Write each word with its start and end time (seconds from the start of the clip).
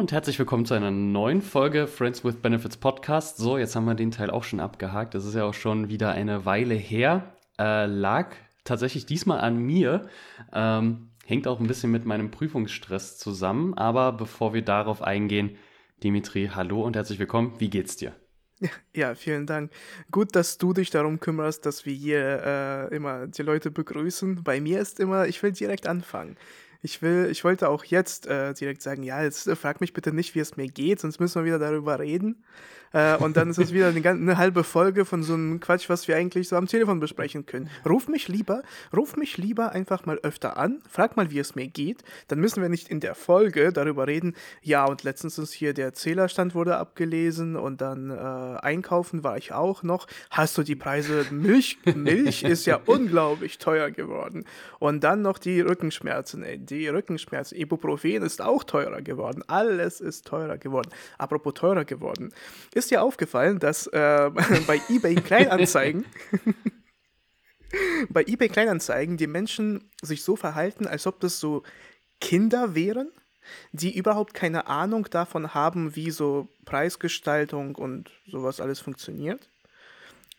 und 0.00 0.12
herzlich 0.12 0.38
willkommen 0.38 0.64
zu 0.64 0.72
einer 0.72 0.90
neuen 0.90 1.42
Folge 1.42 1.86
Friends 1.86 2.24
with 2.24 2.36
Benefits 2.36 2.78
Podcast. 2.78 3.36
So, 3.36 3.58
jetzt 3.58 3.76
haben 3.76 3.84
wir 3.84 3.94
den 3.94 4.10
Teil 4.10 4.30
auch 4.30 4.44
schon 4.44 4.58
abgehakt. 4.58 5.12
Das 5.12 5.26
ist 5.26 5.34
ja 5.34 5.44
auch 5.44 5.52
schon 5.52 5.90
wieder 5.90 6.12
eine 6.12 6.46
Weile 6.46 6.74
her. 6.74 7.34
Äh, 7.58 7.84
lag 7.84 8.34
tatsächlich 8.64 9.04
diesmal 9.04 9.40
an 9.40 9.58
mir. 9.58 10.08
Ähm, 10.54 11.10
hängt 11.26 11.46
auch 11.46 11.60
ein 11.60 11.66
bisschen 11.66 11.90
mit 11.90 12.06
meinem 12.06 12.30
Prüfungsstress 12.30 13.18
zusammen. 13.18 13.74
Aber 13.74 14.12
bevor 14.12 14.54
wir 14.54 14.62
darauf 14.62 15.02
eingehen, 15.02 15.58
Dimitri, 16.02 16.50
hallo 16.54 16.80
und 16.80 16.96
herzlich 16.96 17.18
willkommen. 17.18 17.52
Wie 17.58 17.68
geht's 17.68 17.96
dir? 17.96 18.14
Ja, 18.94 19.14
vielen 19.14 19.46
Dank. 19.46 19.70
Gut, 20.10 20.34
dass 20.34 20.56
du 20.56 20.72
dich 20.72 20.88
darum 20.88 21.20
kümmerst, 21.20 21.66
dass 21.66 21.84
wir 21.84 21.92
hier 21.92 22.42
äh, 22.90 22.96
immer 22.96 23.26
die 23.26 23.42
Leute 23.42 23.70
begrüßen. 23.70 24.44
Bei 24.44 24.62
mir 24.62 24.80
ist 24.80 24.98
immer, 24.98 25.26
ich 25.26 25.42
will 25.42 25.52
direkt 25.52 25.86
anfangen. 25.86 26.38
Ich 26.82 27.02
will, 27.02 27.28
ich 27.30 27.44
wollte 27.44 27.68
auch 27.68 27.84
jetzt 27.84 28.26
äh, 28.26 28.54
direkt 28.54 28.82
sagen, 28.82 29.02
ja, 29.02 29.22
jetzt 29.22 29.46
äh, 29.46 29.56
frag 29.56 29.80
mich 29.80 29.92
bitte 29.92 30.12
nicht, 30.12 30.34
wie 30.34 30.40
es 30.40 30.56
mir 30.56 30.68
geht, 30.68 31.00
sonst 31.00 31.20
müssen 31.20 31.40
wir 31.40 31.46
wieder 31.46 31.58
darüber 31.58 31.98
reden. 31.98 32.42
Äh, 32.92 33.16
und 33.16 33.36
dann 33.36 33.50
ist 33.50 33.58
es 33.58 33.72
wieder 33.72 33.88
eine, 33.88 34.08
eine, 34.08 34.36
halbe 34.36 34.64
Folge 34.64 35.04
von 35.04 35.22
so 35.22 35.34
einem 35.34 35.60
Quatsch, 35.60 35.88
was 35.88 36.08
wir 36.08 36.16
eigentlich 36.16 36.48
so 36.48 36.56
am 36.56 36.66
Telefon 36.66 37.00
besprechen 37.00 37.46
können. 37.46 37.70
Ruf 37.88 38.08
mich 38.08 38.28
lieber, 38.28 38.62
ruf 38.94 39.16
mich 39.16 39.36
lieber 39.38 39.72
einfach 39.72 40.06
mal 40.06 40.18
öfter 40.22 40.56
an, 40.56 40.80
frag 40.88 41.16
mal, 41.16 41.30
wie 41.30 41.38
es 41.38 41.54
mir 41.54 41.68
geht. 41.68 42.02
Dann 42.28 42.40
müssen 42.40 42.62
wir 42.62 42.68
nicht 42.68 42.88
in 42.88 43.00
der 43.00 43.14
Folge 43.14 43.72
darüber 43.72 44.06
reden, 44.06 44.34
ja, 44.62 44.84
und 44.84 45.04
letztens 45.04 45.38
ist 45.38 45.52
hier 45.52 45.74
der 45.74 45.92
Zählerstand 45.94 46.54
wurde 46.54 46.78
abgelesen 46.78 47.56
und 47.56 47.80
dann 47.80 48.10
äh, 48.10 48.14
einkaufen 48.14 49.22
war 49.22 49.36
ich 49.36 49.52
auch 49.52 49.82
noch. 49.82 50.06
Hast 50.30 50.58
du 50.58 50.62
die 50.62 50.76
Preise? 50.76 51.26
Milch, 51.30 51.78
Milch 51.94 52.42
ist 52.42 52.66
ja 52.66 52.80
unglaublich 52.86 53.58
teuer 53.58 53.90
geworden. 53.90 54.44
Und 54.78 55.04
dann 55.04 55.22
noch 55.22 55.38
die 55.38 55.60
Rückenschmerzen, 55.60 56.42
ey, 56.42 56.58
die 56.58 56.88
Rückenschmerzen. 56.88 57.56
Ibuprofen 57.56 58.22
ist 58.22 58.42
auch 58.42 58.64
teurer 58.64 59.02
geworden. 59.02 59.44
Alles 59.46 60.00
ist 60.00 60.26
teurer 60.26 60.58
geworden. 60.58 60.90
Apropos 61.18 61.54
teurer 61.54 61.84
geworden 61.84 62.32
ist 62.79 62.79
dir 62.88 63.02
aufgefallen, 63.02 63.58
dass 63.58 63.86
äh, 63.88 64.30
bei 64.66 64.80
eBay 64.88 65.14
Kleinanzeigen 65.16 66.04
bei 68.08 68.24
eBay 68.24 68.48
Kleinanzeigen 68.48 69.16
die 69.16 69.26
Menschen 69.26 69.90
sich 70.02 70.22
so 70.22 70.36
verhalten, 70.36 70.86
als 70.86 71.06
ob 71.06 71.20
das 71.20 71.40
so 71.40 71.62
Kinder 72.20 72.74
wären, 72.74 73.10
die 73.72 73.96
überhaupt 73.96 74.34
keine 74.34 74.66
Ahnung 74.66 75.08
davon 75.10 75.54
haben, 75.54 75.96
wie 75.96 76.10
so 76.10 76.48
Preisgestaltung 76.64 77.74
und 77.74 78.10
sowas 78.26 78.60
alles 78.60 78.80
funktioniert. 78.80 79.48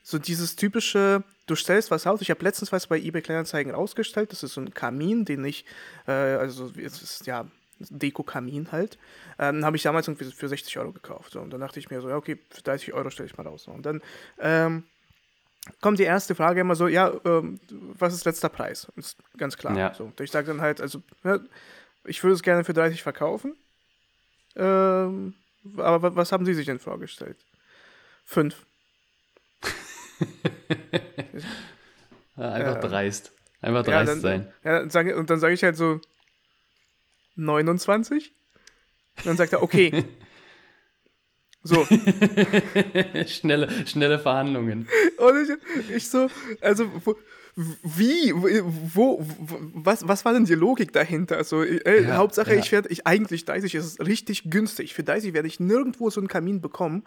So 0.03 0.17
dieses 0.17 0.56
typische, 0.56 1.23
du 1.45 1.56
stellst 1.56 1.92
was 1.92 2.08
aus. 2.08 2.22
Ich 2.22 2.31
habe 2.31 2.44
letztens 2.44 2.72
was 2.72 2.88
bei 2.88 3.00
eBay 3.00 3.22
Kleinanzeigen 3.22 3.73
rausgestellt. 3.73 4.31
Das 4.31 4.44
ist 4.44 4.53
so 4.53 4.62
ein 4.62 4.73
Kamin, 4.73 5.25
den 5.25 5.45
ich, 5.45 5.66
äh, 6.08 6.12
also 6.12 6.72
es 6.75 7.02
ist 7.02 7.28
ja 7.28 7.47
Deko-Kamin 7.89 8.71
halt. 8.71 8.97
Ähm, 9.39 9.65
habe 9.65 9.77
ich 9.77 9.83
damals 9.83 10.07
irgendwie 10.07 10.25
für 10.25 10.47
60 10.47 10.77
Euro 10.79 10.91
gekauft. 10.91 11.33
So. 11.33 11.41
Und 11.41 11.51
dann 11.51 11.61
dachte 11.61 11.79
ich 11.79 11.89
mir 11.89 12.01
so, 12.01 12.09
ja, 12.09 12.15
okay, 12.15 12.38
für 12.49 12.61
30 12.61 12.93
Euro 12.93 13.09
stelle 13.09 13.27
ich 13.27 13.38
mal 13.38 13.47
raus. 13.47 13.63
So. 13.63 13.71
Und 13.71 13.85
dann 13.85 14.01
ähm, 14.39 14.83
kommt 15.81 15.99
die 15.99 16.03
erste 16.03 16.35
Frage 16.35 16.61
immer 16.61 16.75
so, 16.75 16.88
ja, 16.88 17.11
ähm, 17.25 17.59
was 17.69 18.13
ist 18.13 18.25
letzter 18.25 18.49
Preis? 18.49 18.91
Ist 18.95 19.17
ganz 19.38 19.57
klar. 19.57 19.77
Ja. 19.77 19.93
So. 19.93 20.11
Ich 20.19 20.31
sage 20.31 20.47
dann 20.47 20.61
halt, 20.61 20.81
also, 20.81 21.01
ja, 21.23 21.39
ich 22.05 22.23
würde 22.23 22.33
es 22.35 22.43
gerne 22.43 22.63
für 22.63 22.73
30 22.73 23.03
verkaufen. 23.03 23.55
Ähm, 24.55 25.35
aber 25.77 26.16
was 26.16 26.31
haben 26.31 26.45
Sie 26.45 26.53
sich 26.53 26.66
denn 26.66 26.79
vorgestellt? 26.79 27.38
Fünf. 28.25 28.66
Einfach 32.35 32.79
dreist. 32.79 33.31
Einfach 33.61 33.83
dreist 33.83 34.07
ja, 34.07 34.16
dann, 34.16 34.21
sein. 34.21 34.53
Ja, 34.63 34.79
und 35.16 35.29
dann 35.29 35.39
sage 35.39 35.53
ich 35.53 35.63
halt 35.63 35.77
so, 35.77 36.01
29? 37.35 38.33
Und 39.17 39.25
dann 39.25 39.38
sagt 39.38 39.53
er, 39.53 39.63
okay. 39.63 40.06
So. 41.63 41.85
schnelle, 43.28 43.69
schnelle 43.85 44.17
Verhandlungen. 44.17 44.88
Und 45.17 45.59
ich, 45.88 45.95
ich 45.95 46.09
so, 46.09 46.28
also, 46.59 46.89
wo, 47.06 47.16
wie, 47.56 48.33
wo, 48.33 49.23
was, 49.75 50.07
was 50.07 50.25
war 50.25 50.33
denn 50.33 50.45
die 50.45 50.56
Logik 50.56 50.91
dahinter? 50.91 51.38
Also, 51.38 51.63
äh, 51.63 52.03
ja, 52.03 52.16
Hauptsache, 52.16 52.53
ja. 52.53 52.59
ich 52.59 52.72
werde, 52.72 52.89
ich 52.89 53.06
eigentlich 53.06 53.45
30 53.45 53.75
ist 53.75 54.00
richtig 54.00 54.50
günstig. 54.50 54.95
Für 54.95 55.03
30 55.03 55.33
werde 55.33 55.47
ich 55.47 55.59
nirgendwo 55.59 56.09
so 56.09 56.19
einen 56.19 56.27
Kamin 56.27 56.61
bekommen. 56.61 57.03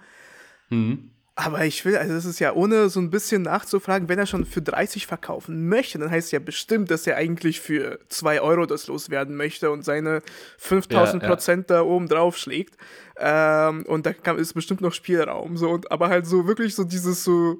Mhm. 0.70 1.10
Aber 1.36 1.64
ich 1.64 1.84
will, 1.84 1.96
also 1.96 2.14
das 2.14 2.26
ist 2.26 2.38
ja 2.38 2.52
ohne 2.52 2.88
so 2.88 3.00
ein 3.00 3.10
bisschen 3.10 3.42
nachzufragen, 3.42 4.08
wenn 4.08 4.20
er 4.20 4.26
schon 4.26 4.46
für 4.46 4.62
30 4.62 5.08
verkaufen 5.08 5.68
möchte, 5.68 5.98
dann 5.98 6.08
heißt 6.08 6.26
es 6.26 6.30
ja 6.30 6.38
bestimmt, 6.38 6.92
dass 6.92 7.08
er 7.08 7.16
eigentlich 7.16 7.60
für 7.60 7.98
2 8.08 8.40
Euro 8.40 8.66
das 8.66 8.86
loswerden 8.86 9.34
möchte 9.34 9.72
und 9.72 9.84
seine 9.84 10.22
5000 10.58 11.22
ja, 11.22 11.28
Prozent 11.28 11.70
ja. 11.70 11.76
da 11.76 11.82
oben 11.82 12.08
drauf 12.08 12.36
schlägt. 12.36 12.76
Ähm, 13.16 13.84
und 13.86 14.06
da 14.06 14.12
kann, 14.12 14.38
ist 14.38 14.54
bestimmt 14.54 14.80
noch 14.80 14.92
Spielraum. 14.92 15.56
So, 15.56 15.70
und, 15.70 15.90
aber 15.90 16.08
halt 16.08 16.26
so 16.26 16.46
wirklich 16.46 16.76
so 16.76 16.84
dieses 16.84 17.24
so, 17.24 17.56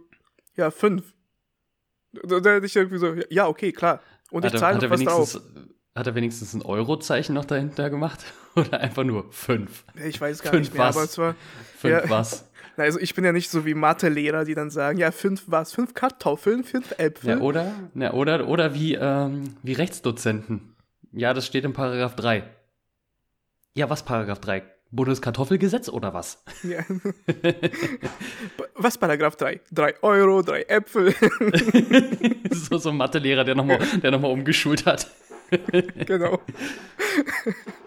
ja, 0.55 0.71
5. 0.71 1.03
Da, 2.23 2.39
da 2.39 2.51
hätte 2.53 2.67
ich 2.67 2.77
irgendwie 2.77 2.99
so, 2.99 3.13
ja, 3.29 3.49
okay, 3.49 3.73
klar. 3.73 4.01
Und 4.31 4.45
ich 4.45 4.55
zahle 4.55 4.79
noch 4.79 4.91
was 4.91 5.03
drauf. 5.03 5.41
Hat 5.97 6.07
er 6.07 6.15
wenigstens 6.15 6.55
ein 6.55 6.63
Eurozeichen 6.63 7.34
noch 7.34 7.45
dahinter 7.45 7.91
gemacht? 7.91 8.21
Oder 8.55 8.81
einfach 8.81 9.03
nur 9.03 9.33
5? 9.33 9.84
Ich 10.07 10.21
weiß 10.21 10.43
gar 10.43 10.53
fünf 10.53 10.69
nicht 10.69 10.75
mehr, 10.75 10.87
was? 10.87 10.97
aber 10.97 11.05
es 11.05 11.19
war. 11.19 11.34
5 11.79 11.93
ja, 11.93 12.11
was? 12.11 12.49
Also 12.77 12.99
ich 12.99 13.15
bin 13.15 13.25
ja 13.25 13.33
nicht 13.33 13.51
so 13.51 13.65
wie 13.65 13.75
Mathelehrer, 13.75 14.45
die 14.45 14.55
dann 14.55 14.71
sagen, 14.71 14.99
ja, 14.99 15.11
fünf 15.11 15.45
was? 15.47 15.73
Fünf 15.73 15.95
Kartoffeln, 15.95 16.65
fünf 16.65 16.93
Äpfel. 16.99 17.31
Ja, 17.31 17.39
oder, 17.39 17.73
ja, 17.95 18.12
oder, 18.12 18.49
oder 18.49 18.75
wie, 18.75 18.95
ähm, 18.95 19.57
wie 19.62 19.73
Rechtsdozenten. 19.73 20.75
Ja, 21.13 21.33
das 21.33 21.47
steht 21.47 21.65
in 21.65 21.73
Paragraph 21.73 22.17
3. 22.17 22.43
Ja, 23.75 23.89
was 23.91 24.05
Paragraph 24.05 24.41
3? 24.41 24.63
Bundeskartoffelgesetz 24.91 25.89
oder 25.89 26.15
was? 26.15 26.43
Ja. 26.63 26.81
was 28.75 28.99
Paragraph 28.99 29.37
3? 29.37 29.61
3 29.73 30.03
Euro, 30.03 30.43
3 30.43 30.63
Äpfel. 30.63 31.15
so, 32.51 32.79
so 32.79 32.91
ein 32.91 32.97
Mathelehrer, 32.97 33.45
der 33.45 33.57
nochmal 33.57 33.81
noch 34.03 34.23
umgeschult 34.23 34.87
hat. 34.87 35.11
genau. 36.07 36.41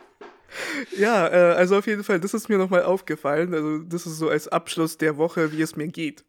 Ja, 0.97 1.27
äh, 1.27 1.55
also 1.55 1.77
auf 1.77 1.87
jeden 1.87 2.03
Fall, 2.03 2.19
das 2.19 2.33
ist 2.33 2.49
mir 2.49 2.57
nochmal 2.57 2.83
aufgefallen. 2.83 3.53
Also, 3.53 3.79
das 3.79 4.05
ist 4.05 4.17
so 4.17 4.29
als 4.29 4.47
Abschluss 4.47 4.97
der 4.97 5.17
Woche, 5.17 5.51
wie 5.51 5.61
es 5.61 5.75
mir 5.75 5.87
geht. 5.87 6.25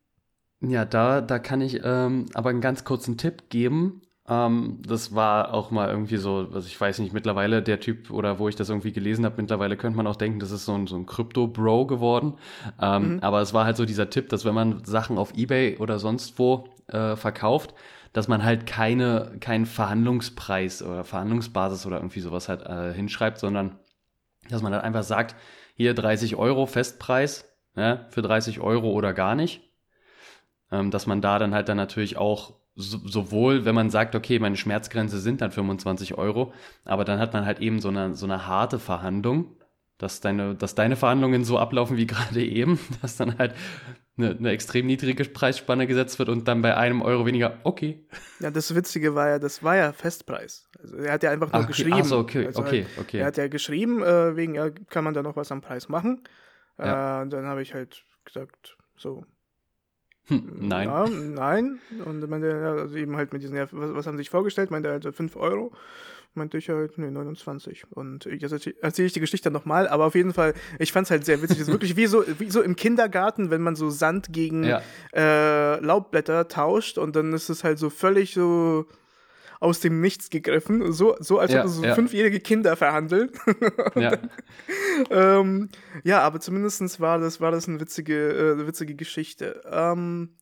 Ja, 0.60 0.84
da, 0.84 1.20
da 1.20 1.38
kann 1.38 1.60
ich 1.60 1.80
ähm, 1.84 2.26
aber 2.34 2.50
einen 2.50 2.60
ganz 2.60 2.84
kurzen 2.84 3.16
Tipp 3.16 3.48
geben. 3.48 4.02
Ähm, 4.28 4.80
das 4.86 5.14
war 5.14 5.54
auch 5.54 5.70
mal 5.70 5.88
irgendwie 5.88 6.16
so, 6.16 6.48
also 6.52 6.66
ich 6.66 6.78
weiß 6.78 6.98
nicht, 6.98 7.14
mittlerweile 7.14 7.62
der 7.62 7.80
Typ 7.80 8.10
oder 8.10 8.38
wo 8.38 8.48
ich 8.48 8.56
das 8.56 8.68
irgendwie 8.68 8.92
gelesen 8.92 9.24
habe, 9.24 9.40
mittlerweile 9.40 9.76
könnte 9.76 9.96
man 9.96 10.06
auch 10.06 10.16
denken, 10.16 10.40
das 10.40 10.50
ist 10.50 10.64
so 10.64 10.74
ein, 10.74 10.86
so 10.86 10.96
ein 10.96 11.06
Krypto-Bro 11.06 11.86
geworden. 11.86 12.34
Ähm, 12.80 13.14
mhm. 13.14 13.18
Aber 13.20 13.40
es 13.40 13.54
war 13.54 13.64
halt 13.64 13.76
so 13.76 13.84
dieser 13.84 14.10
Tipp, 14.10 14.28
dass 14.28 14.44
wenn 14.44 14.54
man 14.54 14.84
Sachen 14.84 15.16
auf 15.16 15.36
Ebay 15.36 15.78
oder 15.78 15.98
sonst 15.98 16.38
wo 16.38 16.68
äh, 16.88 17.16
verkauft, 17.16 17.74
dass 18.12 18.28
man 18.28 18.42
halt 18.42 18.66
keine, 18.66 19.36
keinen 19.40 19.66
Verhandlungspreis 19.66 20.82
oder 20.82 21.04
Verhandlungsbasis 21.04 21.86
oder 21.86 21.98
irgendwie 21.98 22.20
sowas 22.20 22.48
halt 22.48 22.62
äh, 22.66 22.92
hinschreibt, 22.92 23.38
sondern 23.38 23.78
dass 24.50 24.62
man 24.62 24.72
dann 24.72 24.82
einfach 24.82 25.02
sagt, 25.02 25.36
hier 25.74 25.94
30 25.94 26.36
Euro 26.36 26.66
Festpreis, 26.66 27.48
ja, 27.76 28.06
für 28.10 28.22
30 28.22 28.60
Euro 28.60 28.90
oder 28.90 29.12
gar 29.14 29.34
nicht. 29.34 29.62
Ähm, 30.70 30.90
dass 30.90 31.06
man 31.06 31.20
da 31.20 31.38
dann 31.38 31.54
halt 31.54 31.68
dann 31.68 31.76
natürlich 31.76 32.16
auch 32.18 32.54
so, 32.74 32.98
sowohl, 33.06 33.64
wenn 33.64 33.74
man 33.74 33.90
sagt, 33.90 34.14
okay, 34.14 34.38
meine 34.38 34.56
Schmerzgrenze 34.56 35.18
sind 35.18 35.40
dann 35.40 35.50
25 35.50 36.16
Euro, 36.16 36.52
aber 36.84 37.04
dann 37.04 37.18
hat 37.18 37.32
man 37.32 37.44
halt 37.44 37.60
eben 37.60 37.80
so 37.80 37.88
eine, 37.88 38.14
so 38.14 38.26
eine 38.26 38.46
harte 38.46 38.78
Verhandlung, 38.78 39.56
dass 39.98 40.20
deine, 40.20 40.54
dass 40.54 40.74
deine 40.74 40.96
Verhandlungen 40.96 41.44
so 41.44 41.58
ablaufen 41.58 41.96
wie 41.96 42.06
gerade 42.06 42.42
eben, 42.42 42.78
dass 43.02 43.16
dann 43.16 43.36
halt 43.38 43.54
eine, 44.16 44.30
eine 44.30 44.50
extrem 44.50 44.86
niedrige 44.86 45.24
Preisspanne 45.24 45.86
gesetzt 45.86 46.18
wird 46.18 46.28
und 46.28 46.48
dann 46.48 46.62
bei 46.62 46.76
einem 46.76 47.02
Euro 47.02 47.26
weniger, 47.26 47.58
okay. 47.64 48.04
Ja, 48.40 48.50
das 48.50 48.74
Witzige 48.74 49.14
war 49.14 49.28
ja, 49.28 49.38
das 49.38 49.62
war 49.62 49.76
ja 49.76 49.92
Festpreis. 49.92 50.68
Also 50.80 50.96
er 50.96 51.12
hat 51.12 51.22
ja 51.22 51.30
einfach 51.30 51.52
nur 51.52 51.62
Ach, 51.62 51.66
geschrieben. 51.66 51.98
Ach 52.00 52.04
so, 52.04 52.18
okay, 52.18 52.46
also 52.46 52.62
okay, 52.62 52.86
okay. 52.98 53.18
Er 53.18 53.26
hat 53.26 53.36
ja 53.36 53.48
geschrieben, 53.48 54.02
äh, 54.02 54.36
wegen, 54.36 54.54
ja, 54.54 54.70
kann 54.70 55.04
man 55.04 55.14
da 55.14 55.22
noch 55.22 55.36
was 55.36 55.52
am 55.52 55.60
Preis 55.60 55.88
machen? 55.88 56.22
Ja. 56.78 57.22
Äh, 57.22 57.28
dann 57.28 57.46
habe 57.46 57.62
ich 57.62 57.74
halt 57.74 58.04
gesagt, 58.24 58.76
so. 58.96 59.24
Hm, 60.26 60.68
nein. 60.68 60.88
Ja, 60.88 61.06
nein. 61.08 61.78
Und 62.04 62.28
meinte, 62.28 62.54
also 62.54 62.96
eben 62.96 63.16
halt 63.16 63.32
mit 63.32 63.42
diesen, 63.42 63.56
was, 63.56 63.70
was 63.72 64.06
haben 64.06 64.16
sie 64.16 64.22
sich 64.22 64.30
vorgestellt? 64.30 64.70
Meinte 64.70 64.88
er 64.88 65.00
halt 65.00 65.14
5 65.14 65.36
Euro 65.36 65.72
meinte 66.34 66.58
ich 66.58 66.68
halt, 66.68 66.98
nee, 66.98 67.10
29. 67.10 67.86
Und 67.90 68.24
jetzt 68.26 68.52
erzähle 68.80 69.06
ich 69.06 69.12
die 69.12 69.20
Geschichte 69.20 69.50
nochmal, 69.50 69.88
aber 69.88 70.06
auf 70.06 70.14
jeden 70.14 70.32
Fall, 70.32 70.54
ich 70.78 70.92
fand 70.92 71.06
es 71.06 71.10
halt 71.10 71.24
sehr 71.24 71.42
witzig. 71.42 71.58
Es 71.58 71.68
ist 71.68 71.72
wirklich 71.72 71.96
wie 71.96 72.06
so, 72.06 72.24
wie 72.38 72.50
so 72.50 72.62
im 72.62 72.76
Kindergarten, 72.76 73.50
wenn 73.50 73.62
man 73.62 73.76
so 73.76 73.90
Sand 73.90 74.32
gegen 74.32 74.64
ja. 74.64 74.82
äh, 75.12 75.80
Laubblätter 75.80 76.48
tauscht 76.48 76.98
und 76.98 77.16
dann 77.16 77.32
ist 77.32 77.48
es 77.48 77.64
halt 77.64 77.78
so 77.78 77.90
völlig 77.90 78.34
so 78.34 78.86
aus 79.60 79.80
dem 79.80 80.00
Nichts 80.00 80.30
gegriffen, 80.30 80.92
so, 80.92 81.16
so 81.18 81.38
als 81.38 81.52
ja, 81.52 81.62
ob 81.62 81.68
so 81.68 81.82
ja. 81.82 81.94
fünfjährige 81.94 82.40
Kinder 82.40 82.76
verhandeln. 82.76 83.30
ja. 83.96 84.16
ähm, 85.10 85.70
ja, 86.04 86.20
aber 86.20 86.40
zumindest 86.40 87.00
war 87.00 87.18
das, 87.18 87.40
war 87.40 87.50
das 87.50 87.68
eine 87.68 87.80
witzige, 87.80 88.58
äh, 88.60 88.66
witzige 88.66 88.94
Geschichte. 88.94 89.60
Ähm, 89.70 90.36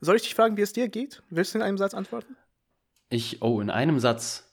soll 0.00 0.16
ich 0.16 0.22
dich 0.22 0.34
fragen, 0.34 0.56
wie 0.56 0.62
es 0.62 0.72
dir 0.72 0.88
geht? 0.88 1.22
Willst 1.30 1.54
du 1.54 1.58
in 1.58 1.62
einem 1.62 1.78
Satz 1.78 1.94
antworten? 1.94 2.36
Ich, 3.08 3.42
oh, 3.42 3.60
in 3.60 3.70
einem 3.70 3.98
Satz. 3.98 4.45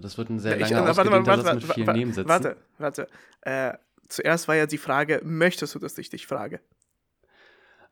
Das 0.00 0.18
wird 0.18 0.30
ein 0.30 0.38
sehr 0.38 0.56
langer, 0.56 0.66
ich, 0.90 0.96
warte, 0.96 1.10
warte, 1.10 1.26
warte, 1.26 1.54
mit 1.54 1.72
vielen 1.72 1.86
warte, 1.86 1.98
Nebensätzen. 1.98 2.28
Warte, 2.28 2.56
warte. 2.78 3.08
Äh, 3.42 3.74
zuerst 4.08 4.48
war 4.48 4.54
ja 4.54 4.66
die 4.66 4.78
Frage, 4.78 5.20
möchtest 5.24 5.74
du, 5.74 5.78
dass 5.78 5.98
ich 5.98 6.10
dich 6.10 6.26
frage? 6.26 6.60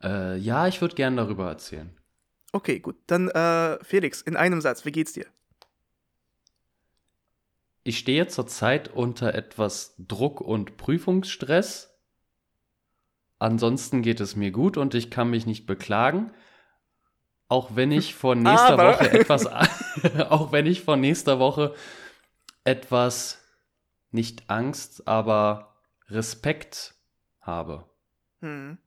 Äh, 0.02 0.36
ja, 0.38 0.66
ich 0.66 0.80
würde 0.80 0.94
gerne 0.94 1.16
darüber 1.16 1.48
erzählen. 1.48 1.90
Okay, 2.52 2.80
gut. 2.80 2.96
Dann 3.06 3.28
äh, 3.28 3.82
Felix, 3.84 4.22
in 4.22 4.36
einem 4.36 4.60
Satz, 4.60 4.84
wie 4.84 4.92
geht's 4.92 5.12
dir? 5.12 5.26
Ich 7.82 7.98
stehe 7.98 8.26
zurzeit 8.26 8.88
unter 8.88 9.34
etwas 9.34 9.94
Druck 9.98 10.40
und 10.40 10.76
Prüfungsstress. 10.76 11.96
Ansonsten 13.38 14.02
geht 14.02 14.20
es 14.20 14.34
mir 14.34 14.50
gut 14.50 14.76
und 14.76 14.94
ich 14.94 15.10
kann 15.10 15.30
mich 15.30 15.46
nicht 15.46 15.66
beklagen. 15.66 16.32
Auch 17.48 17.70
wenn 17.74 17.92
ich 17.92 18.14
von 18.14 18.42
nächster 18.42 18.72
Aber. 18.72 18.94
Woche 18.94 19.10
etwas, 19.12 19.46
auch 20.30 20.52
wenn 20.52 20.66
ich 20.66 20.82
von 20.82 21.00
nächster 21.00 21.38
Woche 21.38 21.74
etwas 22.64 23.40
nicht 24.10 24.50
Angst, 24.50 25.06
aber 25.06 25.76
Respekt 26.08 26.94
habe. 27.40 27.84
Hm. 28.40 28.78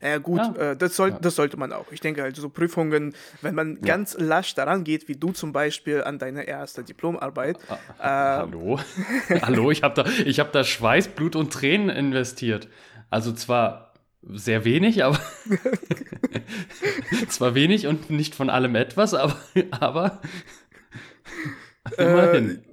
Naja, 0.00 0.18
gut, 0.18 0.38
ja. 0.38 0.72
äh, 0.72 0.76
das, 0.76 0.94
soll, 0.94 1.10
ja. 1.10 1.18
das 1.20 1.34
sollte 1.34 1.56
man 1.56 1.72
auch. 1.72 1.90
Ich 1.90 2.00
denke 2.00 2.22
halt, 2.22 2.36
so 2.36 2.48
Prüfungen, 2.48 3.14
wenn 3.40 3.54
man 3.54 3.76
ja. 3.76 3.82
ganz 3.82 4.16
lasch 4.18 4.54
daran 4.54 4.84
geht, 4.84 5.08
wie 5.08 5.16
du 5.16 5.32
zum 5.32 5.52
Beispiel 5.52 6.04
an 6.04 6.20
deine 6.20 6.44
erste 6.44 6.84
Diplomarbeit. 6.84 7.58
Ah, 7.68 7.78
ah, 7.98 8.04
äh, 8.04 8.38
hallo? 8.38 8.80
hallo, 9.42 9.70
ich 9.70 9.82
habe 9.82 10.02
da, 10.02 10.08
hab 10.08 10.52
da 10.52 10.62
Schweiß, 10.62 11.08
Blut 11.08 11.34
und 11.34 11.52
Tränen 11.52 11.88
investiert. 11.88 12.68
Also 13.10 13.32
zwar 13.32 13.91
sehr 14.22 14.64
wenig, 14.64 15.04
aber 15.04 15.20
zwar 17.28 17.54
wenig 17.54 17.86
und 17.86 18.10
nicht 18.10 18.34
von 18.34 18.50
allem 18.50 18.74
etwas, 18.74 19.14
aber, 19.14 19.36
aber 19.70 20.20
äh, 21.96 22.04
immerhin. 22.04 22.64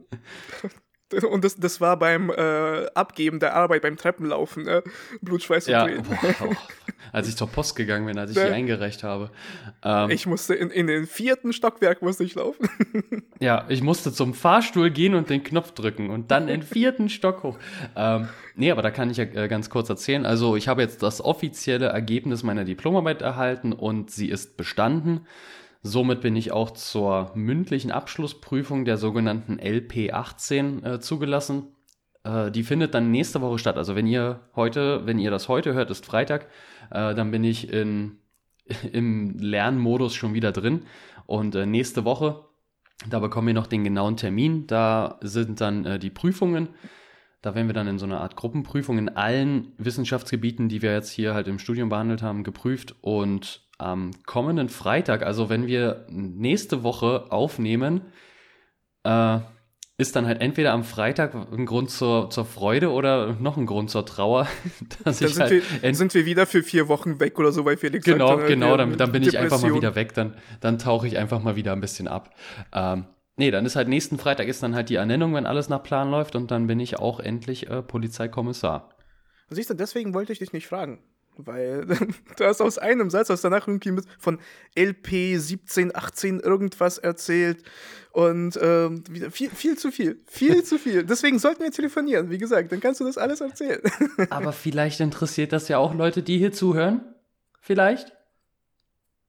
Und 1.30 1.44
das, 1.44 1.56
das 1.56 1.82
war 1.82 1.98
beim 1.98 2.30
äh, 2.30 2.86
Abgeben 2.94 3.40
der 3.40 3.56
Arbeit, 3.56 3.82
beim 3.82 3.98
Treppenlaufen, 3.98 4.68
äh, 4.68 4.82
Blut, 5.22 5.44
Schweiß 5.44 5.68
und 5.68 5.74
ja, 5.74 5.88
boah, 5.88 6.56
als 7.12 7.28
ich 7.28 7.36
zur 7.36 7.50
Post 7.50 7.76
gegangen 7.76 8.06
bin, 8.06 8.18
als 8.18 8.32
ich 8.32 8.38
ne? 8.38 8.46
die 8.46 8.52
eingereicht 8.52 9.04
habe. 9.04 9.32
Ähm, 9.84 10.10
ich 10.12 10.26
musste 10.26 10.56
in, 10.56 10.70
in 10.70 10.88
den 10.88 11.08
vierten 11.08 11.54
Stockwerk 11.54 12.02
musste 12.02 12.24
ich 12.24 12.36
laufen. 12.36 12.70
ja, 13.40 13.66
ich 13.70 13.82
musste 13.82 14.14
zum 14.14 14.34
Fahrstuhl 14.34 14.90
gehen 14.92 15.16
und 15.16 15.30
den 15.30 15.44
Knopf 15.44 15.72
drücken 15.72 16.10
und 16.10 16.32
dann 16.32 16.48
den 16.48 16.62
vierten 16.62 17.10
Stock 17.10 17.44
hoch. 17.44 17.58
Ähm, 17.96 18.30
nee, 18.56 18.72
aber 18.72 18.82
da 18.82 18.92
kann 18.92 19.10
ich 19.10 19.18
ja 19.18 19.24
äh, 19.24 19.48
ganz 19.48 19.70
kurz 19.70 19.90
erzählen. 19.90 20.26
Also 20.26 20.56
ich 20.56 20.68
habe 20.68 20.82
jetzt 20.82 21.04
das 21.04 21.22
offizielle 21.22 21.88
Ergebnis 21.88 22.44
meiner 22.44 22.66
Diplomarbeit 22.66 23.22
erhalten 23.22 23.74
und 23.74 24.12
sie 24.12 24.30
ist 24.30 24.58
bestanden. 24.58 25.26
Somit 25.82 26.22
bin 26.22 26.36
ich 26.36 26.52
auch 26.52 26.72
zur 26.72 27.32
mündlichen 27.36 27.92
Abschlussprüfung 27.92 28.84
der 28.84 28.98
sogenannten 28.98 29.60
LP18 29.60 30.86
äh, 30.86 31.00
zugelassen. 31.00 31.76
Äh, 32.24 32.52
die 32.52 32.64
findet 32.64 32.94
dann 32.94 33.12
nächste 33.12 33.42
Woche 33.42 33.60
statt. 33.60 33.78
Also 33.78 33.96
wenn 33.96 34.08
ihr 34.08 34.42
heute, 34.56 35.06
wenn 35.06 35.20
ihr 35.20 35.32
das 35.32 35.48
heute 35.48 35.74
hört, 35.74 35.90
ist 35.90 36.06
Freitag, 36.06 36.48
äh, 36.92 37.16
dann 37.16 37.32
bin 37.32 37.46
ich 37.46 37.72
in, 37.72 38.18
im 38.92 39.38
Lernmodus 39.40 40.16
schon 40.16 40.34
wieder 40.34 40.52
drin. 40.52 40.84
Und 41.26 41.56
äh, 41.56 41.66
nächste 41.66 42.04
Woche, 42.04 42.44
da 43.10 43.20
bekommen 43.20 43.48
wir 43.48 43.54
noch 43.54 43.68
den 43.68 43.86
genauen 43.86 44.18
Termin. 44.18 44.68
Da 44.68 45.18
sind 45.22 45.62
dann 45.62 45.86
äh, 45.86 46.00
die 46.00 46.10
Prüfungen. 46.10 46.70
Da 47.42 47.56
werden 47.56 47.68
wir 47.68 47.74
dann 47.74 47.88
in 47.88 48.00
so 48.00 48.06
einer 48.06 48.20
Art 48.20 48.36
Gruppenprüfung 48.36 48.98
in 48.98 49.08
allen 49.08 49.72
Wissenschaftsgebieten, 49.78 50.68
die 50.68 50.82
wir 50.82 50.92
jetzt 50.92 51.10
hier 51.10 51.34
halt 51.34 51.48
im 51.48 51.58
Studium 51.58 51.88
behandelt 51.88 52.22
haben, 52.22 52.44
geprüft. 52.44 52.96
Und 53.00 53.69
am 53.80 54.12
kommenden 54.26 54.70
Freitag, 54.70 55.24
also 55.24 55.50
wenn 55.50 55.66
wir 55.66 56.06
nächste 56.10 56.84
Woche 56.84 57.32
aufnehmen, 57.32 58.02
äh, 59.04 59.40
ist 59.98 60.16
dann 60.16 60.28
halt 60.28 60.42
entweder 60.42 60.72
am 60.74 60.84
Freitag 60.84 61.34
ein 61.34 61.66
Grund 61.66 61.90
zur, 61.90 62.30
zur 62.30 62.46
Freude 62.46 62.92
oder 62.92 63.34
noch 63.40 63.58
ein 63.58 63.66
Grund 63.66 63.90
zur 63.90 64.06
Trauer. 64.06 64.48
Dass 65.04 65.20
dann 65.20 65.28
ich 65.28 65.34
sind, 65.34 65.44
halt 65.44 65.82
wir, 65.82 65.96
sind 65.96 66.14
wir 66.14 66.26
wieder 66.26 66.46
für 66.46 66.62
vier 66.62 66.88
Wochen 66.88 67.20
weg 67.20 67.40
oder 67.40 67.52
so, 67.52 67.66
weil 67.66 67.78
Felix 67.78 68.06
Genau, 68.06 68.28
sagt, 68.28 68.42
dann, 68.42 68.48
genau, 68.50 68.78
dann, 68.78 68.98
dann 68.98 69.12
bin 69.12 69.24
Depression. 69.24 69.46
ich 69.46 69.54
einfach 69.54 69.62
mal 69.68 69.76
wieder 69.76 69.96
weg, 69.96 70.14
dann, 70.14 70.36
dann 70.62 70.78
tauche 70.78 71.08
ich 71.08 71.18
einfach 71.18 71.42
mal 71.42 71.56
wieder 71.56 71.74
ein 71.74 71.82
bisschen 71.82 72.08
ab. 72.08 72.34
Ähm, 72.74 73.06
nee, 73.38 73.52
dann 73.52 73.66
ist 73.66 73.76
halt 73.76 73.88
nächsten 73.88 74.18
Freitag 74.18 74.48
ist 74.48 74.62
dann 74.62 74.76
halt 74.76 74.90
die 74.90 74.96
Ernennung, 74.96 75.34
wenn 75.34 75.46
alles 75.46 75.68
nach 75.68 75.84
Plan 75.84 76.12
läuft 76.12 76.36
und 76.36 76.52
dann 76.52 76.68
bin 76.68 76.80
ich 76.80 77.00
auch 77.00 77.20
endlich 77.20 77.70
äh, 77.70 77.82
Polizeikommissar. 77.82 78.90
Siehst 79.50 79.70
du, 79.70 79.74
deswegen 79.74 80.14
wollte 80.14 80.32
ich 80.32 80.40
dich 80.40 80.54
nicht 80.54 80.68
fragen 80.68 81.00
weil 81.46 81.86
du 82.38 82.46
hast 82.46 82.62
aus 82.62 82.78
einem 82.78 83.10
Satz, 83.10 83.30
hast 83.30 83.44
danach 83.44 83.68
irgendwie 83.68 83.92
mit 83.92 84.06
von 84.18 84.40
LP 84.78 85.38
17, 85.38 85.96
18 85.96 86.40
irgendwas 86.40 86.98
erzählt 86.98 87.64
und 88.12 88.60
ähm, 88.62 89.04
viel, 89.32 89.50
viel 89.50 89.78
zu 89.78 89.92
viel, 89.92 90.20
viel 90.28 90.64
zu 90.64 90.78
viel. 90.78 91.04
Deswegen 91.04 91.40
sollten 91.40 91.64
wir 91.64 91.72
telefonieren, 91.72 92.30
wie 92.30 92.38
gesagt, 92.38 92.72
dann 92.72 92.80
kannst 92.80 93.00
du 93.00 93.06
das 93.06 93.18
alles 93.18 93.42
erzählen. 93.42 93.82
Aber 94.30 94.52
vielleicht 94.52 95.00
interessiert 95.00 95.54
das 95.54 95.68
ja 95.68 95.78
auch 95.78 95.94
Leute, 95.94 96.24
die 96.24 96.38
hier 96.38 96.52
zuhören. 96.52 97.02
Vielleicht. 97.62 98.14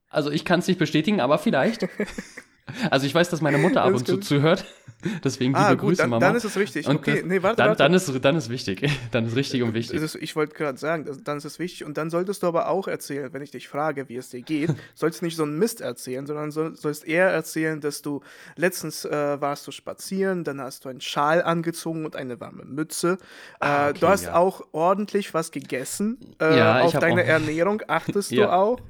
Also 0.08 0.30
ich 0.30 0.44
kann 0.44 0.60
es 0.60 0.66
nicht 0.66 0.78
bestätigen, 0.78 1.20
aber 1.20 1.38
vielleicht. 1.38 1.86
Also 2.90 3.06
ich 3.06 3.14
weiß, 3.14 3.28
dass 3.28 3.40
meine 3.40 3.58
Mutter 3.58 3.82
ab 3.82 3.94
und 3.94 4.06
zu 4.06 4.18
zuhört. 4.18 4.64
Deswegen 5.24 5.52
liebe 5.52 5.58
ah, 5.64 5.70
gut, 5.70 5.80
Grüße, 5.80 6.02
dann, 6.02 6.10
Mama. 6.10 6.26
Dann 6.26 6.36
ist 6.36 6.44
es 6.44 6.56
richtig. 6.56 6.86
Und 6.86 6.96
okay, 6.96 7.22
nee, 7.24 7.42
warte, 7.42 7.56
dann, 7.56 7.68
warte. 7.68 7.82
Dann, 7.82 7.94
ist, 7.94 8.24
dann 8.24 8.36
ist 8.36 8.50
wichtig. 8.50 8.88
Dann 9.10 9.26
ist 9.26 9.34
richtig 9.34 9.62
und 9.62 9.74
wichtig. 9.74 10.00
Ist, 10.00 10.14
ich 10.16 10.36
wollte 10.36 10.54
gerade 10.54 10.78
sagen, 10.78 11.06
dann 11.24 11.38
ist 11.38 11.44
es 11.44 11.58
wichtig. 11.58 11.84
Und 11.84 11.96
dann 11.96 12.10
solltest 12.10 12.42
du 12.42 12.46
aber 12.46 12.68
auch 12.68 12.86
erzählen, 12.86 13.32
wenn 13.32 13.42
ich 13.42 13.50
dich 13.50 13.68
frage, 13.68 14.08
wie 14.08 14.16
es 14.16 14.30
dir 14.30 14.42
geht, 14.42 14.70
sollst 14.94 15.20
du 15.20 15.24
nicht 15.24 15.36
so 15.36 15.42
einen 15.42 15.58
Mist 15.58 15.80
erzählen, 15.80 16.26
sondern 16.26 16.50
soll, 16.50 16.76
sollst 16.76 17.06
eher 17.06 17.28
erzählen, 17.28 17.80
dass 17.80 18.02
du 18.02 18.20
letztens 18.56 19.04
äh, 19.04 19.40
warst 19.40 19.66
du 19.66 19.72
spazieren, 19.72 20.44
dann 20.44 20.60
hast 20.60 20.84
du 20.84 20.88
einen 20.88 21.00
Schal 21.00 21.42
angezogen 21.42 22.04
und 22.04 22.14
eine 22.14 22.40
warme 22.40 22.64
Mütze. 22.64 23.18
Ah, 23.58 23.86
äh, 23.86 23.90
okay, 23.90 24.00
du 24.00 24.08
hast 24.08 24.24
ja. 24.24 24.34
auch 24.34 24.66
ordentlich 24.72 25.32
was 25.34 25.50
gegessen. 25.50 26.18
Äh, 26.40 26.58
ja, 26.58 26.80
auf 26.82 26.92
deine 26.92 27.24
Ernährung 27.24 27.82
achtest 27.88 28.30
ja. 28.30 28.46
du 28.46 28.52
auch. 28.52 28.80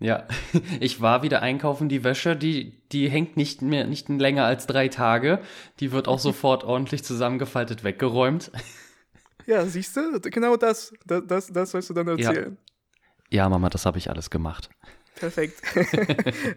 Ja, 0.00 0.26
ich 0.80 1.00
war 1.00 1.22
wieder 1.22 1.42
einkaufen. 1.42 1.88
Die 1.88 2.02
Wäsche, 2.02 2.34
die, 2.34 2.82
die 2.90 3.08
hängt 3.08 3.36
nicht 3.36 3.62
mehr, 3.62 3.86
nicht 3.86 4.08
länger 4.08 4.46
als 4.46 4.66
drei 4.66 4.88
Tage. 4.88 5.40
Die 5.78 5.92
wird 5.92 6.08
auch 6.08 6.18
sofort 6.18 6.64
ordentlich 6.64 7.04
zusammengefaltet 7.04 7.84
weggeräumt. 7.84 8.50
Ja, 9.46 9.64
siehst 9.64 9.96
du, 9.96 10.20
genau 10.20 10.56
das, 10.56 10.92
das, 11.06 11.24
das, 11.26 11.46
das 11.48 11.70
sollst 11.70 11.90
du 11.90 11.94
dann 11.94 12.06
erzählen. 12.06 12.56
Ja, 13.30 13.44
ja 13.44 13.48
Mama, 13.48 13.68
das 13.68 13.84
habe 13.84 13.98
ich 13.98 14.08
alles 14.08 14.30
gemacht. 14.30 14.68
Perfekt. 15.20 15.60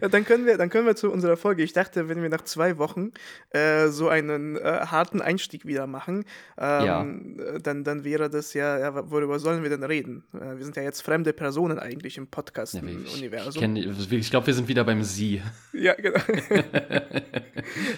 dann, 0.00 0.24
können 0.24 0.46
wir, 0.46 0.56
dann 0.56 0.70
können 0.70 0.86
wir 0.86 0.96
zu 0.96 1.12
unserer 1.12 1.36
Folge. 1.36 1.62
Ich 1.62 1.74
dachte, 1.74 2.08
wenn 2.08 2.22
wir 2.22 2.30
nach 2.30 2.44
zwei 2.44 2.78
Wochen 2.78 3.12
äh, 3.50 3.88
so 3.88 4.08
einen 4.08 4.56
äh, 4.56 4.86
harten 4.86 5.20
Einstieg 5.20 5.66
wieder 5.66 5.86
machen, 5.86 6.24
ähm, 6.56 7.36
ja. 7.36 7.58
dann, 7.58 7.84
dann 7.84 8.04
wäre 8.04 8.30
das 8.30 8.54
ja, 8.54 8.78
ja, 8.78 9.10
worüber 9.10 9.38
sollen 9.38 9.62
wir 9.62 9.68
denn 9.68 9.84
reden? 9.84 10.24
Äh, 10.32 10.56
wir 10.56 10.64
sind 10.64 10.76
ja 10.76 10.82
jetzt 10.82 11.02
fremde 11.02 11.34
Personen 11.34 11.78
eigentlich 11.78 12.16
im 12.16 12.26
Podcast-Universum. 12.26 13.76
Ja, 13.76 13.92
ich, 13.92 14.12
ich 14.12 14.30
glaube, 14.30 14.46
wir 14.46 14.54
sind 14.54 14.66
wieder 14.66 14.84
beim 14.84 15.04
Sie. 15.04 15.42
Ja, 15.74 15.94
genau. 15.94 16.20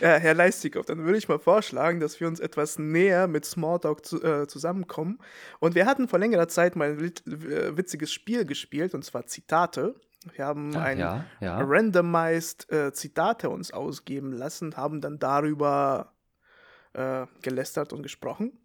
ja, 0.00 0.16
Herr 0.16 0.34
Leistikow, 0.34 0.84
dann 0.84 1.04
würde 1.04 1.18
ich 1.18 1.28
mal 1.28 1.38
vorschlagen, 1.38 2.00
dass 2.00 2.18
wir 2.20 2.26
uns 2.26 2.40
etwas 2.40 2.78
näher 2.78 3.28
mit 3.28 3.44
Smalltalk 3.44 4.04
zu, 4.04 4.22
äh, 4.22 4.46
zusammenkommen. 4.46 5.18
Und 5.60 5.74
wir 5.74 5.84
hatten 5.84 6.08
vor 6.08 6.18
längerer 6.18 6.48
Zeit 6.48 6.74
mal 6.74 6.92
ein 6.92 6.98
äh, 7.00 7.76
witziges 7.76 8.12
Spiel 8.12 8.46
gespielt, 8.46 8.94
und 8.94 9.04
zwar 9.04 9.26
Zitate. 9.26 9.94
Wir 10.34 10.44
haben 10.44 10.72
Ach, 10.76 10.82
ein 10.82 10.98
ja, 10.98 11.24
ja. 11.40 11.60
randomized 11.60 12.70
äh, 12.70 12.92
Zitate 12.92 13.50
uns 13.50 13.72
ausgeben 13.72 14.32
lassen, 14.32 14.76
haben 14.76 15.00
dann 15.00 15.18
darüber 15.18 16.12
äh, 16.92 17.26
gelästert 17.42 17.92
und 17.92 18.02
gesprochen. 18.02 18.58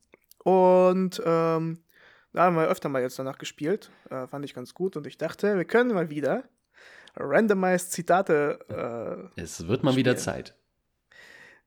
Und 0.44 1.22
ähm, 1.26 1.84
da 2.34 2.44
haben 2.44 2.56
wir 2.56 2.68
öfter 2.68 2.90
mal 2.90 3.02
jetzt 3.02 3.20
danach 3.20 3.38
gespielt. 3.38 3.92
Äh, 4.10 4.28
fand 4.28 4.46
ich 4.46 4.54
ganz 4.54 4.74
gut. 4.74 4.98
Und 4.98 5.06
ich 5.06 5.18
dachte, 5.18 5.58
wir 5.58 5.66
können 5.66 5.94
mal 5.94 6.10
wieder 6.10 6.44
randomized 7.16 7.92
Zitate. 7.92 9.30
Äh, 9.36 9.42
es 9.42 9.68
wird 9.68 9.84
mal 9.84 9.92
spielen. 9.92 10.06
wieder 10.06 10.18
Zeit. 10.18 10.56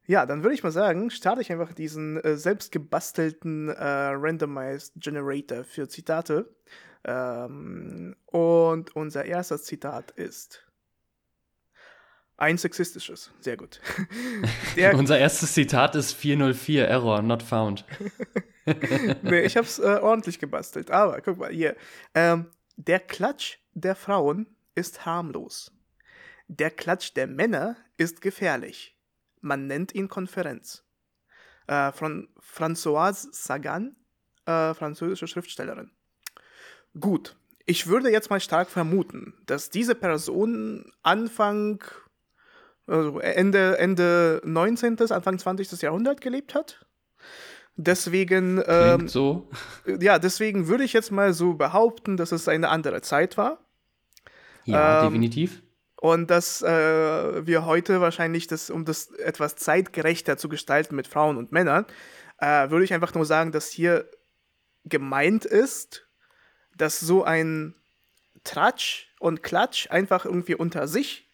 Ja, 0.06 0.26
dann 0.26 0.42
würde 0.42 0.54
ich 0.54 0.62
mal 0.62 0.70
sagen, 0.70 1.10
starte 1.10 1.40
ich 1.40 1.50
einfach 1.50 1.72
diesen 1.72 2.18
äh, 2.18 2.36
selbst 2.36 2.72
gebastelten 2.72 3.70
äh, 3.70 3.74
Randomized 3.78 4.92
Generator 4.96 5.64
für 5.64 5.88
Zitate. 5.88 6.54
Ähm, 7.04 8.16
und 8.26 8.96
unser 8.96 9.24
erstes 9.24 9.64
Zitat 9.64 10.10
ist 10.12 10.66
ein 12.36 12.58
sexistisches. 12.58 13.30
Sehr 13.40 13.56
gut. 13.56 13.80
unser 14.94 15.18
erstes 15.18 15.52
Zitat 15.52 15.94
ist 15.94 16.12
404 16.14 16.88
Error, 16.88 17.22
not 17.22 17.42
found. 17.42 17.84
nee, 19.22 19.40
ich 19.42 19.56
habe 19.56 19.66
es 19.66 19.78
äh, 19.78 19.98
ordentlich 20.02 20.38
gebastelt. 20.38 20.90
Aber 20.90 21.20
guck 21.20 21.38
mal 21.38 21.52
hier. 21.52 21.76
Ähm, 22.14 22.50
der 22.76 23.00
Klatsch 23.00 23.58
der 23.74 23.94
Frauen 23.94 24.46
ist 24.74 25.06
harmlos. 25.06 25.70
Der 26.48 26.70
Klatsch 26.70 27.12
der 27.14 27.26
Männer 27.26 27.76
ist 27.96 28.20
gefährlich. 28.20 28.98
Man 29.40 29.66
nennt 29.66 29.94
ihn 29.94 30.08
Konferenz. 30.08 30.84
Äh, 31.66 31.92
von 31.92 32.28
Françoise 32.40 33.28
Sagan, 33.32 33.96
äh, 34.46 34.74
französische 34.74 35.28
Schriftstellerin. 35.28 35.90
Gut, 36.98 37.36
ich 37.66 37.86
würde 37.86 38.10
jetzt 38.10 38.30
mal 38.30 38.40
stark 38.40 38.68
vermuten, 38.68 39.34
dass 39.46 39.70
diese 39.70 39.94
Person 39.94 40.92
Anfang, 41.02 41.82
also 42.86 43.18
Ende, 43.20 43.78
Ende 43.78 44.40
19., 44.44 45.00
Anfang 45.10 45.38
20. 45.38 45.82
Jahrhundert 45.82 46.20
gelebt 46.20 46.54
hat. 46.54 46.86
Deswegen, 47.76 48.62
ähm, 48.66 49.08
so. 49.08 49.48
ja, 50.00 50.18
deswegen 50.18 50.68
würde 50.68 50.84
ich 50.84 50.92
jetzt 50.92 51.10
mal 51.10 51.32
so 51.32 51.54
behaupten, 51.54 52.16
dass 52.16 52.32
es 52.32 52.46
eine 52.48 52.68
andere 52.68 53.02
Zeit 53.02 53.36
war. 53.36 53.58
Ja, 54.64 55.00
ähm, 55.00 55.08
definitiv. 55.08 55.62
Und 55.96 56.30
dass 56.30 56.62
äh, 56.62 57.46
wir 57.46 57.64
heute 57.64 58.00
wahrscheinlich, 58.00 58.46
das, 58.46 58.70
um 58.70 58.84
das 58.84 59.10
etwas 59.12 59.56
zeitgerechter 59.56 60.36
zu 60.36 60.48
gestalten 60.48 60.94
mit 60.94 61.08
Frauen 61.08 61.38
und 61.38 61.50
Männern, 61.50 61.86
äh, 62.38 62.68
würde 62.70 62.84
ich 62.84 62.92
einfach 62.92 63.14
nur 63.14 63.24
sagen, 63.24 63.52
dass 63.52 63.70
hier 63.70 64.08
gemeint 64.84 65.46
ist, 65.46 66.06
dass 66.76 67.00
so 67.00 67.24
ein 67.24 67.74
Tratsch 68.44 69.08
und 69.18 69.42
Klatsch 69.42 69.90
einfach 69.90 70.24
irgendwie 70.24 70.54
unter 70.54 70.86
sich 70.86 71.26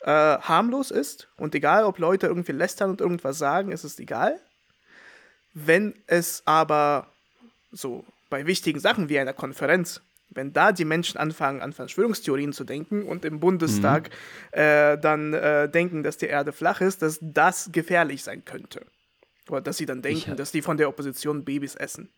äh, 0.00 0.10
harmlos 0.10 0.90
ist 0.90 1.28
und 1.36 1.54
egal, 1.54 1.84
ob 1.84 1.98
Leute 1.98 2.26
irgendwie 2.26 2.52
lästern 2.52 2.90
und 2.90 3.00
irgendwas 3.00 3.38
sagen, 3.38 3.72
ist 3.72 3.84
es 3.84 3.98
egal. 3.98 4.40
Wenn 5.52 5.94
es 6.06 6.42
aber 6.46 7.06
so 7.72 8.04
bei 8.28 8.46
wichtigen 8.46 8.80
Sachen 8.80 9.08
wie 9.08 9.18
einer 9.18 9.32
Konferenz, 9.32 10.00
wenn 10.30 10.52
da 10.52 10.72
die 10.72 10.84
Menschen 10.84 11.18
anfangen, 11.18 11.60
an 11.60 11.72
Verschwörungstheorien 11.72 12.52
zu 12.52 12.64
denken 12.64 13.04
und 13.04 13.24
im 13.24 13.40
Bundestag 13.40 14.10
mhm. 14.52 14.58
äh, 14.58 14.96
dann 14.96 15.34
äh, 15.34 15.68
denken, 15.68 16.02
dass 16.02 16.16
die 16.16 16.26
Erde 16.26 16.52
flach 16.52 16.80
ist, 16.80 17.02
dass 17.02 17.18
das 17.20 17.70
gefährlich 17.72 18.22
sein 18.22 18.44
könnte. 18.44 18.86
Oder 19.48 19.60
dass 19.60 19.76
sie 19.76 19.86
dann 19.86 20.02
denken, 20.02 20.36
dass 20.36 20.52
die 20.52 20.62
von 20.62 20.76
der 20.76 20.88
Opposition 20.88 21.44
Babys 21.44 21.74
essen. 21.74 22.08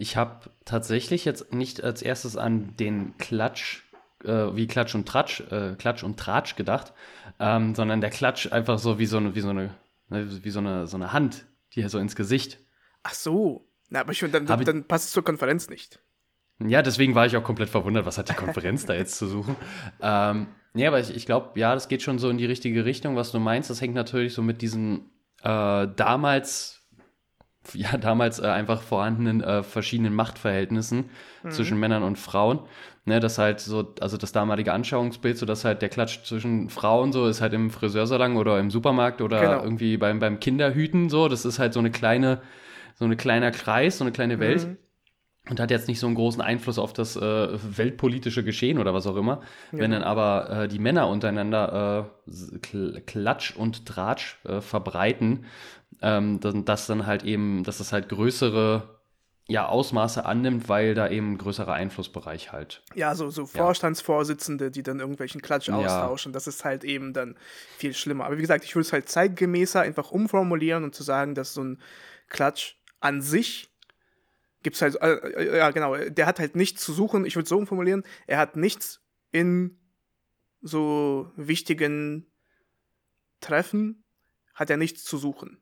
Ich 0.00 0.16
habe 0.16 0.48
tatsächlich 0.64 1.26
jetzt 1.26 1.52
nicht 1.52 1.84
als 1.84 2.00
erstes 2.00 2.38
an 2.38 2.74
den 2.78 3.18
Klatsch, 3.18 3.82
äh, 4.24 4.56
wie 4.56 4.66
Klatsch 4.66 4.94
und 4.94 5.06
Tratsch, 5.06 5.42
äh, 5.50 5.74
Klatsch 5.76 6.02
und 6.02 6.18
Tratsch 6.18 6.56
gedacht, 6.56 6.94
ähm, 7.38 7.74
sondern 7.74 8.00
der 8.00 8.08
Klatsch 8.08 8.50
einfach 8.50 8.78
so 8.78 8.98
wie 8.98 9.04
so 9.04 9.18
eine, 9.18 9.34
wie 9.34 9.42
so 9.42 9.50
eine, 9.50 9.74
ne, 10.08 10.42
wie 10.42 10.50
so 10.50 10.60
eine, 10.60 10.86
so 10.86 10.96
eine 10.96 11.12
Hand, 11.12 11.44
die 11.74 11.86
so 11.86 11.98
ins 11.98 12.16
Gesicht. 12.16 12.60
Ach 13.02 13.12
so. 13.12 13.68
Na, 13.90 14.00
aber 14.00 14.12
ich, 14.12 14.20
dann, 14.20 14.46
dann, 14.46 14.64
dann 14.64 14.84
passt 14.84 15.08
es 15.08 15.12
zur 15.12 15.22
Konferenz 15.22 15.68
nicht. 15.68 16.00
Ja, 16.60 16.80
deswegen 16.80 17.14
war 17.14 17.26
ich 17.26 17.36
auch 17.36 17.44
komplett 17.44 17.68
verwundert, 17.68 18.06
was 18.06 18.16
hat 18.16 18.30
die 18.30 18.34
Konferenz 18.34 18.86
da 18.86 18.94
jetzt 18.94 19.18
zu 19.18 19.26
suchen. 19.26 19.54
Ähm, 20.00 20.46
ja, 20.72 20.88
aber 20.88 21.00
ich, 21.00 21.14
ich 21.14 21.26
glaube, 21.26 21.60
ja, 21.60 21.74
das 21.74 21.88
geht 21.88 22.00
schon 22.00 22.18
so 22.18 22.30
in 22.30 22.38
die 22.38 22.46
richtige 22.46 22.86
Richtung, 22.86 23.16
was 23.16 23.32
du 23.32 23.38
meinst. 23.38 23.68
Das 23.68 23.82
hängt 23.82 23.94
natürlich 23.94 24.32
so 24.32 24.40
mit 24.40 24.62
diesen 24.62 25.10
äh, 25.42 25.88
damals 25.94 26.79
ja 27.74 27.96
damals 27.96 28.38
äh, 28.38 28.46
einfach 28.46 28.82
vorhandenen 28.82 29.42
äh, 29.42 29.62
verschiedenen 29.62 30.14
Machtverhältnissen 30.14 31.10
mhm. 31.42 31.50
zwischen 31.50 31.78
Männern 31.78 32.02
und 32.02 32.16
Frauen. 32.16 32.60
Ne, 33.06 33.18
das 33.18 33.38
halt 33.38 33.60
so, 33.60 33.94
also 34.00 34.18
das 34.18 34.32
damalige 34.32 34.74
Anschauungsbild, 34.74 35.38
so 35.38 35.46
dass 35.46 35.64
halt 35.64 35.80
der 35.80 35.88
Klatsch 35.88 36.22
zwischen 36.22 36.68
Frauen 36.68 37.12
so 37.12 37.26
ist 37.26 37.40
halt 37.40 37.54
im 37.54 37.70
Friseursalon 37.70 38.36
oder 38.36 38.60
im 38.60 38.70
Supermarkt 38.70 39.22
oder 39.22 39.40
genau. 39.40 39.62
irgendwie 39.62 39.96
beim, 39.96 40.18
beim 40.18 40.38
Kinderhüten 40.38 41.08
so. 41.08 41.28
Das 41.28 41.46
ist 41.46 41.58
halt 41.58 41.72
so 41.72 41.80
eine 41.80 41.90
kleine, 41.90 42.42
so 42.94 43.06
eine 43.06 43.16
kleiner 43.16 43.52
Kreis, 43.52 43.98
so 43.98 44.04
eine 44.04 44.12
kleine 44.12 44.38
Welt. 44.38 44.66
Mhm. 44.66 44.76
Und 45.48 45.58
hat 45.58 45.70
jetzt 45.70 45.88
nicht 45.88 45.98
so 45.98 46.06
einen 46.06 46.14
großen 46.14 46.42
Einfluss 46.42 46.78
auf 46.78 46.92
das 46.92 47.16
äh, 47.16 47.20
weltpolitische 47.22 48.44
Geschehen 48.44 48.78
oder 48.78 48.92
was 48.92 49.06
auch 49.06 49.16
immer. 49.16 49.40
Ja. 49.72 49.78
Wenn 49.78 49.90
dann 49.90 50.02
aber 50.02 50.50
äh, 50.50 50.68
die 50.68 50.78
Männer 50.78 51.08
untereinander 51.08 52.10
äh, 52.30 53.00
Klatsch 53.00 53.56
und 53.56 53.86
Tratsch 53.86 54.38
äh, 54.44 54.60
verbreiten, 54.60 55.46
ähm, 56.02 56.40
dass, 56.40 56.86
dann 56.86 57.06
halt 57.06 57.24
eben, 57.24 57.64
dass 57.64 57.78
das 57.78 57.92
halt 57.92 58.08
größere 58.08 59.00
ja, 59.46 59.66
Ausmaße 59.66 60.24
annimmt, 60.24 60.68
weil 60.68 60.94
da 60.94 61.08
eben 61.08 61.32
ein 61.32 61.38
größerer 61.38 61.72
Einflussbereich 61.72 62.52
halt. 62.52 62.84
Ja, 62.94 63.16
so, 63.16 63.30
so 63.30 63.46
Vorstandsvorsitzende, 63.46 64.70
die 64.70 64.84
dann 64.84 65.00
irgendwelchen 65.00 65.42
Klatsch 65.42 65.68
ja. 65.68 65.76
austauschen, 65.76 66.32
das 66.32 66.46
ist 66.46 66.64
halt 66.64 66.84
eben 66.84 67.12
dann 67.12 67.36
viel 67.76 67.92
schlimmer. 67.92 68.26
Aber 68.26 68.36
wie 68.36 68.42
gesagt, 68.42 68.64
ich 68.64 68.76
würde 68.76 68.86
es 68.86 68.92
halt 68.92 69.08
zeitgemäßer 69.08 69.80
einfach 69.80 70.12
umformulieren 70.12 70.84
und 70.84 70.94
zu 70.94 71.02
sagen, 71.02 71.34
dass 71.34 71.52
so 71.52 71.64
ein 71.64 71.80
Klatsch 72.28 72.76
an 73.00 73.22
sich 73.22 73.70
gibt 74.62 74.76
es 74.76 74.82
halt, 74.82 74.96
äh, 75.02 75.14
äh, 75.14 75.58
ja 75.58 75.70
genau, 75.70 75.96
der 75.96 76.26
hat 76.26 76.38
halt 76.38 76.54
nichts 76.54 76.84
zu 76.84 76.92
suchen, 76.92 77.24
ich 77.24 77.34
würde 77.34 77.44
es 77.44 77.48
so 77.48 77.58
umformulieren, 77.58 78.04
er 78.26 78.38
hat 78.38 78.56
nichts 78.56 79.02
in 79.32 79.78
so 80.60 81.30
wichtigen 81.36 82.30
Treffen, 83.40 84.04
hat 84.54 84.70
er 84.70 84.76
nichts 84.76 85.04
zu 85.04 85.16
suchen. 85.16 85.59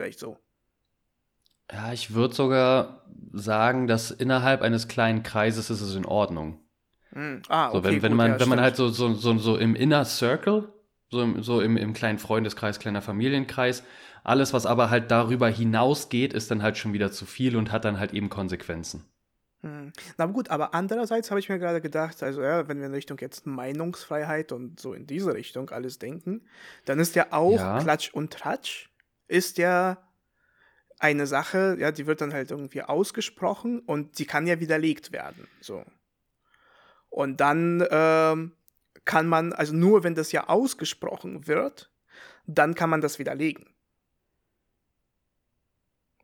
Vielleicht 0.00 0.18
so. 0.18 0.38
Ja, 1.70 1.92
ich 1.92 2.14
würde 2.14 2.34
sogar 2.34 3.04
sagen, 3.34 3.86
dass 3.86 4.10
innerhalb 4.10 4.62
eines 4.62 4.88
kleinen 4.88 5.22
Kreises 5.22 5.68
ist 5.68 5.82
es 5.82 5.94
in 5.94 6.06
Ordnung. 6.06 6.58
Hm. 7.12 7.42
Ah, 7.50 7.68
okay, 7.68 7.76
so, 7.76 7.84
wenn, 7.84 8.02
wenn 8.02 8.12
gut, 8.12 8.16
man, 8.16 8.30
ja, 8.30 8.40
wenn 8.40 8.48
man 8.48 8.62
halt 8.62 8.76
so, 8.76 8.88
so, 8.88 9.12
so, 9.12 9.36
so 9.36 9.58
im 9.58 9.74
Inner 9.74 10.06
Circle, 10.06 10.72
so 11.10 11.20
im, 11.20 11.42
so 11.42 11.60
im, 11.60 11.76
im 11.76 11.92
kleinen 11.92 12.18
Freundeskreis, 12.18 12.78
kleiner 12.78 13.02
Familienkreis, 13.02 13.82
alles, 14.24 14.54
was 14.54 14.64
aber 14.64 14.88
halt 14.88 15.10
darüber 15.10 15.50
hinausgeht, 15.50 16.32
ist 16.32 16.50
dann 16.50 16.62
halt 16.62 16.78
schon 16.78 16.94
wieder 16.94 17.12
zu 17.12 17.26
viel 17.26 17.54
und 17.54 17.70
hat 17.70 17.84
dann 17.84 18.00
halt 18.00 18.14
eben 18.14 18.30
Konsequenzen. 18.30 19.04
Hm. 19.60 19.92
Na 20.16 20.24
gut, 20.24 20.48
aber 20.48 20.72
andererseits 20.72 21.30
habe 21.30 21.40
ich 21.40 21.50
mir 21.50 21.58
gerade 21.58 21.82
gedacht, 21.82 22.22
also 22.22 22.40
ja, 22.40 22.68
wenn 22.68 22.78
wir 22.78 22.86
in 22.86 22.94
Richtung 22.94 23.18
jetzt 23.18 23.46
Meinungsfreiheit 23.46 24.52
und 24.52 24.80
so 24.80 24.94
in 24.94 25.06
diese 25.06 25.34
Richtung 25.34 25.68
alles 25.68 25.98
denken, 25.98 26.40
dann 26.86 26.98
ist 26.98 27.16
ja 27.16 27.26
auch 27.32 27.58
ja. 27.58 27.80
Klatsch 27.80 28.14
und 28.14 28.32
Tratsch 28.32 28.89
ist 29.30 29.58
ja 29.58 29.98
eine 30.98 31.26
Sache, 31.26 31.76
ja, 31.78 31.92
die 31.92 32.06
wird 32.06 32.20
dann 32.20 32.32
halt 32.32 32.50
irgendwie 32.50 32.82
ausgesprochen 32.82 33.80
und 33.80 34.18
die 34.18 34.26
kann 34.26 34.46
ja 34.46 34.60
widerlegt 34.60 35.12
werden. 35.12 35.48
So. 35.60 35.84
Und 37.08 37.40
dann 37.40 37.86
ähm, 37.90 38.52
kann 39.04 39.26
man, 39.26 39.52
also 39.52 39.74
nur 39.74 40.04
wenn 40.04 40.14
das 40.14 40.32
ja 40.32 40.48
ausgesprochen 40.48 41.46
wird, 41.46 41.90
dann 42.46 42.74
kann 42.74 42.90
man 42.90 43.00
das 43.00 43.18
widerlegen. 43.18 43.66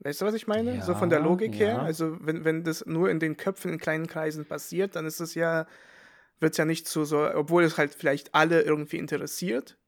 Weißt 0.01 0.21
du, 0.21 0.27
was 0.27 0.35
ich 0.35 0.47
meine? 0.47 0.77
Ja, 0.77 0.83
so 0.83 0.95
von 0.95 1.09
der 1.09 1.21
Logik 1.21 1.55
ja. 1.55 1.67
her. 1.67 1.83
Also, 1.83 2.19
wenn, 2.21 2.45
wenn 2.45 2.63
das 2.65 2.85
nur 2.85 3.09
in 3.11 3.19
den 3.19 3.37
Köpfen 3.37 3.73
in 3.73 3.79
kleinen 3.79 4.07
Kreisen 4.07 4.45
passiert, 4.45 4.95
dann 4.95 5.07
ist 5.07 5.21
es 5.21 5.35
ja, 5.35 5.67
wird 6.39 6.53
es 6.53 6.59
ja 6.59 6.67
nicht 6.67 6.87
so, 6.87 7.05
so, 7.05 7.29
obwohl 7.35 7.65
es 7.65 7.79
halt 7.79 7.95
vielleicht 7.95 8.35
alle 8.35 8.61
irgendwie 8.61 8.99
interessiert, 8.99 9.79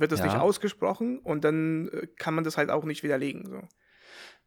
wird 0.00 0.12
es 0.12 0.20
ja. 0.20 0.26
nicht 0.26 0.36
ausgesprochen 0.36 1.18
und 1.18 1.44
dann 1.44 1.88
äh, 1.88 2.06
kann 2.18 2.34
man 2.34 2.44
das 2.44 2.56
halt 2.56 2.70
auch 2.70 2.84
nicht 2.84 3.02
widerlegen. 3.02 3.46
So. 3.46 3.60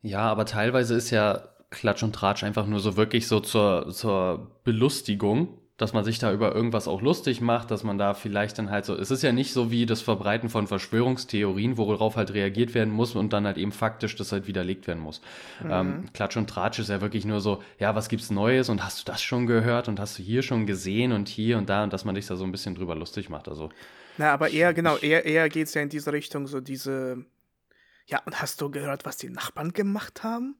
Ja, 0.01 0.21
aber 0.21 0.45
teilweise 0.45 0.95
ist 0.95 1.09
ja 1.09 1.49
Klatsch 1.69 2.03
und 2.03 2.13
Tratsch 2.13 2.43
einfach 2.43 2.65
nur 2.65 2.79
so 2.79 2.97
wirklich 2.97 3.27
so 3.27 3.39
zur, 3.39 3.89
zur 3.91 4.59
Belustigung, 4.63 5.59
dass 5.77 5.93
man 5.93 6.03
sich 6.03 6.19
da 6.19 6.33
über 6.33 6.53
irgendwas 6.53 6.87
auch 6.89 7.01
lustig 7.01 7.39
macht, 7.39 7.71
dass 7.71 7.83
man 7.83 7.97
da 7.97 8.13
vielleicht 8.13 8.57
dann 8.57 8.69
halt 8.69 8.83
so, 8.85 8.95
es 8.95 9.11
ist 9.11 9.23
ja 9.23 9.31
nicht 9.31 9.53
so 9.53 9.71
wie 9.71 9.85
das 9.85 10.01
Verbreiten 10.01 10.49
von 10.49 10.67
Verschwörungstheorien, 10.67 11.77
worauf 11.77 12.17
halt 12.17 12.33
reagiert 12.33 12.73
werden 12.73 12.93
muss 12.93 13.15
und 13.15 13.31
dann 13.31 13.45
halt 13.45 13.57
eben 13.57 13.71
faktisch 13.71 14.15
das 14.17 14.31
halt 14.33 14.45
widerlegt 14.45 14.87
werden 14.87 15.01
muss. 15.01 15.21
Mhm. 15.63 15.71
Ähm, 15.71 16.03
Klatsch 16.13 16.35
und 16.35 16.49
Tratsch 16.49 16.79
ist 16.79 16.89
ja 16.89 16.99
wirklich 16.99 17.23
nur 17.25 17.39
so, 17.39 17.63
ja, 17.79 17.95
was 17.95 18.09
gibt's 18.09 18.29
Neues 18.29 18.67
und 18.67 18.83
hast 18.83 18.99
du 18.99 19.09
das 19.09 19.21
schon 19.21 19.47
gehört 19.47 19.87
und 19.87 20.01
hast 20.01 20.19
du 20.19 20.23
hier 20.23 20.41
schon 20.41 20.65
gesehen 20.65 21.13
und 21.13 21.29
hier 21.29 21.57
und 21.57 21.69
da 21.69 21.83
und 21.83 21.93
dass 21.93 22.03
man 22.03 22.15
sich 22.15 22.27
da 22.27 22.35
so 22.35 22.43
ein 22.43 22.51
bisschen 22.51 22.75
drüber 22.75 22.95
lustig 22.95 23.29
macht, 23.29 23.47
also. 23.47 23.69
Na, 24.19 24.33
aber 24.33 24.49
eher, 24.49 24.73
genau, 24.73 24.97
eher, 24.97 25.23
eher 25.23 25.47
geht 25.47 25.67
es 25.67 25.73
ja 25.75 25.81
in 25.81 25.87
diese 25.87 26.11
Richtung, 26.11 26.45
so 26.45 26.59
diese, 26.59 27.23
ja, 28.05 28.21
und 28.25 28.41
hast 28.41 28.59
du 28.59 28.69
gehört, 28.69 29.05
was 29.05 29.15
die 29.15 29.29
Nachbarn 29.29 29.71
gemacht 29.71 30.23
haben? 30.23 30.57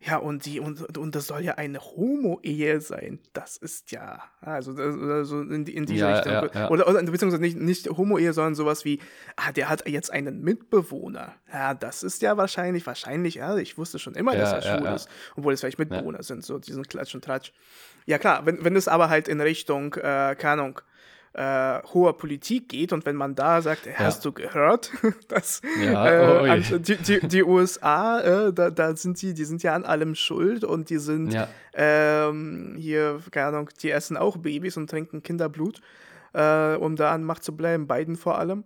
Ja, 0.00 0.16
und 0.16 0.46
die, 0.46 0.58
und, 0.58 0.98
und 0.98 1.14
das 1.14 1.28
soll 1.28 1.42
ja 1.42 1.54
eine 1.54 1.80
Homo-Ehe 1.80 2.80
sein. 2.80 3.20
Das 3.34 3.56
ist 3.56 3.92
ja, 3.92 4.22
also, 4.40 4.72
also 4.72 5.42
in, 5.42 5.64
in 5.66 5.86
diese 5.86 6.06
ja, 6.06 6.14
Richtung. 6.16 6.32
Ja, 6.32 6.50
ja. 6.52 6.70
Oder, 6.70 6.88
oder 6.88 7.00
beziehungsweise 7.04 7.40
nicht, 7.40 7.56
nicht 7.56 7.88
Homo-Ehe, 7.88 8.32
sondern 8.32 8.56
sowas 8.56 8.84
wie, 8.84 8.98
ah, 9.36 9.52
der 9.52 9.68
hat 9.68 9.88
jetzt 9.88 10.12
einen 10.12 10.42
Mitbewohner. 10.42 11.36
Ja, 11.52 11.74
das 11.74 12.02
ist 12.02 12.20
ja 12.22 12.36
wahrscheinlich, 12.36 12.84
wahrscheinlich, 12.84 13.36
ja, 13.36 13.56
ich 13.58 13.78
wusste 13.78 14.00
schon 14.00 14.14
immer, 14.14 14.34
dass 14.34 14.52
er 14.52 14.62
schwul 14.62 14.88
ist, 14.88 15.08
obwohl 15.36 15.52
es 15.52 15.60
vielleicht 15.60 15.78
Mitbewohner 15.78 16.24
sind, 16.24 16.44
so 16.44 16.58
diesen 16.58 16.82
Klatsch 16.82 17.14
und 17.14 17.24
Tratsch. 17.24 17.52
Ja, 18.06 18.18
klar, 18.18 18.44
wenn, 18.44 18.64
wenn 18.64 18.74
es 18.74 18.88
aber 18.88 19.08
halt 19.08 19.28
in 19.28 19.40
Richtung, 19.40 19.94
äh, 19.94 20.34
keine 20.36 20.62
Ahnung, 20.62 20.80
äh, 21.38 21.82
hoher 21.94 22.18
Politik 22.18 22.68
geht 22.68 22.92
und 22.92 23.06
wenn 23.06 23.14
man 23.14 23.36
da 23.36 23.62
sagt, 23.62 23.86
ja. 23.86 23.92
hast 23.98 24.24
du 24.24 24.32
gehört, 24.32 24.90
dass 25.28 25.62
ja, 25.80 26.46
äh, 26.46 26.60
oh, 26.72 26.78
die, 26.78 26.96
die, 26.96 27.28
die, 27.28 27.44
USA, 27.44 28.20
äh, 28.20 28.52
da, 28.52 28.70
da 28.70 28.96
sind 28.96 29.22
die, 29.22 29.34
die 29.34 29.44
sind 29.44 29.62
ja 29.62 29.74
an 29.74 29.84
allem 29.84 30.16
schuld 30.16 30.64
und 30.64 30.90
die 30.90 30.98
sind 30.98 31.32
ja. 31.32 31.46
ähm, 31.74 32.74
hier, 32.76 33.20
keine 33.30 33.46
Ahnung, 33.46 33.70
die 33.80 33.92
essen 33.92 34.16
auch 34.16 34.36
Babys 34.38 34.76
und 34.76 34.90
trinken 34.90 35.22
Kinderblut, 35.22 35.80
äh, 36.32 36.74
um 36.74 36.96
da 36.96 37.12
an 37.12 37.22
Macht 37.22 37.44
zu 37.44 37.56
bleiben, 37.56 37.86
Biden 37.86 38.16
vor 38.16 38.36
allem. 38.36 38.64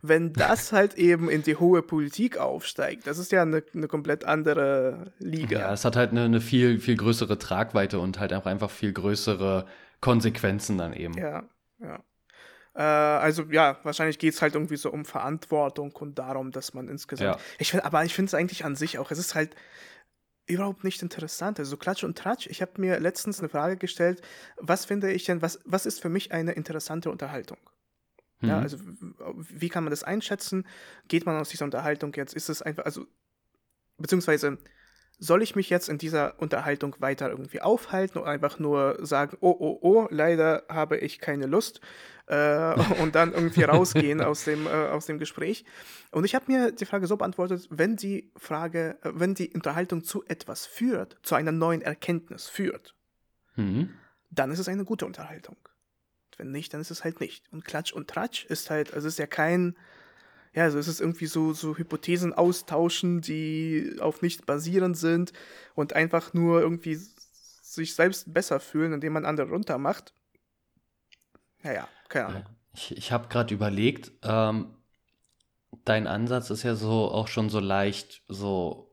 Wenn 0.00 0.32
das 0.32 0.70
halt 0.70 0.94
eben 0.94 1.28
in 1.28 1.42
die 1.42 1.56
hohe 1.56 1.82
Politik 1.82 2.38
aufsteigt, 2.38 3.08
das 3.08 3.18
ist 3.18 3.32
ja 3.32 3.42
eine, 3.42 3.64
eine 3.74 3.88
komplett 3.88 4.24
andere 4.24 5.12
Liga. 5.18 5.58
Ja, 5.58 5.72
es 5.72 5.84
hat 5.84 5.96
halt 5.96 6.12
eine, 6.12 6.22
eine 6.22 6.40
viel, 6.40 6.78
viel 6.78 6.96
größere 6.96 7.36
Tragweite 7.36 7.98
und 7.98 8.20
halt 8.20 8.32
auch 8.32 8.46
einfach 8.46 8.70
viel 8.70 8.92
größere 8.92 9.66
Konsequenzen 10.00 10.78
dann 10.78 10.92
eben. 10.92 11.14
Ja. 11.14 11.42
Ja. 11.80 11.98
Äh, 12.74 12.82
also 12.82 13.44
ja, 13.50 13.78
wahrscheinlich 13.82 14.18
geht 14.18 14.34
es 14.34 14.42
halt 14.42 14.54
irgendwie 14.54 14.76
so 14.76 14.90
um 14.90 15.04
Verantwortung 15.04 15.92
und 15.92 16.18
darum, 16.18 16.50
dass 16.50 16.74
man 16.74 16.88
insgesamt. 16.88 17.36
Ja. 17.36 17.42
Ich 17.58 17.70
find, 17.70 17.84
aber 17.84 18.04
ich 18.04 18.14
finde 18.14 18.28
es 18.28 18.34
eigentlich 18.34 18.64
an 18.64 18.76
sich 18.76 18.98
auch, 18.98 19.10
es 19.10 19.18
ist 19.18 19.34
halt 19.34 19.54
überhaupt 20.46 20.84
nicht 20.84 21.02
interessant. 21.02 21.58
Also 21.58 21.76
Klatsch 21.76 22.04
und 22.04 22.18
Tratsch. 22.18 22.46
Ich 22.48 22.62
habe 22.62 22.80
mir 22.80 22.98
letztens 22.98 23.38
eine 23.38 23.48
Frage 23.48 23.76
gestellt, 23.76 24.22
was 24.56 24.84
finde 24.84 25.12
ich 25.12 25.24
denn, 25.24 25.42
was, 25.42 25.60
was 25.64 25.86
ist 25.86 26.00
für 26.00 26.08
mich 26.08 26.32
eine 26.32 26.52
interessante 26.52 27.10
Unterhaltung? 27.10 27.58
Mhm. 28.40 28.48
Ja, 28.48 28.58
also 28.58 28.78
wie 28.80 29.68
kann 29.68 29.84
man 29.84 29.90
das 29.90 30.02
einschätzen? 30.02 30.66
Geht 31.08 31.26
man 31.26 31.38
aus 31.40 31.50
dieser 31.50 31.64
Unterhaltung 31.64 32.12
jetzt? 32.14 32.34
Ist 32.34 32.48
es 32.48 32.60
einfach, 32.60 32.84
also 32.84 33.06
beziehungsweise 33.98 34.58
soll 35.18 35.42
ich 35.42 35.54
mich 35.54 35.70
jetzt 35.70 35.88
in 35.88 35.98
dieser 35.98 36.40
Unterhaltung 36.40 36.96
weiter 36.98 37.30
irgendwie 37.30 37.60
aufhalten 37.60 38.18
und 38.18 38.26
einfach 38.26 38.58
nur 38.58 38.98
sagen, 39.04 39.36
oh, 39.40 39.54
oh, 39.58 39.78
oh, 39.80 40.08
leider 40.10 40.64
habe 40.68 40.98
ich 40.98 41.20
keine 41.20 41.46
Lust 41.46 41.80
äh, 42.26 42.74
und 43.02 43.14
dann 43.14 43.32
irgendwie 43.32 43.62
rausgehen 43.62 44.20
aus 44.20 44.44
dem, 44.44 44.66
äh, 44.66 44.70
aus 44.70 45.06
dem 45.06 45.18
Gespräch. 45.18 45.64
Und 46.10 46.24
ich 46.24 46.34
habe 46.34 46.50
mir 46.50 46.72
die 46.72 46.86
Frage 46.86 47.06
so 47.06 47.16
beantwortet, 47.16 47.68
wenn 47.70 47.96
die 47.96 48.30
Frage, 48.36 48.98
äh, 49.02 49.10
wenn 49.14 49.34
die 49.34 49.50
Unterhaltung 49.50 50.02
zu 50.02 50.24
etwas 50.26 50.66
führt, 50.66 51.18
zu 51.22 51.34
einer 51.34 51.52
neuen 51.52 51.82
Erkenntnis 51.82 52.48
führt, 52.48 52.94
mhm. 53.56 53.90
dann 54.30 54.50
ist 54.50 54.58
es 54.58 54.68
eine 54.68 54.84
gute 54.84 55.06
Unterhaltung. 55.06 55.56
Wenn 56.38 56.50
nicht, 56.50 56.72
dann 56.74 56.80
ist 56.80 56.90
es 56.90 57.04
halt 57.04 57.20
nicht. 57.20 57.44
Und 57.52 57.64
Klatsch 57.64 57.92
und 57.92 58.08
Tratsch 58.08 58.46
ist 58.46 58.70
halt, 58.70 58.94
also 58.94 59.06
es 59.06 59.14
ist 59.14 59.18
ja 59.18 59.26
kein, 59.26 59.76
ja, 60.54 60.64
also 60.64 60.78
es 60.78 60.88
ist 60.88 61.00
irgendwie 61.00 61.26
so, 61.26 61.54
so 61.54 61.76
Hypothesen 61.76 62.34
austauschen, 62.34 63.22
die 63.22 63.96
auf 64.00 64.20
nichts 64.20 64.44
basierend 64.44 64.96
sind 64.98 65.32
und 65.74 65.94
einfach 65.94 66.34
nur 66.34 66.60
irgendwie 66.60 66.94
sich 66.96 67.94
selbst 67.94 68.32
besser 68.34 68.60
fühlen, 68.60 68.92
indem 68.92 69.14
man 69.14 69.24
andere 69.24 69.48
runtermacht. 69.48 70.12
Naja, 71.62 71.88
keine 72.08 72.26
Ahnung. 72.26 72.44
Ich, 72.74 72.96
ich 72.96 73.12
habe 73.12 73.28
gerade 73.28 73.54
überlegt, 73.54 74.12
ähm, 74.22 74.76
dein 75.84 76.06
Ansatz 76.06 76.50
ist 76.50 76.64
ja 76.64 76.74
so 76.74 77.10
auch 77.10 77.28
schon 77.28 77.48
so 77.48 77.60
leicht 77.60 78.22
so 78.28 78.91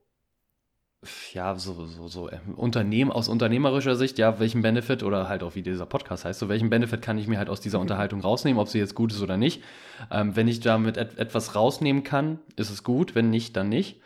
ja, 1.33 1.55
so, 1.55 1.85
so, 1.85 2.07
so 2.07 2.29
ähm, 2.29 2.55
Unternehmen, 2.55 3.11
aus 3.11 3.29
unternehmerischer 3.29 3.95
Sicht, 3.95 4.17
ja, 4.17 4.39
welchen 4.39 4.61
Benefit 4.61 5.01
oder 5.01 5.29
halt 5.29 5.43
auch 5.43 5.55
wie 5.55 5.61
dieser 5.61 5.85
Podcast 5.85 6.25
heißt, 6.25 6.39
so 6.39 6.49
welchen 6.49 6.69
Benefit 6.69 7.01
kann 7.01 7.17
ich 7.17 7.27
mir 7.27 7.37
halt 7.37 7.49
aus 7.49 7.61
dieser 7.61 7.77
mhm. 7.77 7.83
Unterhaltung 7.83 8.21
rausnehmen, 8.21 8.59
ob 8.59 8.67
sie 8.67 8.79
jetzt 8.79 8.95
gut 8.95 9.13
ist 9.13 9.21
oder 9.21 9.37
nicht. 9.37 9.63
Ähm, 10.11 10.35
wenn 10.35 10.47
ich 10.49 10.59
damit 10.59 10.97
et 10.97 11.17
etwas 11.17 11.55
rausnehmen 11.55 12.03
kann, 12.03 12.39
ist 12.57 12.69
es 12.69 12.83
gut, 12.83 13.15
wenn 13.15 13.29
nicht, 13.29 13.55
dann 13.55 13.69
nicht. 13.69 14.01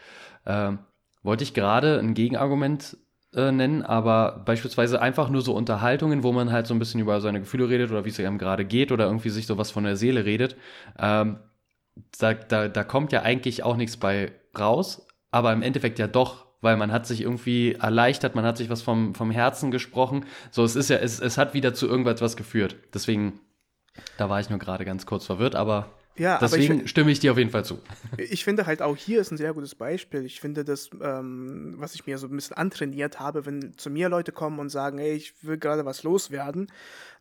Ähm, 0.46 0.80
wollte 1.24 1.44
ich 1.44 1.56
gerade 1.56 2.00
ein 2.00 2.14
Gegenargument 2.14 2.98
äh, 3.34 3.52
nennen, 3.52 3.82
aber 3.82 4.44
beispielsweise 4.46 5.02
einfach 5.02 5.30
nur 5.30 5.42
so 5.42 5.56
Unterhaltungen, 5.56 6.22
wo 6.22 6.32
man 6.32 6.52
halt 6.52 6.68
so 6.68 6.76
ein 6.76 6.80
bisschen 6.80 7.00
über 7.00 7.22
seine 7.22 7.40
Gefühle 7.40 7.70
redet 7.70 7.90
oder 7.90 8.06
wie 8.06 8.10
es 8.10 8.20
einem 8.20 8.38
gerade 8.38 8.66
geht 8.66 8.92
oder 8.92 9.06
irgendwie 9.06 9.30
sich 9.30 9.48
sowas 9.48 9.72
von 9.72 9.84
der 9.84 9.96
Seele 9.96 10.26
redet, 10.26 10.56
ähm, 11.00 11.40
da, 12.20 12.34
da, 12.34 12.68
da 12.68 12.84
kommt 12.84 13.12
ja 13.12 13.24
eigentlich 13.24 13.64
auch 13.64 13.78
nichts 13.78 13.98
bei 13.98 14.32
raus, 14.58 15.08
aber 15.32 15.54
im 15.54 15.64
Endeffekt 15.64 15.98
ja 15.98 16.08
doch 16.08 16.43
weil 16.64 16.78
man 16.78 16.92
hat 16.92 17.06
sich 17.06 17.22
irgendwie 17.22 17.74
erleichtert, 17.74 18.36
man 18.36 18.46
hat 18.46 18.58
sich 18.58 18.70
was 18.70 18.82
vom, 18.82 19.14
vom 19.14 19.32
Herzen 19.32 19.70
gesprochen. 19.70 20.26
So, 20.52 20.64
es 20.64 20.76
ist 20.76 20.90
ja, 20.90 20.98
es, 20.98 21.20
es 21.20 21.38
hat 21.38 21.54
wieder 21.54 21.74
zu 21.74 21.88
irgendwas 21.88 22.22
was 22.22 22.38
geführt. 22.38 22.76
Deswegen, 22.94 23.40
da 24.18 24.30
war 24.30 24.40
ich 24.40 24.50
nur 24.50 24.60
gerade 24.60 24.86
ganz 24.86 25.06
kurz 25.06 25.26
verwirrt, 25.26 25.56
aber 25.56 25.90
ja, 26.16 26.38
deswegen 26.38 26.82
ich, 26.82 26.90
stimme 26.90 27.12
ich 27.12 27.20
dir 27.20 27.32
auf 27.32 27.38
jeden 27.38 27.50
Fall 27.50 27.66
zu. 27.66 27.80
Ich 28.18 28.44
finde 28.44 28.66
halt 28.66 28.82
auch 28.82 28.96
hier 28.96 29.20
ist 29.20 29.32
ein 29.32 29.38
sehr 29.38 29.54
gutes 29.54 29.76
Beispiel. 29.76 30.26
Ich 30.26 30.40
finde 30.40 30.64
das, 30.64 30.90
ähm, 31.02 31.76
was 31.78 31.96
ich 31.96 32.06
mir 32.06 32.18
so 32.18 32.28
ein 32.28 32.36
bisschen 32.36 32.56
antrainiert 32.56 33.20
habe, 33.20 33.46
wenn 33.46 33.78
zu 33.78 33.90
mir 33.90 34.10
Leute 34.10 34.32
kommen 34.32 34.60
und 34.60 34.70
sagen, 34.70 35.00
ey, 35.00 35.14
ich 35.14 35.44
will 35.44 35.58
gerade 35.58 35.86
was 35.86 36.04
loswerden, 36.04 36.72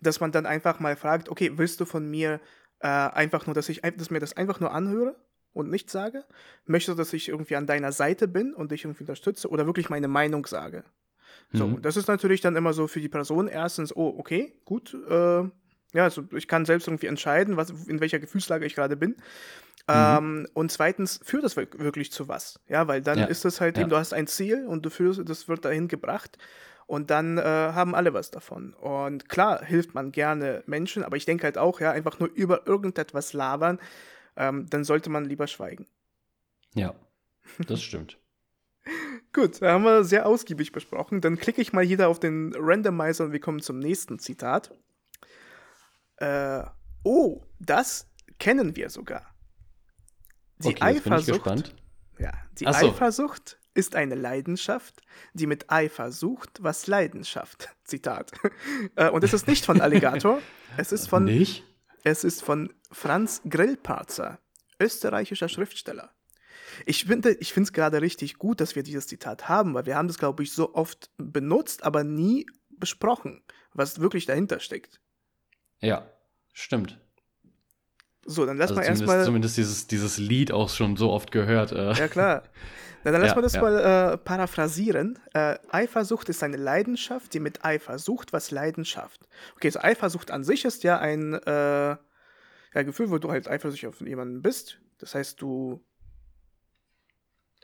dass 0.00 0.20
man 0.20 0.30
dann 0.30 0.46
einfach 0.46 0.78
mal 0.78 0.96
fragt, 0.96 1.30
okay, 1.30 1.52
willst 1.56 1.80
du 1.80 1.84
von 1.86 2.10
mir 2.10 2.40
äh, 2.80 2.88
einfach 2.88 3.46
nur, 3.46 3.54
dass 3.54 3.68
ich 3.68 3.80
dass 3.80 4.10
mir 4.10 4.20
das 4.20 4.36
einfach 4.36 4.60
nur 4.60 4.72
anhöre? 4.72 5.16
Und 5.52 5.70
nichts 5.70 5.92
sage? 5.92 6.24
Möchtest 6.66 6.96
du, 6.96 7.00
dass 7.00 7.12
ich 7.12 7.28
irgendwie 7.28 7.56
an 7.56 7.66
deiner 7.66 7.92
Seite 7.92 8.28
bin 8.28 8.54
und 8.54 8.72
dich 8.72 8.84
irgendwie 8.84 9.02
unterstütze 9.02 9.48
oder 9.48 9.66
wirklich 9.66 9.90
meine 9.90 10.08
Meinung 10.08 10.46
sage? 10.46 10.84
So, 11.52 11.66
mhm. 11.66 11.82
das 11.82 11.96
ist 11.96 12.08
natürlich 12.08 12.40
dann 12.40 12.56
immer 12.56 12.72
so 12.72 12.86
für 12.86 13.00
die 13.00 13.08
Person 13.08 13.48
erstens, 13.48 13.94
oh, 13.94 14.14
okay, 14.18 14.54
gut, 14.64 14.96
äh, 15.08 15.42
ja, 15.94 16.04
also 16.04 16.24
ich 16.34 16.48
kann 16.48 16.64
selbst 16.64 16.88
irgendwie 16.88 17.06
entscheiden, 17.06 17.56
was, 17.56 17.70
in 17.86 18.00
welcher 18.00 18.18
Gefühlslage 18.18 18.64
ich 18.64 18.74
gerade 18.74 18.96
bin. 18.96 19.10
Mhm. 19.10 19.16
Ähm, 19.88 20.46
und 20.54 20.72
zweitens 20.72 21.20
führt 21.22 21.44
das 21.44 21.56
wirklich 21.56 22.12
zu 22.12 22.28
was. 22.28 22.60
Ja, 22.68 22.88
weil 22.88 23.02
dann 23.02 23.18
ja. 23.18 23.24
ist 23.26 23.44
es 23.44 23.60
halt 23.60 23.76
ja. 23.76 23.82
eben, 23.82 23.90
du 23.90 23.96
hast 23.96 24.14
ein 24.14 24.26
Ziel 24.26 24.66
und 24.66 24.86
du 24.86 24.90
führst, 24.90 25.20
das 25.28 25.48
wird 25.48 25.64
dahin 25.64 25.88
gebracht. 25.88 26.38
Und 26.86 27.10
dann 27.10 27.38
äh, 27.38 27.42
haben 27.42 27.94
alle 27.94 28.12
was 28.12 28.30
davon. 28.30 28.74
Und 28.74 29.28
klar 29.28 29.64
hilft 29.64 29.94
man 29.94 30.12
gerne 30.12 30.62
Menschen, 30.66 31.04
aber 31.04 31.16
ich 31.16 31.24
denke 31.24 31.44
halt 31.44 31.56
auch, 31.56 31.80
ja, 31.80 31.90
einfach 31.90 32.18
nur 32.18 32.28
über 32.34 32.66
irgendetwas 32.66 33.32
labern, 33.32 33.78
ähm, 34.36 34.66
dann 34.68 34.84
sollte 34.84 35.10
man 35.10 35.24
lieber 35.24 35.46
schweigen. 35.46 35.86
Ja, 36.74 36.94
das 37.66 37.82
stimmt. 37.82 38.18
Gut, 39.32 39.62
da 39.62 39.72
haben 39.72 39.84
wir 39.84 40.04
sehr 40.04 40.26
ausgiebig 40.26 40.72
besprochen. 40.72 41.20
Dann 41.20 41.36
klicke 41.36 41.62
ich 41.62 41.72
mal 41.72 41.84
hier 41.84 42.08
auf 42.08 42.20
den 42.20 42.52
Randomizer 42.56 43.24
und 43.24 43.32
wir 43.32 43.40
kommen 43.40 43.60
zum 43.60 43.78
nächsten 43.78 44.18
Zitat. 44.18 44.74
Äh, 46.16 46.64
oh, 47.02 47.42
das 47.58 48.08
kennen 48.38 48.76
wir 48.76 48.90
sogar. 48.90 49.34
Die 50.58 50.68
okay, 50.68 50.82
Eifersucht. 50.82 51.74
Ja, 52.18 52.32
die 52.58 52.64
so. 52.64 52.70
Eifersucht 52.70 53.58
ist 53.74 53.96
eine 53.96 54.14
Leidenschaft, 54.14 55.00
die 55.32 55.46
mit 55.46 55.70
Eifer 55.70 56.12
sucht, 56.12 56.62
was 56.62 56.86
Leidenschaft. 56.86 57.70
Zitat. 57.84 58.32
Äh, 58.96 59.08
und 59.08 59.24
es 59.24 59.32
ist 59.32 59.48
nicht 59.48 59.64
von 59.64 59.80
Alligator. 59.80 60.40
es 60.76 60.92
ist 60.92 61.08
von. 61.08 61.24
Nicht? 61.24 61.64
Es 62.04 62.24
ist 62.24 62.42
von 62.42 62.72
Franz 62.90 63.42
Grillparzer, 63.48 64.38
österreichischer 64.80 65.48
Schriftsteller. 65.48 66.12
Ich 66.86 67.04
finde 67.04 67.32
ich 67.34 67.56
es 67.56 67.72
gerade 67.72 68.00
richtig 68.00 68.38
gut, 68.38 68.60
dass 68.60 68.74
wir 68.74 68.82
dieses 68.82 69.06
Zitat 69.06 69.48
haben, 69.48 69.74
weil 69.74 69.86
wir 69.86 69.96
haben 69.96 70.08
das, 70.08 70.18
glaube 70.18 70.42
ich, 70.42 70.52
so 70.52 70.74
oft 70.74 71.10
benutzt, 71.18 71.84
aber 71.84 72.02
nie 72.02 72.46
besprochen, 72.70 73.42
was 73.72 74.00
wirklich 74.00 74.26
dahinter 74.26 74.58
steckt. 74.58 75.00
Ja, 75.80 76.10
stimmt. 76.52 76.98
So, 78.24 78.46
dann 78.46 78.56
lass 78.56 78.70
also 78.70 78.80
mal 78.80 78.86
erstmal. 78.86 79.24
Zumindest 79.24 79.56
dieses, 79.56 79.86
dieses 79.86 80.18
Lied 80.18 80.52
auch 80.52 80.68
schon 80.68 80.96
so 80.96 81.10
oft 81.10 81.32
gehört. 81.32 81.72
Äh. 81.72 81.92
Ja, 81.94 82.08
klar. 82.08 82.42
Na, 83.04 83.10
dann 83.10 83.20
lass 83.20 83.30
ja, 83.30 83.34
mal 83.36 83.42
das 83.42 83.54
ja. 83.54 83.62
mal 83.62 84.12
äh, 84.12 84.18
paraphrasieren. 84.18 85.18
Äh, 85.34 85.58
Eifersucht 85.70 86.28
ist 86.28 86.42
eine 86.42 86.56
Leidenschaft, 86.56 87.34
die 87.34 87.40
mit 87.40 87.64
Eifer 87.64 87.98
sucht, 87.98 88.32
was 88.32 88.50
Leidenschaft. 88.52 89.26
Okay, 89.56 89.70
so 89.70 89.80
Eifersucht 89.80 90.30
an 90.30 90.44
sich 90.44 90.64
ist 90.64 90.84
ja 90.84 90.98
ein 90.98 91.34
äh, 91.34 91.96
ja, 92.74 92.82
Gefühl, 92.82 93.10
wo 93.10 93.18
du 93.18 93.30
halt 93.30 93.48
eifersüchtig 93.48 93.88
auf 93.88 94.00
jemanden 94.00 94.40
bist. 94.40 94.78
Das 94.98 95.16
heißt, 95.16 95.42
du 95.42 95.84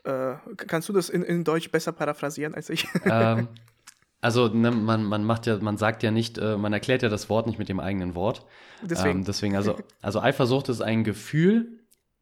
äh, 0.03 0.35
kannst 0.57 0.89
du 0.89 0.93
das 0.93 1.09
in, 1.09 1.23
in 1.23 1.43
Deutsch 1.43 1.71
besser 1.71 1.91
paraphrasieren 1.91 2.53
als 2.53 2.69
ich? 2.69 2.87
Ähm, 3.05 3.47
also 4.21 4.47
ne, 4.49 4.71
man, 4.71 5.03
man 5.03 5.23
macht 5.23 5.45
ja, 5.45 5.57
man 5.57 5.77
sagt 5.77 6.03
ja 6.03 6.11
nicht, 6.11 6.37
äh, 6.37 6.57
man 6.57 6.73
erklärt 6.73 7.03
ja 7.03 7.09
das 7.09 7.29
Wort 7.29 7.47
nicht 7.47 7.59
mit 7.59 7.69
dem 7.69 7.79
eigenen 7.79 8.15
Wort. 8.15 8.45
Deswegen, 8.81 9.19
ähm, 9.19 9.25
deswegen 9.25 9.55
also, 9.55 9.77
also 10.01 10.19
Eifersucht 10.19 10.69
ist 10.69 10.81
ein 10.81 11.03
Gefühl, 11.03 11.79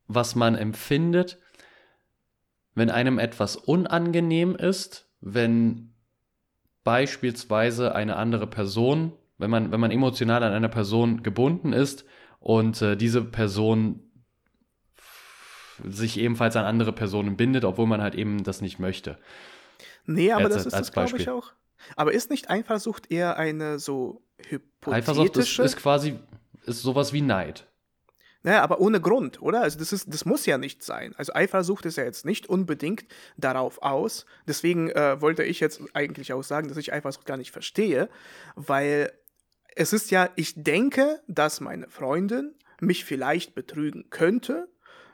was 0.08 0.36
man 0.36 0.56
empfindet, 0.56 1.40
wenn 2.76 2.90
einem 2.90 3.18
etwas 3.18 3.56
unangenehm 3.56 4.56
ist, 4.56 5.10
wenn 5.22 5.94
beispielsweise 6.84 7.96
eine 7.96 8.16
andere 8.16 8.48
Person, 8.48 9.14
wenn 9.38 9.50
man, 9.50 9.72
wenn 9.72 9.80
man 9.80 9.92
emotional 9.92 10.44
an 10.44 10.54
einer 10.54 10.70
Person 10.70 11.24
gebunden 11.24 11.74
ist 11.74 12.06
und 12.40 12.82
äh, 12.82 12.96
diese 12.96 13.24
Person 13.24 14.04
sich 15.84 16.20
ebenfalls 16.20 16.56
an 16.56 16.66
andere 16.66 16.94
Personen 16.94 17.38
bindet, 17.38 17.66
obwohl 17.66 17.88
man 17.88 18.02
halt 18.02 18.16
eben 18.16 18.44
das 18.44 18.62
nicht 18.62 18.80
möchte. 18.80 19.18
Nee, 20.06 20.32
aber 20.32 20.46
als, 20.46 20.54
das 20.54 20.66
ist 20.68 20.74
das, 20.74 20.92
glaube 20.92 21.18
ich, 21.18 21.30
auch. 21.30 21.54
Aber 21.96 22.14
ist 22.14 22.30
nicht 22.30 22.50
Eifersucht 22.50 23.12
eher 23.12 23.38
eine 23.38 23.80
so 23.80 24.22
hypothetische? 24.38 24.92
Eifersucht 24.92 25.38
ist, 25.38 25.60
ist 25.60 25.78
quasi 25.78 26.20
ist 26.66 26.82
sowas 26.82 27.14
wie 27.14 27.22
Neid. 27.22 27.68
Naja, 28.44 28.62
aber 28.62 28.80
ohne 28.80 29.02
Grund, 29.02 29.42
oder? 29.42 29.62
Also 29.62 29.80
das, 29.80 29.92
ist, 29.92 30.14
das 30.14 30.24
muss 30.24 30.46
ja 30.46 30.58
nicht 30.58 30.84
sein. 30.84 31.14
Also 31.18 31.34
Eifersucht 31.34 31.86
ist 31.86 31.98
ja 31.98 32.04
jetzt 32.04 32.26
nicht 32.26 32.48
unbedingt 32.48 33.06
darauf 33.36 33.82
aus. 33.82 34.26
Deswegen 34.48 34.90
äh, 34.92 35.20
wollte 35.22 35.44
ich 35.44 35.60
jetzt 35.60 35.82
eigentlich 35.94 36.32
auch 36.34 36.44
sagen, 36.44 36.70
dass 36.70 36.78
ich 36.78 36.94
Eifersucht 36.94 37.26
gar 37.26 37.38
nicht 37.38 37.52
verstehe, 37.52 38.10
weil 38.56 39.12
es 39.76 39.92
ist 39.92 40.12
ja, 40.12 40.30
ich 40.36 40.54
denke, 40.56 41.22
dass 41.28 41.62
meine 41.62 41.90
Freundin 41.90 42.56
mich 42.80 43.06
vielleicht 43.06 43.56
betrügen 43.56 44.10
könnte, 44.10 44.70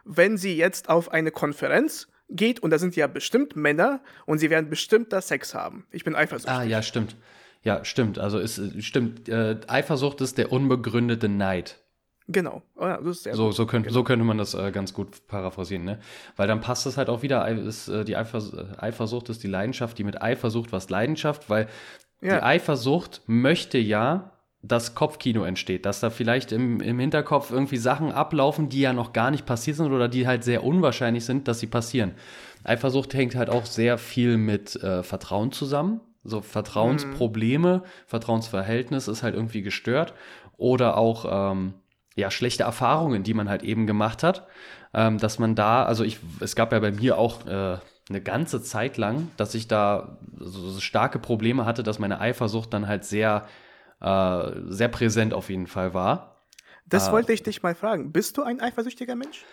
wenn 0.06 0.38
sie 0.38 0.56
jetzt 0.56 0.90
auf 0.90 1.12
eine 1.12 1.32
Konferenz 1.32 2.08
geht 2.34 2.60
und 2.60 2.72
da 2.72 2.80
sind 2.80 2.96
ja 2.96 3.08
bestimmt 3.08 3.56
Männer 3.56 4.02
und 4.26 4.40
sie 4.40 4.50
werden 4.50 4.70
bestimmt 4.70 5.14
da 5.14 5.22
Sex 5.22 5.54
haben. 5.54 5.86
Ich 5.92 6.04
bin 6.04 6.16
eifersüchtig. 6.16 6.54
Ah, 6.54 6.64
ja, 6.64 6.82
stimmt. 6.82 7.16
Ja, 7.64 7.86
stimmt. 7.86 8.20
Also 8.20 8.40
es 8.40 8.62
stimmt. 8.80 9.30
Äh, 9.30 9.58
Eifersucht 9.68 10.20
ist 10.22 10.38
der 10.38 10.52
unbegründete 10.52 11.30
Neid. 11.30 11.80
Genau. 12.28 12.62
Oh 12.76 12.86
ja, 12.86 13.00
so, 13.02 13.52
so, 13.52 13.66
könnt, 13.66 13.86
genau. 13.86 13.94
so 13.94 14.04
könnte 14.04 14.24
man 14.24 14.38
das 14.38 14.54
äh, 14.54 14.72
ganz 14.72 14.94
gut 14.94 15.28
paraphrasieren, 15.28 15.84
ne? 15.84 16.00
Weil 16.38 16.48
dann 16.48 16.62
passt 16.62 16.86
es 16.86 16.96
halt 16.96 17.10
auch 17.10 17.22
wieder, 17.22 17.46
ist, 17.50 17.90
äh, 17.90 18.06
die 18.06 18.16
Eifers 18.16 18.54
Eifersucht 18.78 19.30
ist 19.30 19.44
die 19.44 19.50
Leidenschaft, 19.50 19.98
die 19.98 20.06
mit 20.06 20.22
Eifersucht 20.22 20.72
was 20.72 20.90
Leidenschaft, 20.90 21.50
weil 21.50 21.68
ja. 22.22 22.38
die 22.38 22.44
Eifersucht 22.44 23.22
möchte 23.28 23.78
ja, 23.78 24.33
dass 24.66 24.96
Kopfkino 24.96 25.44
entsteht, 25.44 25.86
dass 25.86 26.00
da 26.00 26.10
vielleicht 26.10 26.54
im, 26.54 26.80
im 26.80 26.98
Hinterkopf 26.98 27.52
irgendwie 27.52 27.78
Sachen 27.78 28.12
ablaufen, 28.14 28.70
die 28.70 28.80
ja 28.80 28.94
noch 28.94 29.12
gar 29.12 29.30
nicht 29.30 29.46
passiert 29.46 29.76
sind 29.76 29.92
oder 29.92 30.08
die 30.08 30.26
halt 30.26 30.46
sehr 30.46 30.64
unwahrscheinlich 30.64 31.26
sind, 31.26 31.50
dass 31.50 31.60
sie 31.60 31.68
passieren. 31.68 32.14
Eifersucht 32.64 33.14
hängt 33.14 33.36
halt 33.36 33.50
auch 33.50 33.66
sehr 33.66 33.98
viel 33.98 34.38
mit 34.38 34.76
äh, 34.78 35.04
Vertrauen 35.04 35.52
zusammen. 35.52 36.00
So 36.24 36.40
Vertrauensprobleme, 36.40 37.80
mhm. 37.80 37.90
Vertrauensverhältnis 38.08 39.10
ist 39.10 39.22
halt 39.22 39.36
irgendwie 39.36 39.62
gestört. 39.62 40.14
Oder 40.56 40.96
auch 40.96 41.52
ähm, 41.52 41.74
ja, 42.16 42.32
schlechte 42.32 42.64
Erfahrungen, 42.64 43.24
die 43.24 43.34
man 43.34 43.50
halt 43.50 43.64
eben 43.64 43.86
gemacht 43.86 44.24
hat, 44.24 44.48
ähm, 44.94 45.18
dass 45.18 45.40
man 45.40 45.56
da, 45.56 45.84
also 45.84 46.06
ich, 46.06 46.20
es 46.40 46.56
gab 46.56 46.72
ja 46.72 46.80
bei 46.80 46.92
mir 46.92 47.18
auch 47.18 47.46
äh, 47.46 47.80
eine 48.10 48.22
ganze 48.22 48.62
Zeit 48.62 48.96
lang, 48.96 49.30
dass 49.36 49.56
ich 49.56 49.68
da 49.68 50.18
so 50.38 50.80
starke 50.80 51.20
Probleme 51.20 51.66
hatte, 51.66 51.84
dass 51.84 52.00
meine 52.00 52.22
Eifersucht 52.22 52.74
dann 52.74 52.88
halt 52.88 53.04
sehr, 53.04 53.46
äh, 54.04 54.52
sehr 54.68 54.90
präsent 54.90 55.34
auf 55.34 55.50
jeden 55.50 55.68
Fall 55.68 55.94
war. 55.94 56.42
Das 56.86 57.08
äh, 57.08 57.12
wollte 57.12 57.34
ich 57.34 57.44
dich 57.44 57.64
mal 57.64 57.76
fragen. 57.76 58.12
Bist 58.12 58.38
du 58.38 58.44
ein 58.44 58.60
eifersüchtiger 58.60 59.16
Mensch? 59.16 59.44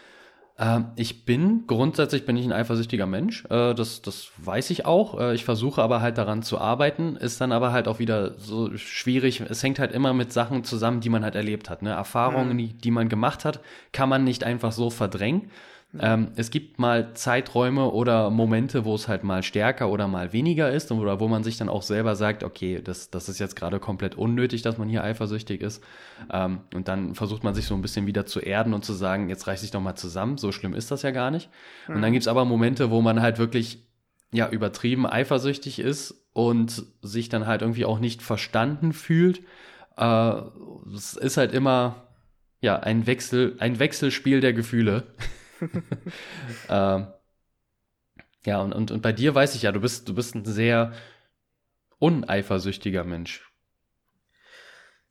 Ähm, 0.59 0.89
ich 0.97 1.25
bin, 1.25 1.65
grundsätzlich 1.67 2.27
bin 2.27 2.37
ich 2.37 2.45
ein 2.45 2.53
eifersüchtiger 2.53 3.07
Mensch. 3.07 3.45
Äh, 3.47 3.75
das, 3.75 4.03
das 4.03 4.31
weiß 4.37 4.71
ich 4.71 4.85
auch. 4.85 5.19
Äh, 5.19 5.35
ich 5.35 5.45
versuche 5.45 5.83
aber 5.83 6.03
halt 6.03 6.19
daran 6.19 6.43
zu 6.43 6.59
arbeiten, 6.59 7.17
ist 7.17 7.41
dann 7.41 7.53
aber 7.53 7.73
halt 7.73 7.89
auch 7.89 7.99
wieder 7.99 8.39
so 8.39 8.77
schwierig. 8.77 9.41
Es 9.41 9.63
hängt 9.63 9.79
halt 9.79 9.93
immer 9.93 10.13
mit 10.13 10.33
Sachen 10.33 10.65
zusammen, 10.65 11.01
die 11.01 11.09
man 11.09 11.25
halt 11.25 11.35
erlebt 11.35 11.71
hat. 11.71 11.83
Ne? 11.83 11.91
Erfahrungen, 11.91 12.53
mhm. 12.53 12.59
die, 12.59 12.73
die 12.75 12.91
man 12.91 13.09
gemacht 13.09 13.45
hat, 13.45 13.61
kann 13.93 14.09
man 14.09 14.25
nicht 14.25 14.45
einfach 14.45 14.73
so 14.73 14.91
verdrängen. 14.91 15.51
Ähm, 15.99 16.29
es 16.37 16.51
gibt 16.51 16.79
mal 16.79 17.15
Zeiträume 17.15 17.91
oder 17.91 18.31
Momente, 18.31 18.85
wo 18.85 18.95
es 18.95 19.09
halt 19.09 19.25
mal 19.25 19.43
stärker 19.43 19.89
oder 19.91 20.07
mal 20.07 20.33
weniger 20.33 20.71
ist 20.71 20.93
oder 20.93 21.19
wo 21.19 21.27
man 21.27 21.43
sich 21.43 21.57
dann 21.57 21.69
auch 21.69 21.83
selber 21.83 22.15
sagt, 22.15 22.45
okay, 22.45 22.81
das, 22.83 23.11
das 23.11 23.29
ist 23.29 23.41
jetzt 23.41 23.57
gerade 23.57 23.81
komplett 23.81 24.15
unnötig, 24.15 24.63
dass 24.63 24.79
man 24.79 24.89
hier 24.89 25.03
eifersüchtig 25.03 25.61
ist. 25.61 25.83
Ähm, 26.33 26.61
und 26.75 26.87
dann 26.87 27.17
versucht 27.17 27.43
man 27.43 27.55
sich 27.55 27.67
so 27.67 27.75
ein 27.75 27.83
bisschen 27.83 28.07
wieder 28.07 28.25
zu 28.25 28.39
erden 28.39 28.73
und 28.73 28.85
zu 28.85 28.93
sagen, 28.93 29.29
jetzt 29.29 29.49
reiß 29.49 29.63
dich 29.63 29.73
doch 29.73 29.81
mal 29.81 29.97
zusammen, 29.97 30.39
so 30.39 30.53
schlimm 30.53 30.75
ist 30.75 30.93
das 30.93 31.03
ja 31.03 31.11
gar 31.11 31.33
nicht. 31.33 31.51
Mhm. 31.89 31.97
Und 31.97 32.03
dann 32.03 32.11
mhm. 32.11 32.15
gibt 32.15 32.23
es 32.23 32.29
aber 32.29 32.45
Momente, 32.45 32.91
wo 32.91 33.01
man 33.01 33.21
halt 33.21 33.39
wirklich 33.39 33.85
ja 34.33 34.49
übertrieben 34.49 35.07
eifersüchtig 35.07 35.81
ist 35.81 36.25
und 36.33 36.85
sich 37.03 37.29
dann 37.31 37.49
halt 37.49 37.63
irgendwie 37.63 37.85
auch 37.85 37.99
nicht 37.99 38.23
verstanden 38.23 38.93
fühlt. 38.93 39.41
Äh, 39.97 40.35
es 40.95 41.15
ist 41.15 41.37
halt 41.37 41.53
immer 41.53 42.07
ja 42.61 42.79
ein 42.79 43.09
Wechsel, 43.09 43.57
ein 43.59 43.81
Wechselspiel 43.81 44.41
der 44.41 44.53
Gefühle. 44.53 45.09
ähm, 46.69 47.09
ja, 48.45 48.61
und, 48.61 48.73
und, 48.73 48.91
und 48.91 49.03
bei 49.03 49.13
dir 49.13 49.35
weiß 49.35 49.55
ich 49.55 49.63
ja, 49.63 49.73
du 49.73 49.81
bist, 49.81 50.09
du 50.09 50.15
bist 50.15 50.35
ein 50.35 50.45
sehr 50.45 50.93
uneifersüchtiger 51.99 53.05
Mensch. 53.05 53.51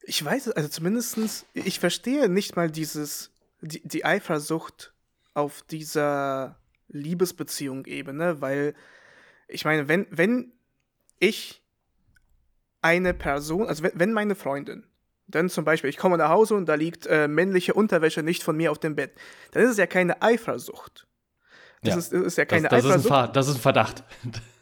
Ich 0.02 0.24
weiß, 0.24 0.52
also 0.52 0.70
zumindestens, 0.70 1.46
ich 1.54 1.80
verstehe 1.80 2.30
nicht 2.30 2.56
mal 2.56 2.72
dieses, 2.72 3.32
die, 3.62 3.88
die 3.88 4.06
Eifersucht 4.06 4.94
auf 5.36 5.62
dieser 5.62 6.60
Liebesbeziehung-Ebene, 6.88 8.42
weil 8.42 8.74
ich 9.48 9.66
meine, 9.66 9.88
wenn, 9.88 10.08
wenn 10.10 10.52
ich 11.20 11.62
eine 12.82 13.14
Person, 13.14 13.68
also 13.68 13.84
wenn, 13.84 13.92
wenn 13.94 14.14
meine 14.14 14.36
Freundin 14.36 14.89
dann 15.30 15.50
zum 15.50 15.64
Beispiel, 15.64 15.90
ich 15.90 15.98
komme 15.98 16.18
nach 16.18 16.30
Hause 16.30 16.56
und 16.56 16.66
da 16.66 16.76
liegt 16.76 17.06
äh, 17.08 17.28
männliche 17.28 17.74
Unterwäsche 17.74 18.24
nicht 18.24 18.44
von 18.44 18.58
mir 18.58 18.72
auf 18.72 18.80
dem 18.80 18.96
Bett. 18.96 19.12
Dann 19.52 19.64
ist 19.64 19.72
es 19.72 19.78
ja 19.78 19.88
keine 19.88 20.22
Eifersucht. 20.22 21.06
Das, 21.82 21.94
ja. 21.94 22.00
ist, 22.00 22.14
ist, 22.14 22.38
ja 22.38 22.46
keine 22.46 22.68
das, 22.68 22.84
das 22.84 22.92
Eifersucht. 22.92 23.28
Ist 23.28 23.36
das 23.36 23.48
ist 23.48 23.56
ein 23.56 23.62
Verdacht. 23.62 24.04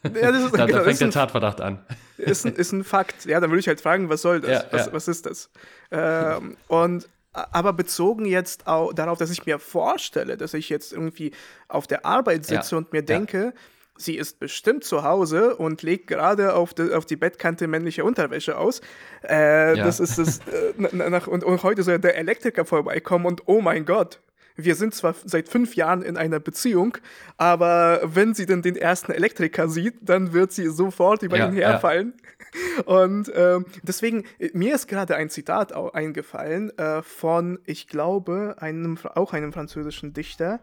Ja, 0.03 0.31
das 0.31 0.43
ist, 0.43 0.51
da, 0.57 0.65
genau, 0.65 0.77
da 0.79 0.83
fängt 0.83 1.01
der 1.01 1.09
Tatverdacht 1.11 1.61
an. 1.61 1.79
Ist 2.17 2.47
ein, 2.47 2.55
ist 2.55 2.71
ein 2.71 2.83
Fakt. 2.83 3.25
Ja, 3.25 3.39
dann 3.39 3.51
würde 3.51 3.59
ich 3.59 3.67
halt 3.67 3.79
fragen, 3.79 4.09
was 4.09 4.23
soll 4.23 4.41
das? 4.41 4.49
Ja, 4.49 4.65
was, 4.71 4.87
ja. 4.87 4.93
was, 4.93 5.07
ist 5.07 5.27
das? 5.27 5.51
Ähm, 5.91 6.57
und 6.67 7.07
aber 7.31 7.71
bezogen 7.73 8.25
jetzt 8.25 8.65
auch 8.65 8.91
darauf, 8.91 9.19
dass 9.19 9.29
ich 9.29 9.45
mir 9.45 9.59
vorstelle, 9.59 10.35
dass 10.35 10.55
ich 10.55 10.69
jetzt 10.69 10.93
irgendwie 10.93 11.31
auf 11.67 11.85
der 11.85 12.07
Arbeit 12.07 12.47
sitze 12.47 12.75
und 12.75 12.91
mir 12.91 13.03
denke, 13.03 13.53
sie 13.97 14.15
ist 14.15 14.39
bestimmt 14.39 14.83
zu 14.83 15.03
Hause 15.03 15.55
und 15.55 15.81
legt 15.81 16.07
gerade 16.07 16.53
auf 16.53 16.73
die, 16.73 16.93
auf 16.93 17.05
die 17.05 17.15
Bettkante 17.15 17.67
männliche 17.67 18.03
Unterwäsche 18.03 18.57
aus. 18.57 18.81
Äh, 19.27 19.77
ja. 19.77 19.83
Das 19.83 19.99
ist 19.99 20.17
es. 20.17 20.39
Äh, 20.39 20.95
nach, 20.95 21.27
und, 21.27 21.43
und 21.43 21.63
heute 21.63 21.83
soll 21.83 21.99
der 21.99 22.17
Elektriker 22.17 22.65
vorbeikommen 22.65 23.25
und 23.25 23.43
oh 23.45 23.61
mein 23.61 23.85
Gott, 23.85 24.19
wir 24.57 24.75
sind 24.75 24.95
zwar 24.95 25.15
seit 25.23 25.47
fünf 25.47 25.75
Jahren 25.75 26.01
in 26.01 26.17
einer 26.17 26.39
Beziehung, 26.39 26.97
aber 27.37 28.01
wenn 28.03 28.33
sie 28.33 28.47
denn 28.47 28.63
den 28.63 28.75
ersten 28.75 29.11
Elektriker 29.11 29.69
sieht, 29.69 29.95
dann 30.01 30.33
wird 30.33 30.51
sie 30.51 30.67
sofort 30.67 31.21
über 31.21 31.37
ja, 31.37 31.47
ihn 31.47 31.53
herfallen. 31.53 32.13
Ja. 32.17 32.83
Und 32.85 33.29
äh, 33.29 33.59
deswegen, 33.83 34.23
mir 34.53 34.73
ist 34.73 34.87
gerade 34.87 35.15
ein 35.15 35.29
Zitat 35.29 35.73
eingefallen 35.73 36.75
äh, 36.77 37.03
von, 37.03 37.59
ich 37.65 37.87
glaube, 37.87 38.55
einem, 38.59 38.97
auch 39.15 39.33
einem 39.33 39.53
französischen 39.53 40.13
Dichter 40.13 40.59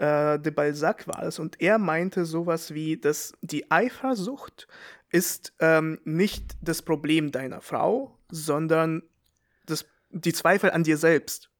äh, 0.00 0.38
de 0.38 0.50
Balzac 0.50 1.06
war 1.06 1.22
es. 1.22 1.38
Und 1.38 1.60
er 1.60 1.78
meinte 1.78 2.24
sowas 2.24 2.72
wie, 2.72 2.96
dass 2.96 3.34
die 3.42 3.70
Eifersucht 3.70 4.66
ist 5.10 5.52
ähm, 5.58 6.00
nicht 6.04 6.56
das 6.62 6.82
Problem 6.82 7.32
deiner 7.32 7.60
Frau, 7.60 8.16
sondern 8.30 9.02
das, 9.66 9.84
die 10.08 10.32
Zweifel 10.32 10.70
an 10.70 10.84
dir 10.84 10.96
selbst. 10.96 11.50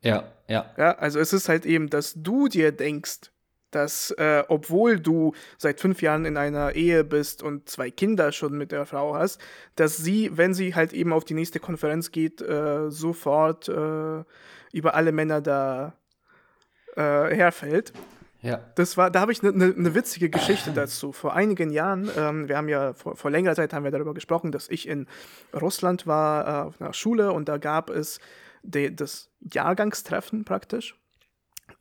Ja, 0.00 0.30
ja. 0.46 0.72
Ja, 0.76 0.92
also 0.98 1.18
es 1.18 1.32
ist 1.32 1.48
halt 1.48 1.66
eben, 1.66 1.90
dass 1.90 2.14
du 2.14 2.46
dir 2.46 2.70
denkst, 2.70 3.32
dass 3.72 4.12
äh, 4.12 4.44
obwohl 4.48 5.00
du 5.00 5.34
seit 5.58 5.80
fünf 5.80 6.00
Jahren 6.00 6.24
in 6.24 6.36
einer 6.36 6.74
Ehe 6.74 7.04
bist 7.04 7.42
und 7.42 7.68
zwei 7.68 7.90
Kinder 7.90 8.32
schon 8.32 8.56
mit 8.56 8.70
der 8.70 8.86
Frau 8.86 9.14
hast, 9.14 9.40
dass 9.74 9.96
sie, 9.96 10.30
wenn 10.36 10.54
sie 10.54 10.74
halt 10.74 10.92
eben 10.92 11.12
auf 11.12 11.24
die 11.24 11.34
nächste 11.34 11.58
Konferenz 11.58 12.12
geht, 12.12 12.40
äh, 12.40 12.90
sofort 12.90 13.68
äh, 13.68 14.22
über 14.72 14.94
alle 14.94 15.12
Männer 15.12 15.40
da 15.40 15.97
äh, 16.98 17.34
herfällt. 17.34 17.92
Ja. 18.40 18.60
Das 18.76 18.96
war, 18.96 19.10
da 19.10 19.20
habe 19.20 19.32
ich 19.32 19.42
eine 19.42 19.52
ne, 19.52 19.74
ne 19.76 19.94
witzige 19.94 20.30
Geschichte 20.30 20.70
dazu. 20.72 21.12
Vor 21.12 21.34
einigen 21.34 21.70
Jahren, 21.70 22.08
ähm, 22.16 22.48
wir 22.48 22.56
haben 22.56 22.68
ja 22.68 22.92
vor, 22.92 23.16
vor 23.16 23.30
längerer 23.30 23.54
Zeit 23.54 23.72
haben 23.72 23.84
wir 23.84 23.90
darüber 23.90 24.14
gesprochen, 24.14 24.52
dass 24.52 24.68
ich 24.68 24.86
in 24.86 25.06
Russland 25.52 26.06
war 26.06 26.46
äh, 26.46 26.68
auf 26.68 26.80
einer 26.80 26.92
Schule 26.92 27.32
und 27.32 27.48
da 27.48 27.58
gab 27.58 27.90
es 27.90 28.20
de, 28.62 28.90
das 28.90 29.30
Jahrgangstreffen 29.40 30.44
praktisch. 30.44 30.94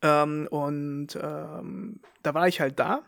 Ähm, 0.02 0.48
und 0.50 1.18
ähm, 1.22 2.02
da 2.24 2.34
war 2.34 2.48
ich 2.48 2.60
halt 2.60 2.80
da. 2.80 3.04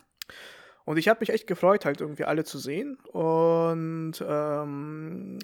Und 0.85 0.97
ich 0.97 1.07
habe 1.07 1.19
mich 1.19 1.29
echt 1.29 1.47
gefreut, 1.47 1.85
halt 1.85 2.01
irgendwie 2.01 2.25
alle 2.25 2.43
zu 2.43 2.57
sehen. 2.57 2.97
Und 3.11 4.23
ähm, 4.27 5.39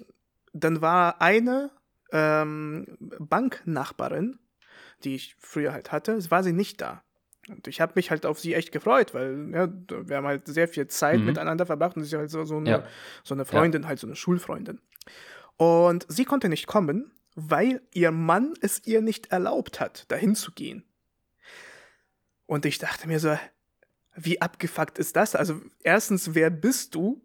dann 0.52 0.80
war 0.80 1.20
eine 1.20 1.70
ähm, 2.12 2.96
Banknachbarin, 2.98 4.38
die 5.06 5.14
ich 5.14 5.36
früher 5.38 5.72
halt 5.72 5.92
hatte, 5.92 6.18
war 6.30 6.42
sie 6.42 6.52
nicht 6.52 6.80
da. 6.80 7.02
Und 7.48 7.68
ich 7.68 7.80
habe 7.80 7.92
mich 7.94 8.10
halt 8.10 8.26
auf 8.26 8.40
sie 8.40 8.54
echt 8.54 8.72
gefreut, 8.72 9.14
weil 9.14 9.50
ja, 9.52 9.68
wir 9.88 10.16
haben 10.16 10.26
halt 10.26 10.48
sehr 10.48 10.66
viel 10.66 10.88
Zeit 10.88 11.20
mhm. 11.20 11.26
miteinander 11.26 11.64
verbracht 11.64 11.96
und 11.96 12.02
sie 12.02 12.08
ist 12.08 12.18
halt 12.18 12.30
so, 12.30 12.44
so, 12.44 12.56
eine, 12.56 12.70
ja. 12.70 12.84
so 13.22 13.34
eine 13.34 13.44
Freundin, 13.44 13.82
ja. 13.82 13.88
halt 13.88 14.00
so 14.00 14.06
eine 14.06 14.16
Schulfreundin. 14.16 14.80
Und 15.56 16.04
sie 16.08 16.24
konnte 16.24 16.48
nicht 16.48 16.66
kommen, 16.66 17.12
weil 17.36 17.82
ihr 17.94 18.10
Mann 18.10 18.54
es 18.60 18.84
ihr 18.84 19.00
nicht 19.00 19.28
erlaubt 19.28 19.78
hat, 19.78 20.10
dahin 20.10 20.34
zu 20.34 20.52
gehen. 20.52 20.84
Und 22.46 22.66
ich 22.66 22.78
dachte 22.78 23.06
mir 23.06 23.20
so, 23.20 23.38
wie 24.16 24.40
abgefuckt 24.40 24.98
ist 24.98 25.14
das? 25.14 25.36
Also 25.36 25.60
erstens, 25.82 26.34
wer 26.34 26.50
bist 26.50 26.94
du? 26.94 27.22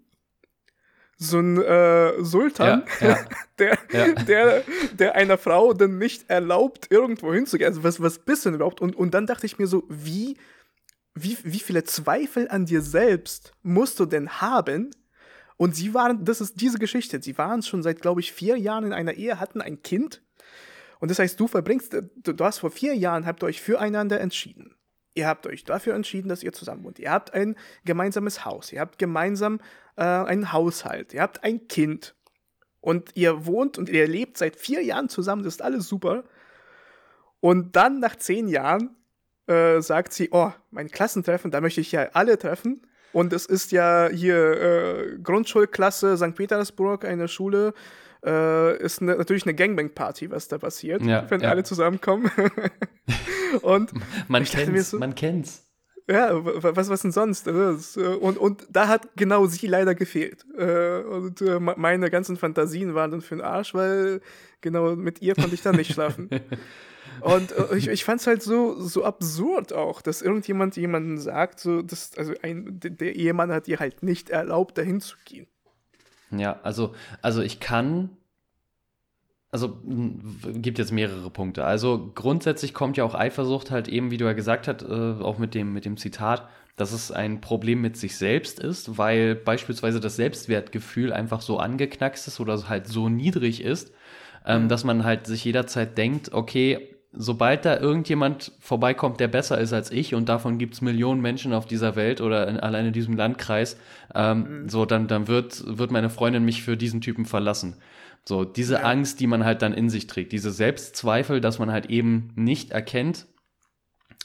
So 1.17 1.39
ein 1.39 1.62
äh, 1.62 2.24
Sultan, 2.24 2.84
ja, 3.00 3.08
ja, 3.08 3.19
der, 3.60 3.78
ja. 3.91 4.13
Der, 4.24 4.63
der 4.93 5.15
einer 5.15 5.38
Frau 5.38 5.74
dann 5.74 5.97
nicht 5.97 6.30
erlaubt, 6.30 6.88
irgendwo 6.89 7.34
hinzugehen. 7.34 7.69
Also 7.69 7.84
was, 7.84 8.02
was 8.02 8.19
bist 8.19 8.45
du 8.45 8.50
denn 8.50 8.56
überhaupt? 8.56 8.82
Und, 8.82 8.95
und 8.95 9.13
dann 9.13 9.28
dachte 9.28 9.45
ich 9.45 9.60
mir 9.60 9.67
so, 9.67 9.84
wie, 9.88 10.38
wie, 11.13 11.38
wie 11.43 11.60
viele 11.60 11.84
Zweifel 11.84 12.47
an 12.50 12.65
dir 12.65 12.82
selbst 12.82 13.54
musst 13.62 14.00
du 14.00 14.06
denn 14.06 14.41
haben? 14.41 14.91
Und 15.58 15.76
sie 15.76 15.93
waren, 15.93 16.26
das 16.26 16.41
ist 16.41 16.60
diese 16.60 16.80
Geschichte, 16.80 17.21
sie 17.21 17.38
waren 17.38 17.62
schon 17.62 17.84
seit, 17.84 18.02
glaube 18.02 18.19
ich, 18.21 18.34
vier 18.34 18.58
Jahren 18.58 18.86
in 18.86 18.93
einer 18.93 19.13
Ehe, 19.13 19.39
hatten 19.39 19.62
ein 19.62 19.84
Kind. 19.84 20.24
Und 21.00 21.12
das 21.12 21.19
heißt, 21.19 21.39
du 21.39 21.47
verbringst, 21.47 21.93
du, 21.93 22.34
du 22.34 22.43
hast 22.43 22.60
vor 22.60 22.71
vier 22.71 22.95
Jahren, 22.95 23.28
habt 23.28 23.43
ihr 23.43 23.47
euch 23.47 23.62
füreinander 23.62 24.19
entschieden. 24.19 24.76
Ihr 25.13 25.28
habt 25.28 25.45
euch 25.45 25.63
dafür 25.63 25.93
entschieden, 25.93 26.30
dass 26.30 26.41
ihr 26.41 26.54
zusammen 26.54 26.84
wohnt. 26.84 26.97
Ihr 26.97 27.12
habt 27.12 27.34
ein 27.34 27.56
gemeinsames 27.84 28.45
Haus. 28.45 28.71
Ihr 28.71 28.80
habt 28.80 28.97
gemeinsam 28.97 29.60
äh, 29.95 30.04
einen 30.04 30.51
Haushalt. 30.51 31.13
Ihr 31.13 31.21
habt 31.21 31.43
ein 31.43 31.67
Kind. 31.67 32.15
Und 32.80 33.12
ihr 33.15 33.45
wohnt 33.45 33.77
und 33.77 33.89
ihr 33.89 34.08
lebt 34.08 34.38
seit 34.38 34.56
vier 34.56 34.82
Jahren 34.82 35.08
zusammen. 35.08 35.43
Das 35.43 35.54
ist 35.54 35.62
alles 35.62 35.88
super. 35.88 36.23
Und 37.39 37.75
dann 37.75 37.99
nach 37.99 38.15
zehn 38.15 38.47
Jahren 38.47 38.95
äh, 39.47 39.82
sagt 39.82 40.13
sie, 40.13 40.30
oh, 40.32 40.51
mein 40.71 40.89
Klassentreffen, 40.89 41.51
da 41.51 41.62
möchte 41.62 41.82
ich 41.82 41.91
ja 41.91 42.10
alle 42.13 42.39
treffen. 42.39 42.82
Und 43.13 43.34
es 43.34 43.45
ist 43.45 43.71
ja 43.71 44.10
hier 44.10 44.62
äh, 44.62 45.17
Grundschulklasse 45.21 46.17
St. 46.17 46.34
Petersburg, 46.36 47.06
eine 47.06 47.27
Schule, 47.27 47.73
äh, 48.25 48.77
ist 48.77 49.01
ne, 49.01 49.15
natürlich 49.15 49.43
eine 49.43 49.54
Gangbang-Party, 49.54 50.32
was 50.32 50.47
da 50.47 50.58
passiert, 50.58 51.04
ja, 51.04 51.30
wenn 51.30 51.41
ja. 51.41 51.49
alle 51.49 51.63
zusammenkommen. 51.63 52.32
und 53.62 53.91
man 54.27 54.43
kennt's, 54.45 54.91
so, 54.91 54.99
man 54.99 55.15
kennt's. 55.15 55.70
Ja, 56.12 56.32
was, 56.43 56.89
was 56.89 57.02
denn 57.02 57.12
sonst? 57.12 57.47
Also, 57.47 58.02
äh, 58.02 58.15
und, 58.15 58.38
und 58.38 58.67
da 58.69 58.88
hat 58.88 59.08
genau 59.15 59.45
sie 59.45 59.67
leider 59.67 59.95
gefehlt. 59.95 60.45
Äh, 60.58 61.00
und 61.02 61.41
äh, 61.41 61.60
meine 61.60 62.10
ganzen 62.10 62.38
Fantasien 62.38 62.93
waren 62.95 63.12
dann 63.12 63.21
für 63.21 63.36
den 63.36 63.41
Arsch, 63.43 63.74
weil 63.74 64.21
genau 64.60 64.95
mit 64.95 65.21
ihr 65.21 65.36
konnte 65.36 65.56
ich 65.56 65.62
dann 65.62 65.76
nicht 65.76 65.93
schlafen. 65.93 66.30
Und 67.19 67.54
ich, 67.76 67.88
ich 67.88 68.04
fand 68.04 68.21
es 68.21 68.26
halt 68.26 68.41
so, 68.41 68.82
so 68.82 69.04
absurd 69.04 69.74
auch, 69.74 70.02
dass 70.02 70.21
irgendjemand 70.24 70.76
jemanden 70.76 71.19
sagt, 71.19 71.60
so, 71.60 71.82
dass, 71.82 72.17
also 72.17 72.34
ein, 72.41 72.80
der 72.80 73.15
Ehemann 73.15 73.52
hat 73.52 73.67
ihr 73.67 73.80
halt 73.80 74.02
nicht 74.02 74.30
erlaubt, 74.30 74.78
dahin 74.78 75.02
zu 75.02 75.17
gehen. 75.26 75.45
Ja, 76.32 76.60
also, 76.63 76.95
also 77.21 77.41
ich 77.41 77.60
kann 77.60 78.10
also 79.51 79.77
gibt 80.53 80.79
jetzt 80.79 80.93
mehrere 80.93 81.29
Punkte. 81.29 81.65
Also 81.65 82.11
grundsätzlich 82.15 82.73
kommt 82.73 82.95
ja 82.95 83.03
auch 83.03 83.15
Eifersucht 83.15 83.69
halt 83.69 83.89
eben, 83.89 84.09
wie 84.09 84.17
du 84.17 84.25
ja 84.25 84.33
gesagt 84.33 84.67
hast, 84.67 84.83
äh, 84.83 85.21
auch 85.21 85.37
mit 85.37 85.53
dem, 85.53 85.73
mit 85.73 85.83
dem 85.83 85.97
Zitat, 85.97 86.47
dass 86.77 86.93
es 86.93 87.11
ein 87.11 87.41
Problem 87.41 87.81
mit 87.81 87.97
sich 87.97 88.17
selbst 88.17 88.59
ist, 88.59 88.97
weil 88.97 89.35
beispielsweise 89.35 89.99
das 89.99 90.15
Selbstwertgefühl 90.15 91.11
einfach 91.11 91.41
so 91.41 91.59
angeknackst 91.59 92.27
ist 92.27 92.39
oder 92.39 92.69
halt 92.69 92.87
so 92.87 93.09
niedrig 93.09 93.61
ist, 93.61 93.91
ähm, 94.45 94.63
mhm. 94.63 94.67
dass 94.69 94.85
man 94.85 95.03
halt 95.03 95.27
sich 95.27 95.43
jederzeit 95.43 95.97
denkt, 95.97 96.33
okay, 96.33 96.87
sobald 97.13 97.65
da 97.65 97.77
irgendjemand 97.77 98.53
vorbeikommt, 98.61 99.19
der 99.19 99.27
besser 99.27 99.59
ist 99.59 99.73
als 99.73 99.91
ich, 99.91 100.15
und 100.15 100.29
davon 100.29 100.57
gibt 100.59 100.75
es 100.75 100.81
Millionen 100.81 101.21
Menschen 101.21 101.51
auf 101.51 101.65
dieser 101.65 101.97
Welt 101.97 102.21
oder 102.21 102.47
in, 102.47 102.57
allein 102.57 102.85
in 102.85 102.93
diesem 102.93 103.17
Landkreis, 103.17 103.77
ähm, 104.15 104.63
mhm. 104.63 104.69
so 104.69 104.85
dann, 104.85 105.07
dann 105.07 105.27
wird, 105.27 105.77
wird 105.77 105.91
meine 105.91 106.09
Freundin 106.09 106.45
mich 106.45 106.63
für 106.63 106.77
diesen 106.77 107.01
Typen 107.01 107.25
verlassen. 107.25 107.75
So, 108.27 108.45
diese 108.45 108.75
ja. 108.75 108.81
Angst, 108.81 109.19
die 109.19 109.27
man 109.27 109.45
halt 109.45 109.62
dann 109.62 109.73
in 109.73 109.89
sich 109.89 110.07
trägt, 110.07 110.31
diese 110.31 110.51
Selbstzweifel, 110.51 111.41
dass 111.41 111.60
man 111.60 111.71
halt 111.71 111.88
eben 111.88 112.31
nicht 112.36 112.71
erkennt, 112.71 113.27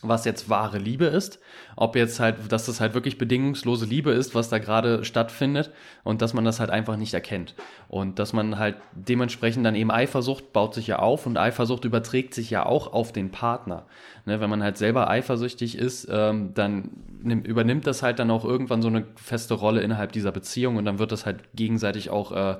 was 0.02 0.24
jetzt 0.26 0.50
wahre 0.50 0.78
Liebe 0.78 1.06
ist, 1.06 1.40
ob 1.74 1.96
jetzt 1.96 2.20
halt, 2.20 2.52
dass 2.52 2.66
das 2.66 2.80
halt 2.80 2.92
wirklich 2.92 3.16
bedingungslose 3.16 3.86
Liebe 3.86 4.10
ist, 4.10 4.34
was 4.34 4.50
da 4.50 4.58
gerade 4.58 5.04
stattfindet 5.04 5.70
und 6.04 6.20
dass 6.20 6.34
man 6.34 6.44
das 6.44 6.60
halt 6.60 6.70
einfach 6.70 6.96
nicht 6.96 7.14
erkennt. 7.14 7.54
Und 7.88 8.18
dass 8.18 8.32
man 8.32 8.58
halt 8.58 8.76
dementsprechend 8.92 9.64
dann 9.64 9.74
eben 9.74 9.90
Eifersucht 9.90 10.52
baut 10.52 10.74
sich 10.74 10.86
ja 10.88 10.98
auf 10.98 11.24
und 11.24 11.38
Eifersucht 11.38 11.84
überträgt 11.84 12.34
sich 12.34 12.50
ja 12.50 12.66
auch 12.66 12.92
auf 12.92 13.12
den 13.12 13.30
Partner. 13.30 13.86
Ne, 14.26 14.40
wenn 14.40 14.50
man 14.50 14.62
halt 14.62 14.76
selber 14.76 15.08
eifersüchtig 15.08 15.78
ist, 15.78 16.06
ähm, 16.10 16.52
dann 16.54 16.90
nimmt, 17.22 17.46
übernimmt 17.46 17.86
das 17.86 18.02
halt 18.02 18.18
dann 18.18 18.30
auch 18.30 18.44
irgendwann 18.44 18.82
so 18.82 18.88
eine 18.88 19.06
feste 19.16 19.54
Rolle 19.54 19.80
innerhalb 19.80 20.12
dieser 20.12 20.32
Beziehung 20.32 20.76
und 20.76 20.84
dann 20.84 20.98
wird 20.98 21.12
das 21.12 21.24
halt 21.24 21.38
gegenseitig 21.54 22.10
auch 22.10 22.32
äh, 22.32 22.56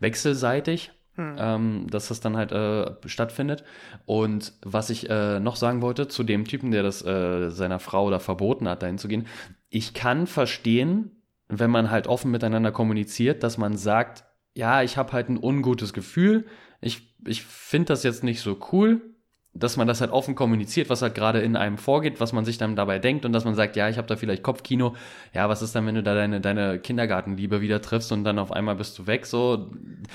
wechselseitig 0.00 0.90
hm. 1.20 1.36
ähm, 1.38 1.86
dass 1.90 2.08
das 2.08 2.20
dann 2.20 2.36
halt 2.36 2.52
äh, 2.52 2.92
stattfindet. 3.06 3.64
Und 4.06 4.52
was 4.62 4.90
ich 4.90 5.08
äh, 5.10 5.38
noch 5.40 5.56
sagen 5.56 5.82
wollte 5.82 6.08
zu 6.08 6.22
dem 6.22 6.44
Typen, 6.44 6.70
der 6.70 6.82
das 6.82 7.04
äh, 7.04 7.50
seiner 7.50 7.78
Frau 7.78 8.10
da 8.10 8.18
verboten 8.18 8.68
hat, 8.68 8.82
dahin 8.82 8.98
zu 8.98 9.08
gehen, 9.08 9.26
ich 9.68 9.94
kann 9.94 10.26
verstehen, 10.26 11.22
wenn 11.48 11.70
man 11.70 11.90
halt 11.90 12.06
offen 12.06 12.30
miteinander 12.30 12.72
kommuniziert, 12.72 13.42
dass 13.42 13.58
man 13.58 13.76
sagt, 13.76 14.24
ja, 14.54 14.82
ich 14.82 14.96
habe 14.96 15.12
halt 15.12 15.28
ein 15.28 15.38
ungutes 15.42 15.92
Gefühl, 15.92 16.46
ich, 16.80 17.14
ich 17.26 17.44
finde 17.44 17.86
das 17.86 18.02
jetzt 18.02 18.24
nicht 18.24 18.40
so 18.40 18.58
cool, 18.72 19.09
dass 19.52 19.76
man 19.76 19.88
das 19.88 20.00
halt 20.00 20.12
offen 20.12 20.34
kommuniziert, 20.36 20.90
was 20.90 21.02
halt 21.02 21.14
gerade 21.14 21.40
in 21.40 21.56
einem 21.56 21.76
vorgeht, 21.76 22.20
was 22.20 22.32
man 22.32 22.44
sich 22.44 22.56
dann 22.56 22.76
dabei 22.76 22.98
denkt 23.00 23.24
und 23.24 23.32
dass 23.32 23.44
man 23.44 23.56
sagt, 23.56 23.74
ja, 23.74 23.88
ich 23.88 23.98
habe 23.98 24.06
da 24.06 24.16
vielleicht 24.16 24.44
Kopfkino. 24.44 24.94
Ja, 25.34 25.48
was 25.48 25.60
ist 25.60 25.74
dann, 25.74 25.86
wenn 25.86 25.96
du 25.96 26.02
da 26.02 26.14
deine, 26.14 26.40
deine 26.40 26.78
Kindergartenliebe 26.78 27.60
wieder 27.60 27.82
triffst 27.82 28.12
und 28.12 28.22
dann 28.22 28.38
auf 28.38 28.52
einmal 28.52 28.76
bist 28.76 28.98
du 28.98 29.06
weg? 29.08 29.26
So, 29.26 29.70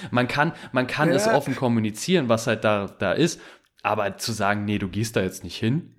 man 0.09 0.27
kann, 0.27 0.53
man 0.71 0.87
kann 0.87 1.09
ja. 1.09 1.15
es 1.15 1.27
offen 1.27 1.55
kommunizieren, 1.55 2.29
was 2.29 2.47
halt 2.47 2.63
da, 2.63 2.87
da 2.97 3.11
ist. 3.11 3.41
Aber 3.83 4.17
zu 4.17 4.31
sagen, 4.31 4.65
nee, 4.65 4.79
du 4.79 4.87
gehst 4.87 5.15
da 5.15 5.21
jetzt 5.21 5.43
nicht 5.43 5.57
hin, 5.57 5.94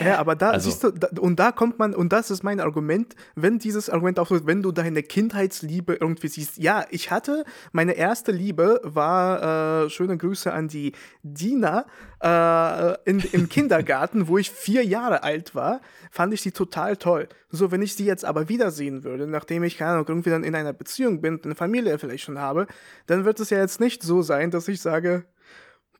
ja, 0.00 0.18
aber 0.18 0.36
da 0.36 0.50
also, 0.50 0.70
siehst 0.70 0.84
du, 0.84 0.90
da, 0.90 1.08
und 1.20 1.38
da 1.38 1.52
kommt 1.52 1.78
man, 1.78 1.94
und 1.94 2.12
das 2.12 2.30
ist 2.30 2.42
mein 2.42 2.60
Argument, 2.60 3.14
wenn 3.34 3.58
dieses 3.58 3.90
Argument 3.90 4.18
so, 4.18 4.46
wenn 4.46 4.62
du 4.62 4.72
deine 4.72 5.02
Kindheitsliebe 5.02 5.94
irgendwie 5.94 6.28
siehst. 6.28 6.58
Ja, 6.58 6.84
ich 6.90 7.10
hatte, 7.10 7.44
meine 7.72 7.92
erste 7.92 8.32
Liebe 8.32 8.80
war, 8.84 9.84
äh, 9.84 9.90
schöne 9.90 10.16
Grüße 10.16 10.52
an 10.52 10.68
die 10.68 10.92
Dina, 11.22 11.86
äh, 12.22 13.10
in, 13.10 13.20
im 13.32 13.48
Kindergarten, 13.48 14.28
wo 14.28 14.38
ich 14.38 14.50
vier 14.50 14.84
Jahre 14.84 15.22
alt 15.22 15.54
war, 15.54 15.80
fand 16.10 16.32
ich 16.34 16.42
sie 16.42 16.52
total 16.52 16.96
toll. 16.96 17.28
So, 17.50 17.70
wenn 17.70 17.82
ich 17.82 17.94
sie 17.94 18.04
jetzt 18.04 18.24
aber 18.24 18.48
wiedersehen 18.48 19.04
würde, 19.04 19.26
nachdem 19.26 19.64
ich, 19.64 19.76
keine 19.76 19.92
Ahnung, 19.92 20.06
irgendwie 20.08 20.30
dann 20.30 20.44
in 20.44 20.54
einer 20.54 20.72
Beziehung 20.72 21.20
bin, 21.20 21.40
eine 21.42 21.54
Familie 21.54 21.98
vielleicht 21.98 22.24
schon 22.24 22.38
habe, 22.38 22.66
dann 23.06 23.24
wird 23.24 23.40
es 23.40 23.50
ja 23.50 23.58
jetzt 23.58 23.80
nicht 23.80 24.02
so 24.02 24.22
sein, 24.22 24.50
dass 24.50 24.68
ich 24.68 24.80
sage, 24.80 25.24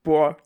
boah, 0.02 0.36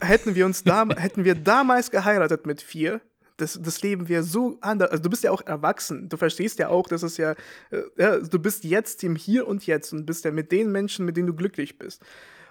hätten 0.00 0.34
wir 0.34 0.46
uns 0.46 0.64
da, 0.64 0.86
hätten 0.96 1.24
wir 1.24 1.34
damals 1.34 1.90
geheiratet 1.90 2.46
mit 2.46 2.62
vier, 2.62 3.00
das, 3.36 3.58
das 3.60 3.82
Leben 3.82 4.08
wäre 4.08 4.22
so 4.22 4.58
anders. 4.60 4.90
Also 4.90 5.02
du 5.02 5.10
bist 5.10 5.24
ja 5.24 5.32
auch 5.32 5.44
erwachsen. 5.44 6.08
Du 6.08 6.16
verstehst 6.16 6.58
ja 6.58 6.68
auch, 6.68 6.86
dass 6.86 7.02
es 7.02 7.16
ja, 7.16 7.32
äh, 7.70 7.82
ja, 7.98 8.18
du 8.20 8.38
bist 8.38 8.64
jetzt 8.64 9.02
im 9.02 9.16
Hier 9.16 9.48
und 9.48 9.66
Jetzt 9.66 9.92
und 9.92 10.06
bist 10.06 10.24
ja 10.24 10.30
mit 10.30 10.52
den 10.52 10.70
Menschen, 10.70 11.04
mit 11.04 11.16
denen 11.16 11.26
du 11.26 11.34
glücklich 11.34 11.78
bist. 11.78 12.02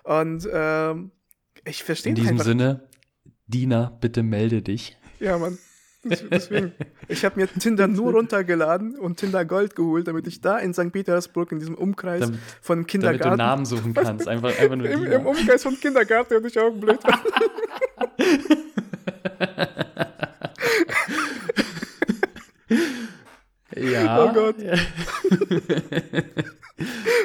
Und 0.04 0.48
ähm, 0.52 1.12
ich 1.64 1.84
verstehe 1.84 2.10
In 2.10 2.16
diesem 2.16 2.40
Sinne, 2.40 2.90
Dina, 3.48 3.98
bitte 4.02 4.24
melde 4.24 4.62
dich. 4.62 4.98
Ja, 5.20 5.38
Mann. 5.38 5.58
Deswegen, 6.04 6.74
ich 7.08 7.24
habe 7.24 7.40
mir 7.40 7.48
Tinder 7.48 7.88
nur 7.88 8.12
runtergeladen 8.12 8.98
und 8.98 9.18
Tinder 9.18 9.46
Gold 9.46 9.76
geholt, 9.76 10.08
damit 10.08 10.28
ich 10.28 10.42
da 10.42 10.58
in 10.60 10.74
St. 10.74 10.92
Petersburg 10.92 11.52
in 11.54 11.60
diesem 11.60 11.76
Umkreis 11.76 12.22
damit, 12.22 12.40
von 12.62 12.86
Kindergarten. 12.86 13.24
Damit 13.24 13.40
du 13.40 13.44
Namen 13.44 13.66
suchen 13.66 13.94
kannst, 13.94 14.28
einfach, 14.28 14.60
einfach 14.60 14.76
nur 14.76 14.90
Im, 14.94 15.06
Im, 15.06 15.26
Umkreis 15.26 15.64
von 15.64 15.80
Kindergarten 15.80 16.36
und 16.36 16.46
ich 16.46 16.60
auch 16.60 16.72
blöd. 16.72 17.00
ja. 23.78 24.26
Oh 24.26 24.34
Gott. 24.34 24.56
Ja. 24.62 24.74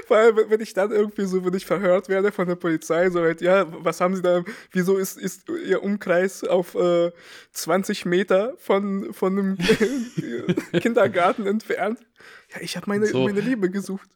Vor 0.06 0.16
allem, 0.16 0.36
wenn 0.48 0.60
ich 0.60 0.74
dann 0.74 0.90
irgendwie 0.90 1.24
so, 1.24 1.44
wenn 1.44 1.54
ich 1.54 1.64
verhört 1.64 2.08
werde 2.08 2.32
von 2.32 2.46
der 2.46 2.56
Polizei, 2.56 3.08
so 3.10 3.20
halt, 3.20 3.40
ja, 3.40 3.66
was 3.82 4.00
haben 4.00 4.14
sie 4.14 4.22
da, 4.22 4.42
wieso 4.72 4.96
ist, 4.96 5.16
ist 5.16 5.48
ihr 5.48 5.82
Umkreis 5.82 6.44
auf 6.44 6.74
äh, 6.74 7.10
20 7.52 8.04
Meter 8.04 8.54
von, 8.58 9.12
von 9.12 9.38
einem 9.38 9.58
Kindergarten 10.80 11.46
entfernt? 11.46 11.98
Ja, 12.54 12.60
ich 12.60 12.76
habe 12.76 12.88
meine, 12.88 13.06
so. 13.06 13.24
meine 13.24 13.40
Liebe 13.40 13.70
gesucht. 13.70 14.08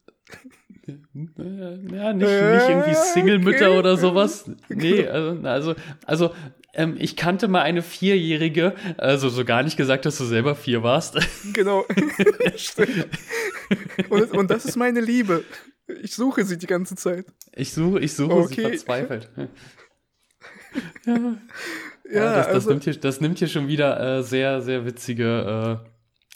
Ja, 0.85 2.13
nicht, 2.13 2.27
äh, 2.27 2.55
nicht 2.55 2.69
irgendwie 2.69 2.93
Single-Mütter 2.93 3.69
okay. 3.69 3.79
oder 3.79 3.95
sowas. 3.95 4.51
Nee, 4.67 5.07
also, 5.07 5.47
also, 5.47 5.75
also 6.05 6.31
ähm, 6.73 6.97
ich 6.99 7.15
kannte 7.15 7.47
mal 7.47 7.61
eine 7.61 7.81
Vierjährige, 7.81 8.73
also 8.97 9.29
so 9.29 9.45
gar 9.45 9.63
nicht 9.63 9.77
gesagt, 9.77 10.05
dass 10.05 10.17
du 10.17 10.25
selber 10.25 10.55
vier 10.55 10.83
warst. 10.83 11.17
Genau. 11.53 11.85
und, 14.09 14.31
und 14.31 14.51
das 14.51 14.65
ist 14.65 14.75
meine 14.75 14.99
Liebe. 14.99 15.45
Ich 16.01 16.15
suche 16.15 16.45
sie 16.45 16.57
die 16.57 16.67
ganze 16.67 16.95
Zeit. 16.95 17.25
Ich 17.53 17.73
suche, 17.73 17.99
ich 17.99 18.13
suche 18.13 18.33
okay. 18.33 18.55
sie 18.55 18.61
verzweifelt. 18.61 19.29
ja. 21.05 21.37
ja 22.11 22.35
das, 22.35 22.47
das, 22.47 22.47
also, 22.47 22.69
nimmt 22.71 22.83
hier, 22.85 22.95
das 22.95 23.21
nimmt 23.21 23.39
hier 23.39 23.47
schon 23.47 23.67
wieder 23.67 24.17
äh, 24.17 24.23
sehr, 24.23 24.61
sehr 24.61 24.85
witzige 24.85 25.81
äh, 25.85 25.89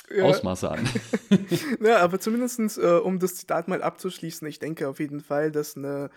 ja. 0.09 0.23
Ausmaße 0.23 0.69
an. 0.69 0.87
ja, 1.81 1.97
aber 1.99 2.19
zumindest, 2.19 2.77
äh, 2.77 2.97
um 2.97 3.19
das 3.19 3.35
Zitat 3.35 3.67
mal 3.67 3.81
abzuschließen, 3.81 4.47
ich 4.47 4.59
denke 4.59 4.87
auf 4.87 4.99
jeden 4.99 5.21
Fall, 5.21 5.51
dass 5.51 5.75
eine, 5.75 6.09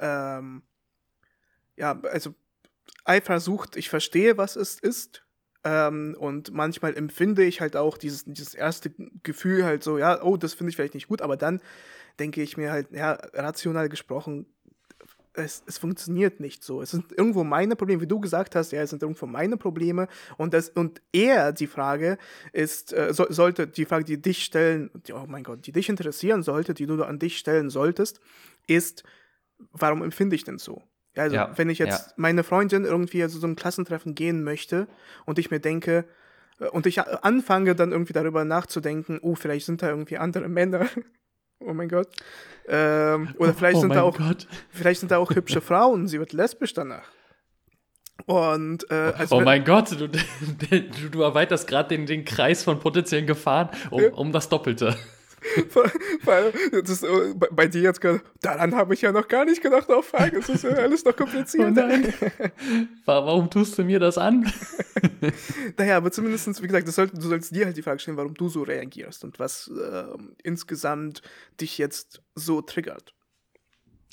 ähm, 0.00 0.62
ja, 1.76 2.00
also 2.02 2.34
Eifersucht, 3.04 3.76
ich 3.76 3.88
verstehe, 3.88 4.36
was 4.36 4.56
es 4.56 4.78
ist. 4.78 5.24
Ähm, 5.64 6.16
und 6.18 6.52
manchmal 6.52 6.96
empfinde 6.96 7.44
ich 7.44 7.60
halt 7.60 7.76
auch 7.76 7.98
dieses, 7.98 8.24
dieses 8.24 8.54
erste 8.54 8.90
Gefühl 9.22 9.64
halt 9.64 9.82
so, 9.82 9.98
ja, 9.98 10.22
oh, 10.22 10.36
das 10.36 10.54
finde 10.54 10.70
ich 10.70 10.76
vielleicht 10.76 10.94
nicht 10.94 11.08
gut, 11.08 11.20
aber 11.20 11.36
dann 11.36 11.60
denke 12.18 12.42
ich 12.42 12.56
mir 12.56 12.70
halt, 12.70 12.90
ja, 12.92 13.12
rational 13.32 13.88
gesprochen, 13.88 14.46
es, 15.34 15.62
es, 15.66 15.78
funktioniert 15.78 16.40
nicht 16.40 16.64
so. 16.64 16.82
Es 16.82 16.90
sind 16.90 17.12
irgendwo 17.12 17.44
meine 17.44 17.76
Probleme, 17.76 18.02
wie 18.02 18.06
du 18.06 18.20
gesagt 18.20 18.54
hast, 18.56 18.72
ja, 18.72 18.82
es 18.82 18.90
sind 18.90 19.02
irgendwo 19.02 19.26
meine 19.26 19.56
Probleme. 19.56 20.08
Und, 20.36 20.54
das, 20.54 20.70
und 20.70 21.00
eher 21.12 21.52
die 21.52 21.66
Frage 21.66 22.18
ist, 22.52 22.92
äh, 22.92 23.12
so, 23.12 23.26
sollte 23.28 23.66
die 23.66 23.84
Frage, 23.84 24.04
die 24.04 24.20
dich 24.20 24.44
stellen, 24.44 24.90
die, 25.06 25.12
oh 25.12 25.26
mein 25.26 25.44
Gott, 25.44 25.66
die 25.66 25.72
dich 25.72 25.88
interessieren 25.88 26.42
sollte, 26.42 26.74
die 26.74 26.86
du 26.86 27.02
an 27.04 27.18
dich 27.18 27.38
stellen 27.38 27.70
solltest, 27.70 28.20
ist, 28.66 29.04
warum 29.72 30.02
empfinde 30.02 30.36
ich 30.36 30.44
denn 30.44 30.58
so? 30.58 30.82
Also, 31.16 31.36
ja, 31.36 31.52
wenn 31.56 31.70
ich 31.70 31.78
jetzt 31.78 32.08
ja. 32.08 32.12
meine 32.16 32.44
Freundin 32.44 32.84
irgendwie 32.84 33.26
zu 33.28 33.38
so 33.38 33.46
einem 33.46 33.56
Klassentreffen 33.56 34.14
gehen 34.14 34.44
möchte 34.44 34.86
und 35.24 35.38
ich 35.38 35.50
mir 35.50 35.60
denke, 35.60 36.04
äh, 36.60 36.68
und 36.68 36.86
ich 36.86 37.00
anfange 37.00 37.74
dann 37.74 37.92
irgendwie 37.92 38.12
darüber 38.12 38.44
nachzudenken, 38.44 39.18
oh, 39.22 39.34
vielleicht 39.34 39.66
sind 39.66 39.82
da 39.82 39.88
irgendwie 39.88 40.18
andere 40.18 40.48
Männer. 40.48 40.88
Oh 41.60 41.72
mein 41.72 41.88
Gott. 41.88 42.08
Ähm, 42.68 43.34
oder 43.38 43.54
vielleicht 43.54 43.78
oh 43.78 43.80
sind 43.80 43.94
da 43.94 44.02
auch, 44.02 44.16
Gott. 44.16 44.46
vielleicht 44.70 45.00
sind 45.00 45.10
da 45.10 45.18
auch 45.18 45.30
hübsche 45.30 45.60
Frauen. 45.60 46.06
Sie 46.06 46.18
wird 46.18 46.32
lesbisch 46.32 46.74
danach. 46.74 47.08
Und, 48.26 48.90
äh, 48.90 49.12
oh 49.30 49.40
mein 49.40 49.64
Gott, 49.64 49.92
du, 49.92 50.08
du, 50.70 50.80
du 51.10 51.22
erweiterst 51.22 51.66
gerade 51.66 51.88
den, 51.90 52.04
den 52.04 52.24
Kreis 52.24 52.62
von 52.62 52.78
potenziellen 52.80 53.26
Gefahren 53.26 53.70
um, 53.90 54.02
um 54.12 54.32
das 54.32 54.48
Doppelte. 54.48 54.96
Weil 56.24 56.52
das, 56.84 57.02
äh, 57.02 57.34
bei, 57.34 57.48
bei 57.50 57.66
dir 57.66 57.82
jetzt 57.82 58.00
gerade, 58.00 58.20
daran 58.40 58.74
habe 58.74 58.94
ich 58.94 59.02
ja 59.02 59.12
noch 59.12 59.28
gar 59.28 59.44
nicht 59.44 59.62
gedacht 59.62 59.88
auf 59.90 60.08
Fragen. 60.08 60.36
Es 60.36 60.48
ist 60.48 60.64
ja 60.64 60.70
alles 60.76 61.04
noch 61.04 61.16
kompliziert. 61.16 61.76
Oh 61.76 62.12
warum 63.04 63.50
tust 63.50 63.78
du 63.78 63.84
mir 63.84 64.00
das 64.00 64.18
an? 64.18 64.50
naja, 65.76 65.96
aber 65.96 66.10
zumindest, 66.10 66.62
wie 66.62 66.66
gesagt, 66.66 66.88
soll, 66.88 67.08
du 67.08 67.20
sollst 67.20 67.54
dir 67.54 67.66
halt 67.66 67.76
die 67.76 67.82
Frage 67.82 67.98
stellen, 67.98 68.16
warum 68.16 68.34
du 68.34 68.48
so 68.48 68.62
reagierst 68.62 69.24
und 69.24 69.38
was 69.38 69.68
äh, 69.68 70.04
insgesamt 70.42 71.22
dich 71.60 71.78
jetzt 71.78 72.22
so 72.34 72.60
triggert. 72.62 73.14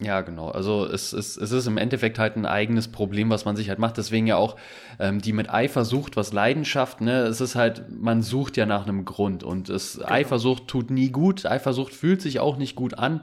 Ja, 0.02 0.22
genau. 0.22 0.50
Also 0.50 0.86
es, 0.86 1.14
es, 1.14 1.38
es 1.38 1.52
ist 1.54 1.68
im 1.68 1.78
Endeffekt 1.78 2.20
halt 2.20 2.36
ein 2.36 2.46
eigenes 2.46 2.90
Problem, 2.90 3.30
was 3.30 3.46
man 3.46 3.56
sich 3.56 3.70
halt 3.70 3.80
macht. 3.80 3.96
Deswegen 3.96 4.28
ja 4.28 4.36
auch 4.36 4.58
ähm, 5.00 5.22
die 5.22 5.32
mit 5.32 5.50
Eifersucht, 5.50 6.18
was 6.18 6.34
Leidenschaft, 6.34 7.00
ne? 7.00 7.22
Es 7.22 7.40
ist 7.40 7.56
halt, 7.56 7.86
man 7.90 8.22
sucht 8.22 8.58
ja 8.58 8.66
nach 8.66 8.86
einem 8.86 9.06
Grund 9.06 9.44
und 9.44 9.70
es, 9.70 9.94
genau. 9.94 10.10
Eifersucht 10.10 10.68
tut 10.68 10.92
nie 10.92 11.12
gut. 11.12 11.46
Eifersucht 11.46 11.94
fühlt 11.94 12.22
sich 12.22 12.42
auch 12.42 12.58
nicht 12.58 12.76
gut 12.76 13.00
an. 13.00 13.22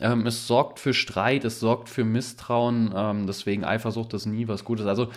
Ähm, 0.00 0.26
es 0.26 0.46
sorgt 0.46 0.80
für 0.80 0.94
Streit, 0.94 1.44
es 1.44 1.60
sorgt 1.60 1.90
für 1.90 2.04
Misstrauen. 2.04 2.94
Ähm, 2.96 3.26
deswegen 3.26 3.64
Eifersucht 3.64 4.14
ist 4.14 4.24
nie 4.24 4.48
was 4.48 4.64
Gutes. 4.64 4.86
Also 4.86 5.08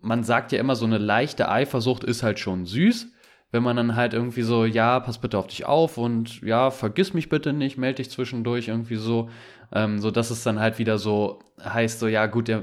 man 0.00 0.24
sagt 0.24 0.52
ja 0.52 0.58
immer, 0.58 0.74
so 0.74 0.86
eine 0.86 0.98
leichte 0.98 1.50
Eifersucht 1.50 2.02
ist 2.02 2.22
halt 2.22 2.38
schon 2.38 2.64
süß 2.64 3.08
wenn 3.52 3.62
man 3.62 3.76
dann 3.76 3.96
halt 3.96 4.12
irgendwie 4.12 4.42
so, 4.42 4.64
ja, 4.64 5.00
pass 5.00 5.18
bitte 5.18 5.38
auf 5.38 5.46
dich 5.46 5.64
auf 5.64 5.98
und 5.98 6.40
ja, 6.42 6.70
vergiss 6.70 7.14
mich 7.14 7.28
bitte 7.28 7.52
nicht, 7.52 7.78
melde 7.78 7.96
dich 7.96 8.10
zwischendurch 8.10 8.68
irgendwie 8.68 8.96
so, 8.96 9.30
ähm, 9.72 9.98
so 9.98 10.10
dass 10.10 10.30
es 10.30 10.42
dann 10.42 10.58
halt 10.58 10.78
wieder 10.78 10.98
so 10.98 11.38
heißt, 11.62 12.00
so 12.00 12.08
ja 12.08 12.26
gut, 12.26 12.48
der, 12.48 12.62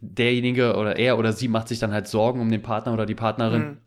derjenige 0.00 0.76
oder 0.76 0.96
er 0.96 1.18
oder 1.18 1.32
sie 1.32 1.48
macht 1.48 1.68
sich 1.68 1.78
dann 1.78 1.92
halt 1.92 2.08
Sorgen 2.08 2.40
um 2.40 2.50
den 2.50 2.62
Partner 2.62 2.92
oder 2.92 3.06
die 3.06 3.14
Partnerin. 3.14 3.62
Mhm. 3.62 3.78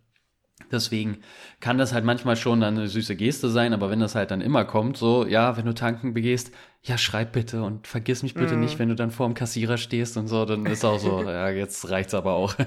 Deswegen 0.72 1.18
kann 1.60 1.78
das 1.78 1.94
halt 1.94 2.06
manchmal 2.06 2.36
schon 2.36 2.64
eine 2.64 2.88
süße 2.88 3.16
Geste 3.16 3.50
sein, 3.50 3.74
aber 3.74 3.90
wenn 3.90 4.00
das 4.00 4.16
halt 4.16 4.32
dann 4.32 4.42
immer 4.42 4.66
kommt, 4.66 4.98
so, 4.98 5.26
ja, 5.26 5.58
wenn 5.58 5.66
du 5.66 5.74
tanken 5.74 6.14
begehst, 6.14 6.52
ja, 6.82 6.98
schreib 6.98 7.34
bitte 7.34 7.64
und 7.64 7.88
vergiss 7.88 8.24
mich 8.24 8.34
bitte 8.34 8.56
mm. 8.56 8.60
nicht, 8.60 8.80
wenn 8.80 8.90
du 8.90 8.96
dann 8.96 9.12
vor 9.12 9.28
dem 9.28 9.34
Kassierer 9.34 9.78
stehst 9.78 10.18
und 10.18 10.28
so, 10.28 10.46
dann 10.46 10.66
ist 10.66 10.86
auch 10.86 11.00
so, 11.00 11.22
ja, 11.26 11.50
jetzt 11.50 11.90
reicht's 11.90 12.14
aber 12.14 12.34
auch. 12.34 12.56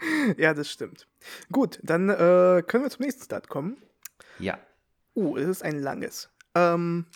ja, 0.36 0.54
das 0.54 0.70
stimmt. 0.70 1.06
Gut, 1.52 1.78
dann 1.82 2.08
äh, 2.08 2.62
können 2.66 2.84
wir 2.84 2.90
zum 2.90 3.04
nächsten 3.04 3.24
Start 3.24 3.48
kommen. 3.48 3.76
Ja. 4.38 4.58
Uh, 5.14 5.36
es 5.36 5.48
ist 5.48 5.62
ein 5.62 5.80
langes. 5.80 6.30
Ähm, 6.54 7.06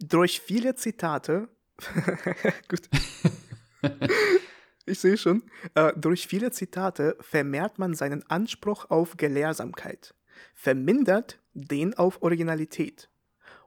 durch 0.00 0.40
viele 0.40 0.74
Zitate, 0.74 1.48
gut, 2.68 2.88
ich 4.86 4.98
sehe 4.98 5.16
schon, 5.16 5.42
äh, 5.74 5.92
durch 5.96 6.26
viele 6.26 6.50
Zitate 6.50 7.16
vermehrt 7.20 7.78
man 7.78 7.94
seinen 7.94 8.28
Anspruch 8.30 8.90
auf 8.90 9.16
Gelehrsamkeit, 9.16 10.14
vermindert 10.54 11.40
den 11.54 11.94
auf 11.94 12.22
Originalität. 12.22 13.08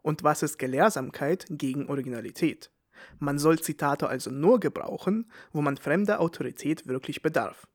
Und 0.01 0.23
was 0.23 0.41
ist 0.41 0.57
Gelehrsamkeit 0.57 1.45
gegen 1.49 1.87
Originalität? 1.87 2.71
Man 3.19 3.39
soll 3.39 3.59
Zitate 3.59 4.07
also 4.07 4.31
nur 4.31 4.59
gebrauchen, 4.59 5.31
wo 5.51 5.61
man 5.61 5.77
fremder 5.77 6.19
Autorität 6.19 6.87
wirklich 6.87 7.21
bedarf. 7.21 7.67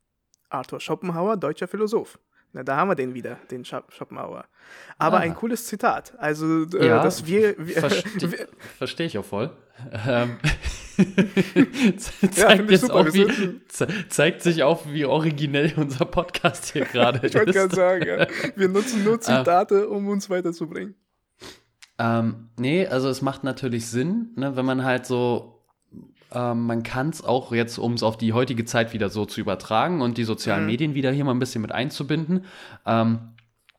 Arthur 0.48 0.80
Schopenhauer, 0.80 1.36
deutscher 1.36 1.68
Philosoph. 1.68 2.18
Na, 2.52 2.62
da 2.62 2.76
haben 2.76 2.88
wir 2.88 2.94
den 2.94 3.12
wieder, 3.14 3.38
den 3.50 3.64
Schopenhauer. 3.64 4.46
Aber 4.98 5.18
ah. 5.18 5.20
ein 5.20 5.34
cooles 5.34 5.66
Zitat. 5.66 6.14
Also, 6.18 6.64
äh, 6.64 6.86
ja, 6.86 7.02
dass 7.02 7.26
wir. 7.26 7.54
wir 7.58 7.74
Verstehe 7.80 8.48
versteh 8.78 9.04
ich 9.04 9.18
auch 9.18 9.24
voll. 9.24 9.50
Ähm, 10.06 10.38
zeigt, 11.98 12.70
ja, 12.70 12.88
auf, 12.88 13.12
wie, 13.12 13.60
zeigt 14.08 14.42
sich 14.42 14.62
auf, 14.62 14.90
wie 14.90 15.04
originell 15.04 15.74
unser 15.76 16.06
Podcast 16.06 16.72
hier 16.72 16.84
gerade 16.92 17.18
ist. 17.18 17.34
Ich 17.34 17.38
wollte 17.38 17.52
gerade 17.52 17.74
sagen, 17.74 18.06
ja. 18.06 18.26
wir 18.56 18.68
nutzen 18.68 19.04
nur 19.04 19.20
Zitate, 19.20 19.88
um 19.88 20.08
uns 20.08 20.30
weiterzubringen. 20.30 20.94
Ähm, 21.98 22.48
nee, 22.58 22.86
also 22.86 23.08
es 23.08 23.22
macht 23.22 23.44
natürlich 23.44 23.86
Sinn, 23.86 24.30
ne, 24.36 24.56
wenn 24.56 24.64
man 24.64 24.84
halt 24.84 25.06
so 25.06 25.55
ähm, 26.32 26.66
man 26.66 26.82
kann 26.82 27.10
es 27.10 27.24
auch 27.24 27.52
jetzt, 27.52 27.78
um 27.78 27.94
es 27.94 28.02
auf 28.02 28.16
die 28.16 28.32
heutige 28.32 28.64
Zeit 28.64 28.92
wieder 28.92 29.08
so 29.08 29.26
zu 29.26 29.40
übertragen 29.40 30.02
und 30.02 30.18
die 30.18 30.24
sozialen 30.24 30.62
mhm. 30.62 30.66
Medien 30.66 30.94
wieder 30.94 31.12
hier 31.12 31.24
mal 31.24 31.34
ein 31.34 31.38
bisschen 31.38 31.62
mit 31.62 31.72
einzubinden. 31.72 32.44
Ähm, 32.84 33.18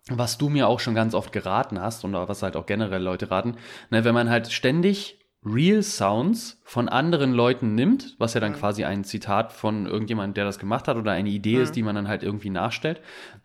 was 0.10 0.38
du 0.38 0.50
mir 0.50 0.68
auch 0.68 0.80
schon 0.80 0.96
ganz 0.96 1.14
oft 1.14 1.34
geraten 1.34 1.82
hast 1.82 2.06
und 2.06 2.14
was 2.14 2.42
halt 2.42 2.56
auch 2.56 2.66
generell 2.66 3.02
Leute 3.02 3.30
raten, 3.30 3.56
ne, 3.90 4.06
wenn 4.06 4.14
man 4.14 4.30
halt 4.30 4.52
ständig 4.52 5.20
Real 5.46 5.84
Sounds 5.84 6.62
von 6.64 6.90
anderen 6.90 7.32
Leuten 7.32 7.76
nimmt, 7.76 8.16
was 8.18 8.34
ja 8.34 8.40
dann 8.40 8.54
mhm. 8.54 8.58
quasi 8.58 8.86
ein 8.86 9.04
Zitat 9.04 9.54
von 9.54 9.86
irgendjemandem, 9.86 10.34
der 10.34 10.46
das 10.46 10.60
gemacht 10.60 10.88
hat 10.88 10.98
oder 10.98 11.12
eine 11.12 11.30
Idee 11.30 11.58
mhm. 11.58 11.64
ist, 11.64 11.76
die 11.76 11.84
man 11.84 11.96
dann 11.96 12.08
halt 12.08 12.24
irgendwie 12.24 12.50
nachstellt. 12.50 13.02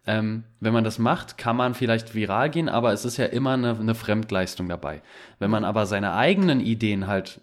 Ähm, 0.07 0.45
wenn 0.61 0.73
man 0.73 0.85
das 0.85 0.99
macht, 0.99 1.39
kann 1.39 1.57
man 1.57 1.75
vielleicht 1.75 2.15
viral 2.15 2.51
gehen, 2.51 2.69
aber 2.69 2.93
es 2.93 3.05
ist 3.05 3.19
ja 3.19 3.27
immer 3.27 3.53
eine, 3.53 3.79
eine 3.79 3.95
Fremdleistung 3.95 4.69
dabei. 4.69 5.03
Wenn 5.39 5.51
man 5.51 5.65
aber 5.65 5.87
seine 5.87 6.15
eigenen 6.15 6.61
Ideen 6.61 7.07
halt 7.07 7.41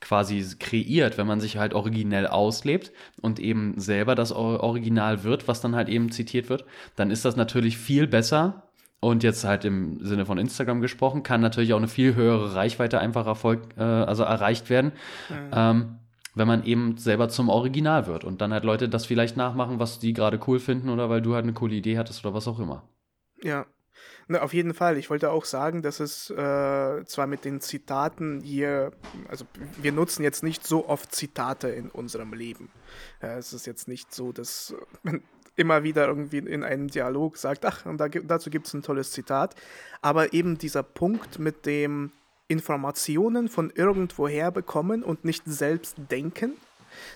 quasi 0.00 0.44
kreiert, 0.58 1.18
wenn 1.18 1.26
man 1.26 1.40
sich 1.40 1.58
halt 1.58 1.74
originell 1.74 2.26
auslebt 2.26 2.92
und 3.20 3.38
eben 3.38 3.74
selber 3.78 4.14
das 4.14 4.32
Original 4.32 5.24
wird, 5.24 5.46
was 5.46 5.60
dann 5.60 5.76
halt 5.76 5.88
eben 5.88 6.10
zitiert 6.10 6.48
wird, 6.48 6.64
dann 6.96 7.10
ist 7.10 7.24
das 7.24 7.36
natürlich 7.36 7.78
viel 7.78 8.06
besser. 8.06 8.64
Und 9.02 9.22
jetzt 9.22 9.44
halt 9.44 9.64
im 9.64 10.04
Sinne 10.04 10.26
von 10.26 10.36
Instagram 10.36 10.82
gesprochen, 10.82 11.22
kann 11.22 11.40
natürlich 11.40 11.72
auch 11.72 11.78
eine 11.78 11.88
viel 11.88 12.14
höhere 12.14 12.54
Reichweite 12.54 12.98
einfach 12.98 13.26
Erfolg, 13.26 13.62
äh, 13.78 13.82
also 13.82 14.24
erreicht 14.24 14.68
werden, 14.68 14.92
mhm. 15.30 15.50
ähm, 15.54 15.96
wenn 16.34 16.46
man 16.46 16.64
eben 16.64 16.98
selber 16.98 17.30
zum 17.30 17.48
Original 17.48 18.06
wird 18.06 18.24
und 18.24 18.42
dann 18.42 18.52
halt 18.52 18.64
Leute 18.64 18.90
das 18.90 19.06
vielleicht 19.06 19.38
nachmachen, 19.38 19.78
was 19.78 20.00
die 20.00 20.12
gerade 20.12 20.38
cool 20.46 20.58
finden 20.58 20.90
oder 20.90 21.08
weil 21.08 21.22
du 21.22 21.34
halt 21.34 21.44
eine 21.44 21.54
coole 21.54 21.76
Idee 21.76 21.96
hattest 21.96 22.24
oder 22.26 22.34
was 22.34 22.46
auch 22.46 22.60
immer. 22.60 22.82
Ja, 23.42 23.64
Ne, 24.30 24.40
auf 24.42 24.54
jeden 24.54 24.74
Fall. 24.74 24.96
Ich 24.96 25.10
wollte 25.10 25.32
auch 25.32 25.44
sagen, 25.44 25.82
dass 25.82 25.98
es 25.98 26.30
äh, 26.30 27.04
zwar 27.04 27.26
mit 27.26 27.44
den 27.44 27.60
Zitaten 27.60 28.40
hier, 28.42 28.92
also 29.28 29.44
wir 29.82 29.90
nutzen 29.90 30.22
jetzt 30.22 30.44
nicht 30.44 30.64
so 30.64 30.88
oft 30.88 31.12
Zitate 31.12 31.66
in 31.70 31.90
unserem 31.90 32.32
Leben. 32.32 32.70
Ja, 33.20 33.36
es 33.38 33.52
ist 33.52 33.66
jetzt 33.66 33.88
nicht 33.88 34.14
so, 34.14 34.30
dass 34.30 34.72
man 35.02 35.24
immer 35.56 35.82
wieder 35.82 36.06
irgendwie 36.06 36.38
in 36.38 36.62
einem 36.62 36.86
Dialog 36.86 37.38
sagt, 37.38 37.64
ach, 37.66 37.84
und 37.86 37.98
da, 37.98 38.06
dazu 38.06 38.50
gibt 38.50 38.68
es 38.68 38.74
ein 38.74 38.82
tolles 38.82 39.10
Zitat. 39.10 39.56
Aber 40.00 40.32
eben 40.32 40.58
dieser 40.58 40.84
Punkt 40.84 41.40
mit 41.40 41.66
dem 41.66 42.12
Informationen 42.46 43.48
von 43.48 43.72
irgendwoher 43.74 44.52
bekommen 44.52 45.02
und 45.02 45.24
nicht 45.24 45.42
selbst 45.46 45.96
denken. 46.08 46.52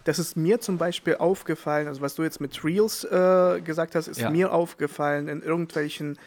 Das 0.03 0.19
ist 0.19 0.37
mir 0.37 0.61
zum 0.61 0.79
Beispiel 0.79 1.15
aufgefallen, 1.15 1.87
also 1.87 2.01
was 2.01 2.17
du 2.17 2.25
jetzt 2.25 2.41
mit 2.41 2.65
Reels 2.65 3.05
äh, 3.05 3.61
gesagt 3.61 3.95
hast, 3.95 4.09
ist 4.09 4.21
ja. 4.21 4.31
mir 4.31 4.53
aufgefallen 4.53 5.29
in 5.29 5.43
irgendwelchen 5.43 6.19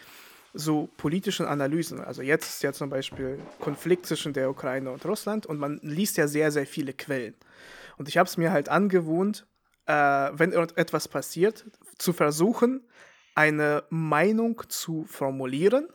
so 0.58 0.88
politischen 0.96 1.46
Analysen. 1.46 2.00
Also 2.00 2.20
jetzt 2.22 2.48
ist 2.48 2.62
ja 2.64 2.72
zum 2.72 2.90
Beispiel 2.90 3.38
Konflikt 3.60 4.06
zwischen 4.06 4.32
der 4.32 4.50
Ukraine 4.50 4.90
und 4.90 5.04
Russland 5.06 5.46
und 5.46 5.58
man 5.58 5.78
liest 5.82 6.16
ja 6.16 6.26
sehr, 6.26 6.50
sehr 6.50 6.66
viele 6.66 6.92
Quellen. 6.92 7.34
Und 7.96 8.08
ich 8.08 8.18
habe 8.18 8.28
es 8.28 8.36
mir 8.36 8.50
halt 8.50 8.68
angewohnt, 8.68 9.46
äh, 9.86 9.92
wenn 9.92 10.52
etwas 10.52 11.06
passiert, 11.06 11.64
zu 11.96 12.12
versuchen, 12.12 12.82
eine 13.36 13.84
Meinung 13.88 14.62
zu 14.68 15.04
formulieren 15.04 15.88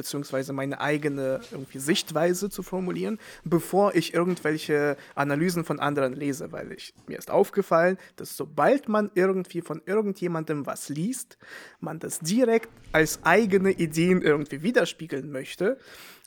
beziehungsweise 0.00 0.54
meine 0.54 0.80
eigene 0.80 1.40
irgendwie 1.50 1.78
Sichtweise 1.78 2.48
zu 2.48 2.62
formulieren, 2.62 3.18
bevor 3.44 3.94
ich 3.94 4.14
irgendwelche 4.14 4.96
Analysen 5.14 5.62
von 5.62 5.78
anderen 5.78 6.14
lese, 6.14 6.52
weil 6.52 6.72
ich, 6.72 6.94
mir 7.06 7.18
ist 7.18 7.30
aufgefallen, 7.30 7.98
dass 8.16 8.34
sobald 8.34 8.88
man 8.88 9.10
irgendwie 9.14 9.60
von 9.60 9.82
irgendjemandem 9.84 10.64
was 10.64 10.88
liest, 10.88 11.36
man 11.80 11.98
das 11.98 12.20
direkt 12.20 12.70
als 12.92 13.20
eigene 13.24 13.72
Ideen 13.72 14.22
irgendwie 14.22 14.62
widerspiegeln 14.62 15.30
möchte 15.30 15.76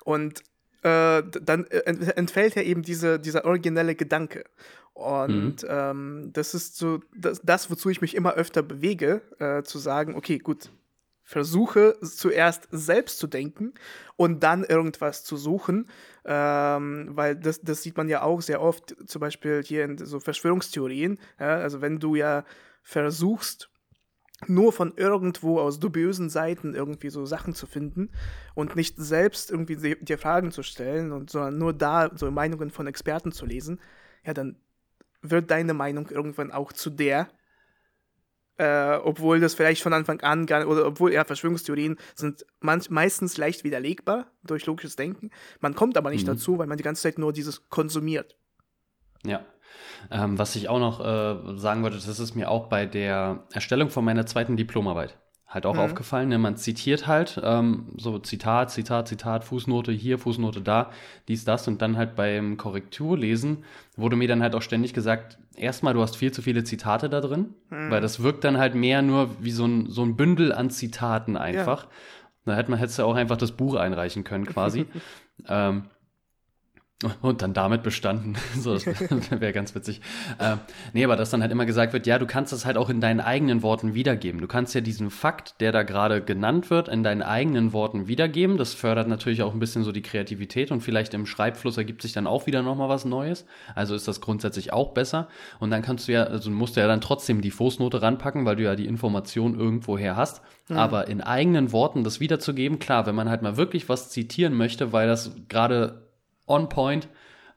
und 0.03 0.41
äh, 0.83 1.23
dann 1.23 1.65
äh, 1.65 1.79
entfällt 2.15 2.53
ja 2.53 2.61
eben 2.61 2.83
diese, 2.83 3.19
dieser 3.19 3.43
originelle 3.45 3.95
Gedanke. 3.95 4.43
Und 4.93 5.63
mhm. 5.63 5.67
ähm, 5.67 6.29
das 6.33 6.53
ist 6.53 6.77
so 6.77 6.99
das, 7.15 7.41
das, 7.43 7.71
wozu 7.71 7.89
ich 7.89 8.01
mich 8.01 8.13
immer 8.13 8.33
öfter 8.33 8.61
bewege, 8.61 9.21
äh, 9.39 9.63
zu 9.63 9.79
sagen, 9.79 10.13
okay, 10.13 10.37
gut, 10.37 10.69
versuche 11.23 11.97
zuerst 12.01 12.67
selbst 12.71 13.17
zu 13.17 13.27
denken 13.27 13.73
und 14.17 14.43
dann 14.43 14.63
irgendwas 14.63 15.23
zu 15.23 15.37
suchen, 15.37 15.89
ähm, 16.25 17.09
weil 17.11 17.35
das, 17.35 17.61
das 17.61 17.81
sieht 17.81 17.95
man 17.97 18.09
ja 18.09 18.21
auch 18.23 18.41
sehr 18.41 18.61
oft, 18.61 18.95
zum 19.07 19.21
Beispiel 19.21 19.63
hier 19.63 19.85
in 19.85 19.97
so 19.97 20.19
Verschwörungstheorien. 20.19 21.17
Ja? 21.39 21.55
Also 21.55 21.81
wenn 21.81 21.99
du 21.99 22.15
ja 22.15 22.43
versuchst, 22.81 23.69
nur 24.47 24.73
von 24.73 24.93
irgendwo 24.97 25.59
aus 25.59 25.79
dubiösen 25.79 26.29
Seiten 26.29 26.75
irgendwie 26.75 27.09
so 27.09 27.25
Sachen 27.25 27.53
zu 27.53 27.65
finden 27.65 28.09
und 28.55 28.75
nicht 28.75 28.95
selbst 28.97 29.51
irgendwie 29.51 29.95
dir 29.95 30.17
Fragen 30.17 30.51
zu 30.51 30.63
stellen 30.63 31.13
und 31.13 31.29
sondern 31.29 31.57
nur 31.57 31.73
da 31.73 32.11
so 32.13 32.29
Meinungen 32.29 32.69
von 32.69 32.87
Experten 32.87 33.31
zu 33.31 33.45
lesen, 33.45 33.79
ja, 34.25 34.33
dann 34.33 34.57
wird 35.21 35.51
deine 35.51 35.73
Meinung 35.73 36.09
irgendwann 36.09 36.51
auch 36.51 36.73
zu 36.73 36.89
der, 36.89 37.29
äh, 38.57 38.95
obwohl 39.03 39.39
das 39.39 39.55
vielleicht 39.55 39.81
von 39.81 39.93
Anfang 39.93 40.21
an 40.21 40.45
gar 40.45 40.67
oder 40.67 40.85
obwohl 40.85 41.13
ja 41.13 41.23
Verschwörungstheorien 41.23 41.97
sind 42.15 42.45
manch, 42.59 42.89
meistens 42.89 43.37
leicht 43.37 43.63
widerlegbar 43.63 44.27
durch 44.43 44.65
logisches 44.65 44.95
Denken. 44.95 45.31
Man 45.59 45.75
kommt 45.75 45.97
aber 45.97 46.11
nicht 46.11 46.27
mhm. 46.27 46.31
dazu, 46.31 46.57
weil 46.57 46.67
man 46.67 46.77
die 46.77 46.83
ganze 46.83 47.01
Zeit 47.03 47.17
nur 47.17 47.33
dieses 47.33 47.69
konsumiert. 47.69 48.35
Ja. 49.25 49.43
Ähm, 50.11 50.37
was 50.37 50.55
ich 50.55 50.69
auch 50.69 50.79
noch 50.79 50.99
äh, 50.99 51.57
sagen 51.57 51.81
wollte, 51.81 51.95
das 51.95 52.19
ist 52.19 52.35
mir 52.35 52.51
auch 52.51 52.67
bei 52.67 52.85
der 52.85 53.43
Erstellung 53.53 53.89
von 53.89 54.05
meiner 54.05 54.25
zweiten 54.25 54.57
Diplomarbeit 54.57 55.17
halt 55.53 55.65
auch 55.65 55.75
mhm. 55.75 55.81
aufgefallen. 55.81 56.29
Ne? 56.29 56.37
Man 56.37 56.57
zitiert 56.57 57.07
halt 57.07 57.39
ähm, 57.43 57.87
so 57.97 58.17
Zitat, 58.19 58.71
Zitat, 58.71 59.07
Zitat, 59.07 59.43
Fußnote 59.43 59.91
hier, 59.91 60.17
Fußnote 60.17 60.61
da, 60.61 60.91
dies, 61.27 61.45
das 61.45 61.67
und 61.67 61.81
dann 61.81 61.97
halt 61.97 62.15
beim 62.15 62.57
Korrekturlesen 62.57 63.63
wurde 63.95 64.15
mir 64.15 64.27
dann 64.27 64.41
halt 64.41 64.55
auch 64.55 64.61
ständig 64.61 64.93
gesagt, 64.93 65.37
erstmal, 65.55 65.93
du 65.93 66.01
hast 66.01 66.15
viel 66.15 66.31
zu 66.31 66.41
viele 66.41 66.63
Zitate 66.63 67.09
da 67.09 67.21
drin, 67.21 67.53
mhm. 67.69 67.91
weil 67.91 68.01
das 68.01 68.23
wirkt 68.23 68.43
dann 68.43 68.57
halt 68.57 68.73
mehr 68.75 69.01
nur 69.01 69.29
wie 69.39 69.51
so 69.51 69.65
ein, 69.65 69.89
so 69.89 70.03
ein 70.03 70.15
Bündel 70.15 70.51
an 70.51 70.69
Zitaten 70.69 71.37
einfach. 71.37 71.83
Ja. 71.83 71.89
Da 72.45 72.55
hätte 72.55 72.71
man 72.71 72.79
hätte 72.79 73.05
auch 73.05 73.15
einfach 73.15 73.37
das 73.37 73.53
Buch 73.53 73.75
einreichen 73.75 74.23
können 74.23 74.45
quasi. 74.45 74.85
ähm, 75.47 75.83
Und 77.21 77.41
dann 77.41 77.53
damit 77.53 77.83
bestanden. 77.83 78.35
so, 78.59 78.73
das 78.73 78.85
wäre 79.31 79.53
ganz 79.53 79.75
witzig. 79.75 80.01
Äh, 80.39 80.57
nee, 80.93 81.03
aber 81.03 81.15
dass 81.15 81.29
dann 81.29 81.41
halt 81.41 81.51
immer 81.51 81.65
gesagt 81.65 81.93
wird, 81.93 82.07
ja, 82.07 82.19
du 82.19 82.25
kannst 82.25 82.53
das 82.53 82.65
halt 82.65 82.77
auch 82.77 82.89
in 82.89 83.01
deinen 83.01 83.19
eigenen 83.19 83.63
Worten 83.63 83.93
wiedergeben. 83.93 84.41
Du 84.41 84.47
kannst 84.47 84.73
ja 84.75 84.81
diesen 84.81 85.09
Fakt, 85.09 85.59
der 85.61 85.71
da 85.71 85.83
gerade 85.83 86.21
genannt 86.21 86.69
wird, 86.69 86.87
in 86.87 87.03
deinen 87.03 87.21
eigenen 87.21 87.73
Worten 87.73 88.07
wiedergeben. 88.07 88.57
Das 88.57 88.73
fördert 88.73 89.07
natürlich 89.07 89.43
auch 89.43 89.53
ein 89.53 89.59
bisschen 89.59 89.83
so 89.83 89.91
die 89.91 90.01
Kreativität 90.01 90.71
und 90.71 90.81
vielleicht 90.81 91.13
im 91.13 91.25
Schreibfluss 91.25 91.77
ergibt 91.77 92.01
sich 92.01 92.13
dann 92.13 92.27
auch 92.27 92.47
wieder 92.47 92.61
nochmal 92.61 92.89
was 92.89 93.05
Neues. 93.05 93.45
Also 93.75 93.95
ist 93.95 94.07
das 94.07 94.21
grundsätzlich 94.21 94.73
auch 94.73 94.93
besser. 94.93 95.27
Und 95.59 95.71
dann 95.71 95.81
kannst 95.81 96.07
du 96.07 96.13
ja, 96.13 96.23
also 96.23 96.49
musst 96.49 96.75
du 96.75 96.81
ja 96.81 96.87
dann 96.87 97.01
trotzdem 97.01 97.41
die 97.41 97.51
Fußnote 97.51 98.01
ranpacken, 98.01 98.45
weil 98.45 98.55
du 98.55 98.63
ja 98.63 98.75
die 98.75 98.87
Information 98.87 99.59
irgendwoher 99.59 100.15
hast. 100.15 100.41
Mhm. 100.69 100.77
Aber 100.77 101.07
in 101.07 101.21
eigenen 101.21 101.71
Worten 101.71 102.03
das 102.03 102.19
wiederzugeben, 102.19 102.79
klar, 102.79 103.05
wenn 103.05 103.15
man 103.15 103.29
halt 103.29 103.41
mal 103.41 103.57
wirklich 103.57 103.89
was 103.89 104.09
zitieren 104.09 104.53
möchte, 104.53 104.93
weil 104.93 105.07
das 105.07 105.31
gerade 105.49 106.03
on 106.47 106.69
point 106.69 107.07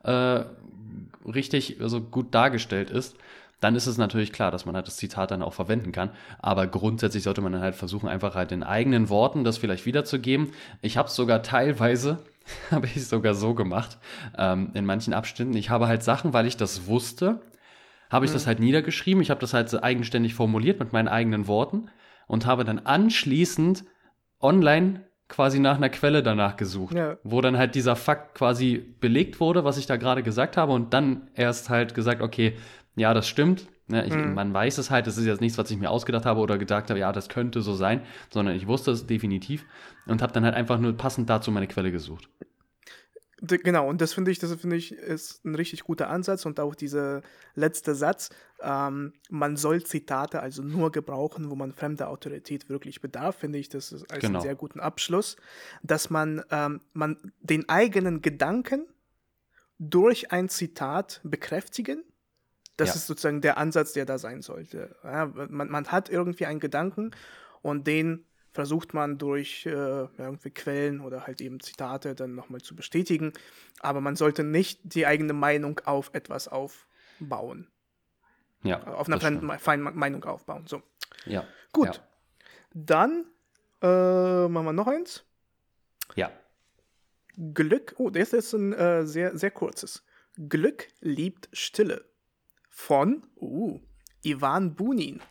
äh, 0.04 0.44
richtig 1.24 1.80
also 1.80 2.00
gut 2.00 2.34
dargestellt 2.34 2.90
ist, 2.90 3.16
dann 3.60 3.74
ist 3.74 3.86
es 3.86 3.96
natürlich 3.96 4.32
klar, 4.32 4.50
dass 4.50 4.66
man 4.66 4.74
halt 4.74 4.86
das 4.86 4.96
Zitat 4.96 5.30
dann 5.30 5.42
auch 5.42 5.54
verwenden 5.54 5.92
kann. 5.92 6.10
Aber 6.38 6.66
grundsätzlich 6.66 7.22
sollte 7.22 7.40
man 7.40 7.52
dann 7.52 7.62
halt 7.62 7.74
versuchen, 7.74 8.08
einfach 8.08 8.34
halt 8.34 8.52
in 8.52 8.62
eigenen 8.62 9.08
Worten 9.08 9.44
das 9.44 9.58
vielleicht 9.58 9.86
wiederzugeben. 9.86 10.52
Ich 10.82 10.96
habe 10.96 11.08
es 11.08 11.14
sogar 11.14 11.42
teilweise, 11.42 12.18
habe 12.70 12.86
ich 12.86 13.06
sogar 13.06 13.34
so 13.34 13.54
gemacht, 13.54 13.98
ähm, 14.36 14.70
in 14.74 14.84
manchen 14.84 15.14
Abständen. 15.14 15.56
Ich 15.56 15.70
habe 15.70 15.88
halt 15.88 16.02
Sachen, 16.02 16.32
weil 16.32 16.46
ich 16.46 16.56
das 16.56 16.86
wusste, 16.86 17.40
habe 18.10 18.26
ich 18.26 18.30
mhm. 18.30 18.34
das 18.34 18.46
halt 18.46 18.60
niedergeschrieben. 18.60 19.22
Ich 19.22 19.30
habe 19.30 19.40
das 19.40 19.54
halt 19.54 19.70
so 19.70 19.82
eigenständig 19.82 20.34
formuliert 20.34 20.78
mit 20.78 20.92
meinen 20.92 21.08
eigenen 21.08 21.46
Worten 21.46 21.88
und 22.26 22.44
habe 22.44 22.64
dann 22.64 22.80
anschließend 22.80 23.84
online 24.40 25.06
quasi 25.28 25.58
nach 25.58 25.76
einer 25.76 25.88
Quelle 25.88 26.22
danach 26.22 26.56
gesucht, 26.56 26.94
ja. 26.94 27.18
wo 27.24 27.40
dann 27.40 27.58
halt 27.58 27.74
dieser 27.74 27.96
Fakt 27.96 28.34
quasi 28.34 28.94
belegt 29.00 29.40
wurde, 29.40 29.64
was 29.64 29.78
ich 29.78 29.86
da 29.86 29.96
gerade 29.96 30.22
gesagt 30.22 30.56
habe 30.56 30.72
und 30.72 30.92
dann 30.92 31.28
erst 31.34 31.68
halt 31.68 31.94
gesagt, 31.94 32.22
okay, 32.22 32.56
ja, 32.94 33.12
das 33.12 33.28
stimmt. 33.28 33.68
Ne, 33.88 34.04
ich, 34.04 34.12
mhm. 34.12 34.34
Man 34.34 34.52
weiß 34.52 34.78
es 34.78 34.90
halt, 34.90 35.06
das 35.06 35.16
ist 35.16 35.26
jetzt 35.26 35.40
nichts, 35.40 35.58
was 35.58 35.70
ich 35.70 35.78
mir 35.78 35.90
ausgedacht 35.90 36.26
habe 36.26 36.40
oder 36.40 36.58
gedacht 36.58 36.90
habe, 36.90 36.98
ja, 36.98 37.12
das 37.12 37.28
könnte 37.28 37.62
so 37.62 37.74
sein, 37.74 38.02
sondern 38.30 38.56
ich 38.56 38.66
wusste 38.66 38.90
es 38.90 39.06
definitiv 39.06 39.64
und 40.06 40.22
habe 40.22 40.32
dann 40.32 40.44
halt 40.44 40.56
einfach 40.56 40.80
nur 40.80 40.92
passend 40.96 41.30
dazu 41.30 41.52
meine 41.52 41.68
Quelle 41.68 41.92
gesucht. 41.92 42.28
Genau, 43.42 43.88
und 43.88 44.00
das 44.00 44.14
finde 44.14 44.30
ich, 44.30 44.38
das 44.38 44.52
finde 44.54 44.76
ich, 44.76 44.92
ist 44.92 45.44
ein 45.44 45.54
richtig 45.54 45.84
guter 45.84 46.08
Ansatz 46.08 46.46
und 46.46 46.58
auch 46.58 46.74
dieser 46.74 47.20
letzte 47.54 47.94
Satz, 47.94 48.30
ähm, 48.62 49.12
man 49.28 49.56
soll 49.56 49.82
Zitate 49.84 50.40
also 50.40 50.62
nur 50.62 50.90
gebrauchen, 50.92 51.50
wo 51.50 51.54
man 51.54 51.72
fremde 51.72 52.08
Autorität 52.08 52.68
wirklich 52.68 53.00
bedarf, 53.00 53.36
finde 53.36 53.58
ich, 53.58 53.68
das 53.68 53.92
ist 53.92 54.10
als 54.10 54.20
genau. 54.20 54.38
einen 54.38 54.42
sehr 54.42 54.54
guten 54.54 54.80
Abschluss, 54.80 55.36
dass 55.82 56.10
man, 56.10 56.42
ähm, 56.50 56.80
man 56.92 57.32
den 57.40 57.68
eigenen 57.68 58.22
Gedanken 58.22 58.86
durch 59.78 60.32
ein 60.32 60.48
Zitat 60.48 61.20
bekräftigen. 61.22 62.02
Das 62.76 62.90
ja. 62.90 62.94
ist 62.96 63.06
sozusagen 63.06 63.40
der 63.40 63.58
Ansatz, 63.58 63.92
der 63.92 64.04
da 64.04 64.18
sein 64.18 64.42
sollte. 64.42 64.96
Ja, 65.02 65.26
man, 65.26 65.68
man 65.70 65.86
hat 65.88 66.08
irgendwie 66.08 66.46
einen 66.46 66.60
Gedanken 66.60 67.12
und 67.62 67.86
den 67.86 68.26
versucht 68.52 68.94
man 68.94 69.18
durch 69.18 69.66
äh, 69.66 69.70
irgendwie 69.70 70.50
Quellen 70.50 71.00
oder 71.00 71.26
halt 71.26 71.42
eben 71.42 71.60
Zitate 71.60 72.14
dann 72.14 72.34
nochmal 72.34 72.62
zu 72.62 72.74
bestätigen. 72.74 73.32
Aber 73.80 74.00
man 74.00 74.16
sollte 74.16 74.44
nicht 74.44 74.80
die 74.82 75.06
eigene 75.06 75.34
Meinung 75.34 75.80
auf 75.84 76.10
etwas 76.14 76.48
aufbauen. 76.48 77.68
Ja. 78.66 78.82
Auf 78.84 79.08
einer 79.08 79.58
feinen 79.58 79.96
Meinung 79.96 80.24
aufbauen. 80.24 80.66
So. 80.66 80.82
Ja. 81.24 81.44
Gut. 81.72 81.86
Ja. 81.86 82.08
Dann 82.74 83.26
äh, 83.82 84.48
machen 84.48 84.66
wir 84.66 84.72
noch 84.72 84.86
eins. 84.86 85.24
Ja. 86.14 86.30
Glück, 87.54 87.94
oh, 87.98 88.10
das 88.10 88.32
ist 88.32 88.52
ein 88.54 88.72
äh, 88.72 89.06
sehr, 89.06 89.36
sehr 89.36 89.50
kurzes. 89.50 90.04
Glück 90.48 90.88
liebt 91.00 91.48
Stille. 91.52 92.04
Von 92.68 93.22
uh, 93.36 93.80
Ivan 94.22 94.74
Bunin, 94.74 95.22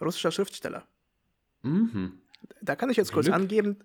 russischer 0.00 0.30
Schriftsteller. 0.30 0.86
Mhm. 1.62 2.20
Da 2.60 2.76
kann 2.76 2.90
ich 2.90 2.96
jetzt 2.96 3.12
kurz 3.12 3.26
Glück. 3.26 3.36
angeben. 3.36 3.84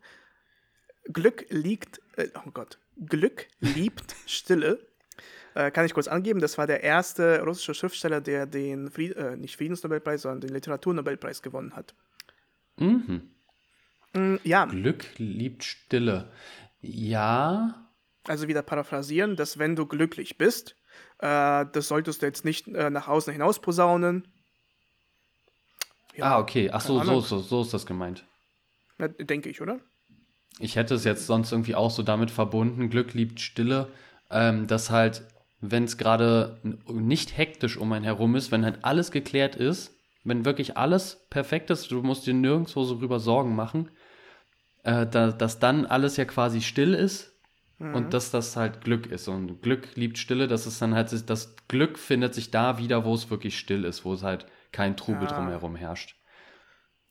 Glück 1.05 1.45
liegt, 1.49 2.01
äh, 2.16 2.30
oh 2.45 2.51
Gott, 2.51 2.80
Glück 2.97 3.47
liebt 3.60 4.16
Stille. 4.28 4.86
Äh, 5.58 5.72
kann 5.72 5.88
ich 5.88 5.93
kurz 5.95 6.08
angeben, 6.08 6.39
das 6.39 6.60
war 6.60 6.68
der 6.68 6.84
erste 6.84 7.41
russische 7.41 7.74
Schriftsteller, 7.74 8.22
der 8.22 8.45
den 8.45 8.91
Fried, 8.91 9.16
äh, 9.16 9.36
nicht 9.36 9.58
Friedensnobelpreis, 9.58 10.22
sondern 10.22 10.41
den 10.41 10.53
Literaturnobelpreis 10.53 11.41
gewonnen 11.41 11.76
hat. 11.76 11.95
Mhm. 12.76 13.24
Mm, 14.14 14.36
ja. 14.43 14.66
Glück 14.66 15.05
liebt 15.18 15.64
Stille. 15.64 16.32
Ja. 16.80 17.88
Also 18.28 18.47
wieder 18.47 18.62
paraphrasieren, 18.62 19.36
dass 19.36 19.58
wenn 19.58 19.76
du 19.76 19.88
glücklich 19.88 20.38
bist, 20.38 20.76
äh, 21.18 21.66
das 21.72 21.88
solltest 21.88 22.22
du 22.22 22.28
jetzt 22.28 22.45
nicht 22.45 22.68
äh, 22.68 22.91
nach 22.91 23.08
außen 23.08 23.34
hinaus 23.34 23.60
posaunen. 23.60 24.28
Ja, 26.16 26.36
ah, 26.36 26.39
okay. 26.39 26.70
Ach 26.72 26.82
so, 26.82 27.03
so, 27.03 27.20
so, 27.20 27.39
so 27.39 27.62
ist 27.64 27.74
das 27.74 27.88
gemeint. 27.88 28.28
Denke 28.99 29.49
ich, 29.49 29.60
oder? 29.60 29.80
Ich 30.60 30.76
hätte 30.76 30.93
es 30.93 31.03
jetzt 31.03 31.26
sonst 31.26 31.51
irgendwie 31.51 31.74
auch 31.74 31.89
so 31.89 32.03
damit 32.03 32.30
verbunden, 32.30 32.91
Glück 32.91 33.16
liebt 33.16 33.39
Stille, 33.39 33.91
ähm, 34.30 34.68
dass 34.68 34.91
halt, 34.91 35.24
wenn 35.60 35.86
es 35.86 35.97
gerade 35.97 36.60
nicht 36.88 37.38
hektisch 37.38 37.78
um 37.78 37.91
einen 37.91 38.05
herum 38.05 38.36
ist, 38.36 38.51
wenn 38.51 38.66
halt 38.66 38.84
alles 38.84 39.12
geklärt 39.12 39.55
ist, 39.55 39.95
wenn 40.24 40.45
wirklich 40.45 40.78
alles 40.78 41.26
perfekt 41.30 41.70
ist, 41.70 41.89
du 41.91 42.01
musst 42.03 42.28
dir 42.28 42.34
nirgendwo 42.34 42.84
so 42.84 42.95
rüber 42.95 43.20
Sorgen 43.20 43.55
machen, 43.55 43.89
äh, 44.84 45.08
da, 45.08 45.32
dass 45.32 45.60
dann 45.60 45.86
alles 45.86 46.18
ja 46.18 46.26
quasi 46.26 46.62
still 46.62 46.93
ist 46.93 47.34
mhm. 47.80 47.95
und 47.95 48.14
dass 48.14 48.32
das 48.32 48.55
halt 48.55 48.82
Glück 48.82 49.08
ist. 49.08 49.28
Und 49.28 49.62
Glück 49.62 49.95
liebt 49.95 50.18
Stille, 50.18 50.47
das 50.47 50.68
ist 50.68 50.82
dann 50.82 50.93
halt, 50.93 51.30
das 51.30 51.55
Glück 51.68 51.97
findet 51.97 52.34
sich 52.34 52.51
da 52.51 52.78
wieder, 52.78 53.05
wo 53.05 53.14
es 53.14 53.30
wirklich 53.30 53.58
still 53.58 53.86
ist, 53.86 54.05
wo 54.05 54.14
es 54.14 54.24
halt 54.24 54.45
kein 54.72 54.97
Trubel 54.97 55.24
ja. 55.24 55.34
drumherum 55.34 55.76
herrscht. 55.76 56.16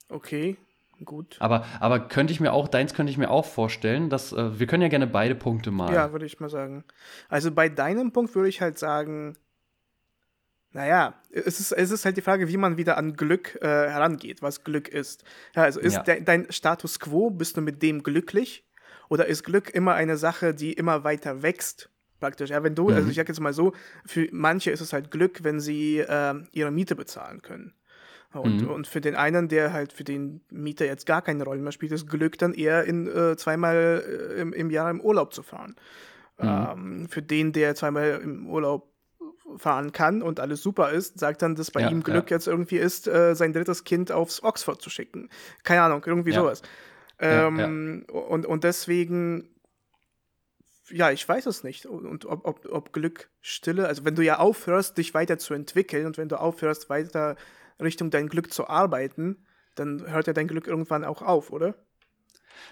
Okay, 0.09 0.57
Gut. 1.03 1.37
Aber, 1.39 1.65
aber 1.79 1.99
könnte 1.99 2.33
ich 2.33 2.39
mir 2.39 2.53
auch, 2.53 2.67
deins 2.67 2.93
könnte 2.93 3.11
ich 3.11 3.17
mir 3.17 3.29
auch 3.29 3.45
vorstellen, 3.45 4.09
dass 4.09 4.33
äh, 4.33 4.59
wir 4.59 4.67
können 4.67 4.81
ja 4.81 4.89
gerne 4.89 5.07
beide 5.07 5.35
Punkte 5.35 5.71
malen. 5.71 5.93
Ja, 5.93 6.11
würde 6.11 6.25
ich 6.25 6.39
mal 6.39 6.49
sagen. 6.49 6.83
Also 7.29 7.51
bei 7.51 7.69
deinem 7.69 8.11
Punkt 8.11 8.33
würde 8.35 8.49
ich 8.49 8.61
halt 8.61 8.77
sagen, 8.77 9.37
naja, 10.71 11.15
es 11.31 11.59
ist, 11.59 11.71
es 11.71 11.91
ist 11.91 12.05
halt 12.05 12.17
die 12.17 12.21
Frage, 12.21 12.47
wie 12.47 12.57
man 12.57 12.77
wieder 12.77 12.97
an 12.97 13.15
Glück 13.15 13.57
äh, 13.61 13.65
herangeht, 13.65 14.41
was 14.41 14.63
Glück 14.63 14.87
ist. 14.87 15.23
Ja, 15.55 15.63
also 15.63 15.79
ist 15.79 15.95
ja. 15.95 16.03
de, 16.03 16.21
dein 16.21 16.51
Status 16.51 16.99
quo, 16.99 17.29
bist 17.29 17.57
du 17.57 17.61
mit 17.61 17.81
dem 17.81 18.03
glücklich? 18.03 18.65
Oder 19.09 19.27
ist 19.27 19.43
Glück 19.43 19.69
immer 19.73 19.93
eine 19.93 20.17
Sache, 20.17 20.53
die 20.53 20.73
immer 20.73 21.03
weiter 21.03 21.41
wächst? 21.41 21.89
Praktisch. 22.19 22.49
Ja, 22.49 22.63
wenn 22.63 22.75
du, 22.75 22.87
also 22.87 22.93
mhm. 22.93 22.97
also 22.97 23.09
ich 23.09 23.15
sag 23.15 23.27
jetzt 23.27 23.39
mal 23.39 23.53
so, 23.53 23.73
für 24.05 24.27
manche 24.31 24.71
ist 24.71 24.81
es 24.81 24.91
halt 24.91 25.11
Glück, 25.11 25.43
wenn 25.43 25.59
sie 25.59 25.99
äh, 25.99 26.33
ihre 26.51 26.71
Miete 26.71 26.95
bezahlen 26.95 27.41
können. 27.41 27.73
Und, 28.39 28.61
mhm. 28.61 28.69
und 28.69 28.87
für 28.87 29.01
den 29.01 29.15
einen, 29.15 29.47
der 29.47 29.73
halt 29.73 29.93
für 29.93 30.03
den 30.03 30.41
Mieter 30.49 30.85
jetzt 30.85 31.05
gar 31.05 31.21
keine 31.21 31.43
Rolle 31.43 31.61
mehr 31.61 31.71
spielt, 31.71 31.91
ist 31.91 32.09
Glück 32.09 32.37
dann 32.37 32.53
eher 32.53 32.85
in 32.85 33.07
äh, 33.07 33.35
zweimal 33.37 34.03
äh, 34.05 34.41
im, 34.41 34.53
im, 34.53 34.69
Jahr 34.69 34.89
im 34.89 35.01
Urlaub 35.01 35.33
zu 35.33 35.43
fahren. 35.43 35.75
Mhm. 36.39 36.47
Ähm, 36.47 37.07
für 37.09 37.21
den, 37.21 37.53
der 37.53 37.75
zweimal 37.75 38.19
im 38.23 38.47
Urlaub 38.47 38.91
fahren 39.57 39.91
kann 39.91 40.21
und 40.21 40.39
alles 40.39 40.61
super 40.61 40.91
ist, 40.91 41.19
sagt 41.19 41.41
dann, 41.41 41.55
dass 41.55 41.71
bei 41.71 41.81
ja, 41.81 41.89
ihm 41.89 42.03
Glück 42.03 42.29
ja. 42.29 42.37
jetzt 42.37 42.47
irgendwie 42.47 42.77
ist, 42.77 43.07
äh, 43.07 43.33
sein 43.33 43.53
drittes 43.53 43.85
Kind 43.85 44.11
aufs 44.11 44.43
Oxford 44.43 44.81
zu 44.81 44.89
schicken. 44.89 45.29
Keine 45.63 45.83
Ahnung, 45.83 46.03
irgendwie 46.05 46.31
ja. 46.31 46.41
sowas. 46.41 46.61
Ähm, 47.19 48.05
und, 48.09 48.45
und 48.45 48.63
deswegen 48.63 49.49
ja, 50.89 51.11
ich 51.11 51.27
weiß 51.27 51.45
es 51.47 51.63
nicht. 51.63 51.85
Und 51.85 52.25
ob, 52.25 52.45
ob, 52.45 52.65
ob 52.71 52.93
Glück 52.93 53.29
Stille, 53.41 53.87
also 53.87 54.05
wenn 54.05 54.15
du 54.15 54.23
ja 54.23 54.39
aufhörst, 54.39 54.97
dich 54.97 55.13
weiterzuentwickeln 55.13 56.05
und 56.05 56.17
wenn 56.17 56.29
du 56.29 56.39
aufhörst, 56.39 56.89
weiter 56.89 57.35
Richtung 57.81 58.09
dein 58.09 58.27
Glück 58.29 58.53
zu 58.53 58.67
arbeiten, 58.67 59.45
dann 59.75 60.05
hört 60.07 60.27
ja 60.27 60.33
dein 60.33 60.47
Glück 60.47 60.67
irgendwann 60.67 61.03
auch 61.03 61.21
auf, 61.21 61.51
oder? 61.51 61.75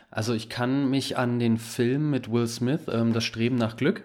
Also 0.10 0.34
ich 0.34 0.50
kann 0.50 0.90
mich 0.90 1.18
an 1.18 1.40
den 1.40 1.58
Film 1.58 2.10
mit 2.10 2.32
Will 2.32 2.48
Smith, 2.48 2.82
ähm, 2.92 3.14
Das 3.14 3.24
Streben 3.24 3.56
nach 3.56 3.78
Glück, 3.78 4.04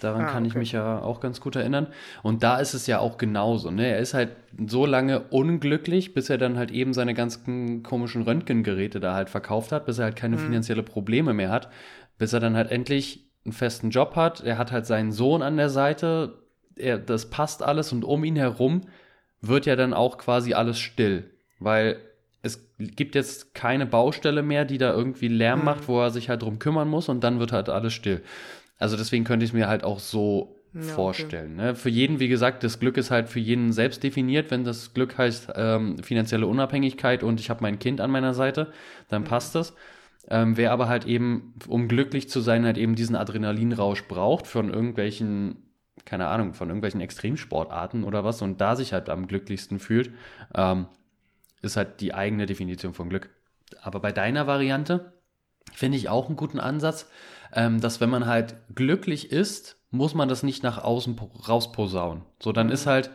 daran 0.00 0.22
ah, 0.22 0.32
kann 0.32 0.44
ich 0.44 0.54
mich 0.54 0.72
ja 0.72 1.00
auch 1.00 1.20
ganz 1.20 1.40
gut 1.40 1.56
erinnern. 1.56 1.86
Und 2.22 2.42
da 2.42 2.58
ist 2.58 2.74
es 2.74 2.86
ja 2.86 2.98
auch 2.98 3.18
genauso. 3.18 3.70
Ne? 3.70 3.86
Er 3.86 3.98
ist 3.98 4.14
halt 4.14 4.30
so 4.66 4.86
lange 4.86 5.20
unglücklich, 5.30 6.14
bis 6.14 6.28
er 6.30 6.38
dann 6.38 6.58
halt 6.58 6.70
eben 6.70 6.92
seine 6.92 7.14
ganzen 7.14 7.82
komischen 7.82 8.22
Röntgengeräte 8.22 9.00
da 9.00 9.14
halt 9.14 9.30
verkauft 9.30 9.72
hat, 9.72 9.86
bis 9.86 9.98
er 9.98 10.04
halt 10.06 10.16
keine 10.16 10.36
mhm. 10.36 10.40
finanzielle 10.40 10.82
Probleme 10.82 11.32
mehr 11.32 11.50
hat, 11.50 11.70
bis 12.18 12.32
er 12.32 12.40
dann 12.40 12.56
halt 12.56 12.70
endlich 12.70 13.30
einen 13.44 13.52
festen 13.52 13.90
Job 13.90 14.16
hat. 14.16 14.42
Er 14.42 14.58
hat 14.58 14.72
halt 14.72 14.86
seinen 14.86 15.12
Sohn 15.12 15.42
an 15.42 15.56
der 15.56 15.68
Seite. 15.68 16.42
Er, 16.76 16.98
das 16.98 17.30
passt 17.30 17.62
alles 17.62 17.92
und 17.92 18.04
um 18.04 18.24
ihn 18.24 18.36
herum 18.36 18.82
wird 19.42 19.66
ja 19.66 19.76
dann 19.76 19.92
auch 19.92 20.18
quasi 20.18 20.54
alles 20.54 20.78
still, 20.78 21.30
weil 21.58 21.98
es 22.42 22.74
gibt 22.78 23.14
jetzt 23.14 23.54
keine 23.54 23.86
Baustelle 23.86 24.42
mehr, 24.42 24.64
die 24.64 24.78
da 24.78 24.92
irgendwie 24.92 25.28
Lärm 25.28 25.60
mhm. 25.60 25.64
macht, 25.64 25.88
wo 25.88 26.00
er 26.00 26.10
sich 26.10 26.28
halt 26.28 26.42
drum 26.42 26.58
kümmern 26.58 26.88
muss 26.88 27.08
und 27.08 27.22
dann 27.22 27.38
wird 27.38 27.52
halt 27.52 27.68
alles 27.68 27.92
still. 27.92 28.22
Also 28.78 28.96
deswegen 28.96 29.24
könnte 29.24 29.44
ich 29.44 29.50
es 29.50 29.54
mir 29.54 29.68
halt 29.68 29.84
auch 29.84 30.00
so 30.00 30.62
ja, 30.74 30.82
vorstellen. 30.82 31.54
Okay. 31.54 31.66
Ne? 31.66 31.74
Für 31.74 31.88
jeden, 31.88 32.18
wie 32.18 32.28
gesagt, 32.28 32.64
das 32.64 32.80
Glück 32.80 32.96
ist 32.96 33.10
halt 33.10 33.28
für 33.28 33.38
jeden 33.38 33.72
selbst 33.72 34.02
definiert. 34.02 34.50
Wenn 34.50 34.64
das 34.64 34.94
Glück 34.94 35.18
heißt 35.18 35.52
ähm, 35.54 35.98
finanzielle 36.02 36.46
Unabhängigkeit 36.46 37.22
und 37.22 37.40
ich 37.40 37.50
habe 37.50 37.62
mein 37.62 37.78
Kind 37.78 38.00
an 38.00 38.10
meiner 38.10 38.34
Seite, 38.34 38.72
dann 39.08 39.22
mhm. 39.22 39.26
passt 39.26 39.54
das. 39.54 39.74
Ähm, 40.28 40.56
wer 40.56 40.72
aber 40.72 40.88
halt 40.88 41.04
eben, 41.04 41.54
um 41.66 41.88
glücklich 41.88 42.28
zu 42.28 42.40
sein, 42.40 42.64
halt 42.64 42.78
eben 42.78 42.94
diesen 42.94 43.16
Adrenalinrausch 43.16 44.04
braucht 44.04 44.46
von 44.46 44.72
irgendwelchen, 44.72 45.71
keine 46.04 46.28
Ahnung, 46.28 46.54
von 46.54 46.68
irgendwelchen 46.68 47.00
Extremsportarten 47.00 48.04
oder 48.04 48.24
was 48.24 48.42
und 48.42 48.60
da 48.60 48.76
sich 48.76 48.92
halt 48.92 49.08
am 49.08 49.26
glücklichsten 49.26 49.78
fühlt, 49.78 50.12
ähm, 50.54 50.86
ist 51.62 51.76
halt 51.76 52.00
die 52.00 52.14
eigene 52.14 52.46
Definition 52.46 52.94
von 52.94 53.08
Glück. 53.08 53.30
Aber 53.80 54.00
bei 54.00 54.12
deiner 54.12 54.46
Variante 54.46 55.12
finde 55.72 55.96
ich 55.96 56.08
auch 56.08 56.26
einen 56.26 56.36
guten 56.36 56.60
Ansatz, 56.60 57.08
ähm, 57.52 57.80
dass 57.80 58.00
wenn 58.00 58.10
man 58.10 58.26
halt 58.26 58.56
glücklich 58.74 59.30
ist, 59.30 59.76
muss 59.90 60.14
man 60.14 60.28
das 60.28 60.42
nicht 60.42 60.62
nach 60.62 60.82
außen 60.82 61.18
rausposaunen. 61.48 62.24
So, 62.40 62.52
dann 62.52 62.70
ist 62.70 62.86
halt, 62.86 63.10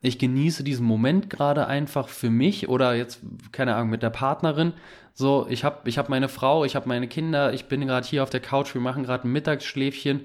ich 0.00 0.18
genieße 0.18 0.64
diesen 0.64 0.86
Moment 0.86 1.28
gerade 1.28 1.66
einfach 1.66 2.08
für 2.08 2.30
mich 2.30 2.68
oder 2.68 2.94
jetzt, 2.94 3.20
keine 3.52 3.74
Ahnung, 3.74 3.90
mit 3.90 4.02
der 4.02 4.10
Partnerin. 4.10 4.72
So, 5.12 5.46
ich 5.48 5.64
habe 5.64 5.88
ich 5.88 5.98
hab 5.98 6.08
meine 6.08 6.28
Frau, 6.28 6.64
ich 6.64 6.76
habe 6.76 6.88
meine 6.88 7.08
Kinder, 7.08 7.52
ich 7.52 7.66
bin 7.66 7.86
gerade 7.86 8.06
hier 8.06 8.22
auf 8.22 8.30
der 8.30 8.40
Couch, 8.40 8.74
wir 8.74 8.80
machen 8.80 9.04
gerade 9.04 9.28
ein 9.28 9.32
Mittagsschläfchen 9.32 10.24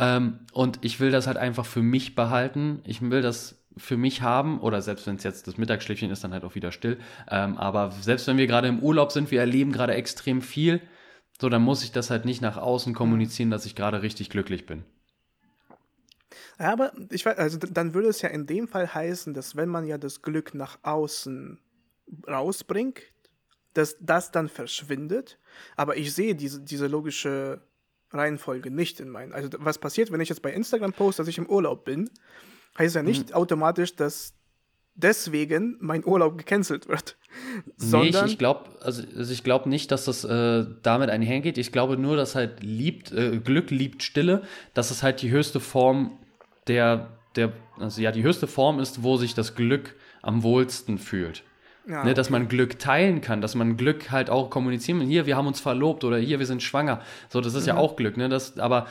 ähm, 0.00 0.40
und 0.52 0.78
ich 0.80 0.98
will 0.98 1.10
das 1.10 1.26
halt 1.26 1.36
einfach 1.36 1.66
für 1.66 1.82
mich 1.82 2.14
behalten. 2.14 2.80
Ich 2.84 3.02
will 3.02 3.20
das 3.20 3.62
für 3.76 3.98
mich 3.98 4.22
haben, 4.22 4.60
oder 4.60 4.80
selbst 4.82 5.06
wenn 5.06 5.16
es 5.16 5.24
jetzt 5.24 5.46
das 5.46 5.58
Mittagsschläfchen 5.58 6.10
ist, 6.10 6.24
dann 6.24 6.32
halt 6.32 6.42
auch 6.42 6.54
wieder 6.54 6.72
still. 6.72 6.98
Ähm, 7.28 7.58
aber 7.58 7.92
selbst 7.92 8.26
wenn 8.26 8.38
wir 8.38 8.46
gerade 8.46 8.66
im 8.66 8.80
Urlaub 8.80 9.12
sind, 9.12 9.30
wir 9.30 9.40
erleben 9.40 9.72
gerade 9.72 9.94
extrem 9.94 10.40
viel, 10.40 10.80
so, 11.38 11.48
dann 11.48 11.62
muss 11.62 11.84
ich 11.84 11.92
das 11.92 12.10
halt 12.10 12.24
nicht 12.24 12.40
nach 12.40 12.56
außen 12.56 12.94
kommunizieren, 12.94 13.50
dass 13.50 13.66
ich 13.66 13.74
gerade 13.74 14.02
richtig 14.02 14.30
glücklich 14.30 14.66
bin. 14.66 14.84
Ja, 16.58 16.72
aber 16.72 16.92
ich 17.10 17.24
weiß, 17.24 17.38
also 17.38 17.58
dann 17.58 17.94
würde 17.94 18.08
es 18.08 18.22
ja 18.22 18.30
in 18.30 18.46
dem 18.46 18.68
Fall 18.68 18.92
heißen, 18.92 19.32
dass 19.34 19.56
wenn 19.56 19.68
man 19.68 19.86
ja 19.86 19.98
das 19.98 20.22
Glück 20.22 20.54
nach 20.54 20.78
außen 20.82 21.58
rausbringt, 22.26 23.00
dass 23.74 23.96
das 24.00 24.32
dann 24.32 24.48
verschwindet. 24.48 25.38
Aber 25.76 25.96
ich 25.96 26.14
sehe 26.14 26.34
diese, 26.34 26.60
diese 26.60 26.86
logische 26.86 27.62
Reihenfolge 28.12 28.70
nicht 28.70 29.00
in 29.00 29.08
meinen. 29.08 29.32
Also 29.32 29.48
was 29.58 29.78
passiert, 29.78 30.10
wenn 30.12 30.20
ich 30.20 30.28
jetzt 30.28 30.42
bei 30.42 30.52
Instagram 30.52 30.92
poste, 30.92 31.22
dass 31.22 31.28
ich 31.28 31.38
im 31.38 31.46
Urlaub 31.46 31.84
bin, 31.84 32.10
heißt 32.78 32.94
ja 32.94 33.02
nicht 33.02 33.30
mhm. 33.30 33.34
automatisch, 33.34 33.94
dass 33.96 34.34
deswegen 34.94 35.76
mein 35.80 36.04
Urlaub 36.04 36.36
gecancelt 36.36 36.88
wird. 36.88 37.16
Sondern 37.76 38.24
nee, 38.24 38.32
ich, 38.32 38.38
glaube 38.38 38.70
also, 38.80 39.02
also 39.16 39.32
ich 39.32 39.44
glaube 39.44 39.68
nicht, 39.68 39.90
dass 39.90 40.04
das 40.04 40.24
äh, 40.24 40.66
damit 40.82 41.10
einhergeht. 41.10 41.58
Ich 41.58 41.72
glaube 41.72 41.96
nur, 41.96 42.16
dass 42.16 42.34
halt 42.34 42.62
liebt, 42.62 43.12
äh, 43.12 43.38
Glück 43.38 43.70
liebt 43.70 44.02
Stille, 44.02 44.42
dass 44.74 44.90
es 44.90 45.02
halt 45.02 45.22
die 45.22 45.30
höchste 45.30 45.60
Form 45.60 46.18
der, 46.66 47.16
der, 47.36 47.52
also 47.78 48.00
ja, 48.00 48.12
die 48.12 48.22
höchste 48.22 48.46
Form 48.46 48.80
ist, 48.80 49.02
wo 49.02 49.16
sich 49.16 49.34
das 49.34 49.54
Glück 49.54 49.94
am 50.22 50.42
wohlsten 50.42 50.98
fühlt. 50.98 51.44
Ja, 51.86 52.04
ne, 52.04 52.14
dass 52.14 52.30
man 52.30 52.48
Glück 52.48 52.78
teilen 52.78 53.20
kann, 53.20 53.40
dass 53.40 53.54
man 53.54 53.76
Glück 53.76 54.10
halt 54.10 54.28
auch 54.30 54.50
kommunizieren 54.50 55.00
kann. 55.00 55.08
Hier, 55.08 55.26
wir 55.26 55.36
haben 55.36 55.46
uns 55.46 55.60
verlobt 55.60 56.04
oder 56.04 56.18
hier, 56.18 56.38
wir 56.38 56.46
sind 56.46 56.62
schwanger. 56.62 57.00
So, 57.28 57.40
das 57.40 57.54
ist 57.54 57.62
mhm. 57.62 57.68
ja 57.68 57.76
auch 57.76 57.96
Glück, 57.96 58.16
ne? 58.16 58.28
Das, 58.28 58.58
aber, 58.58 58.86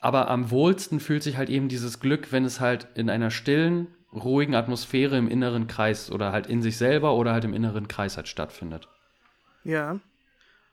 aber 0.00 0.30
am 0.30 0.50
wohlsten 0.50 1.00
fühlt 1.00 1.22
sich 1.22 1.36
halt 1.36 1.50
eben 1.50 1.68
dieses 1.68 2.00
Glück, 2.00 2.32
wenn 2.32 2.44
es 2.44 2.60
halt 2.60 2.88
in 2.94 3.10
einer 3.10 3.30
stillen, 3.30 3.88
ruhigen 4.14 4.54
Atmosphäre 4.54 5.18
im 5.18 5.28
inneren 5.28 5.66
Kreis 5.66 6.10
oder 6.10 6.32
halt 6.32 6.46
in 6.46 6.62
sich 6.62 6.76
selber 6.76 7.14
oder 7.14 7.32
halt 7.32 7.44
im 7.44 7.52
inneren 7.52 7.88
Kreis 7.88 8.16
halt 8.16 8.28
stattfindet. 8.28 8.88
Ja. 9.64 9.98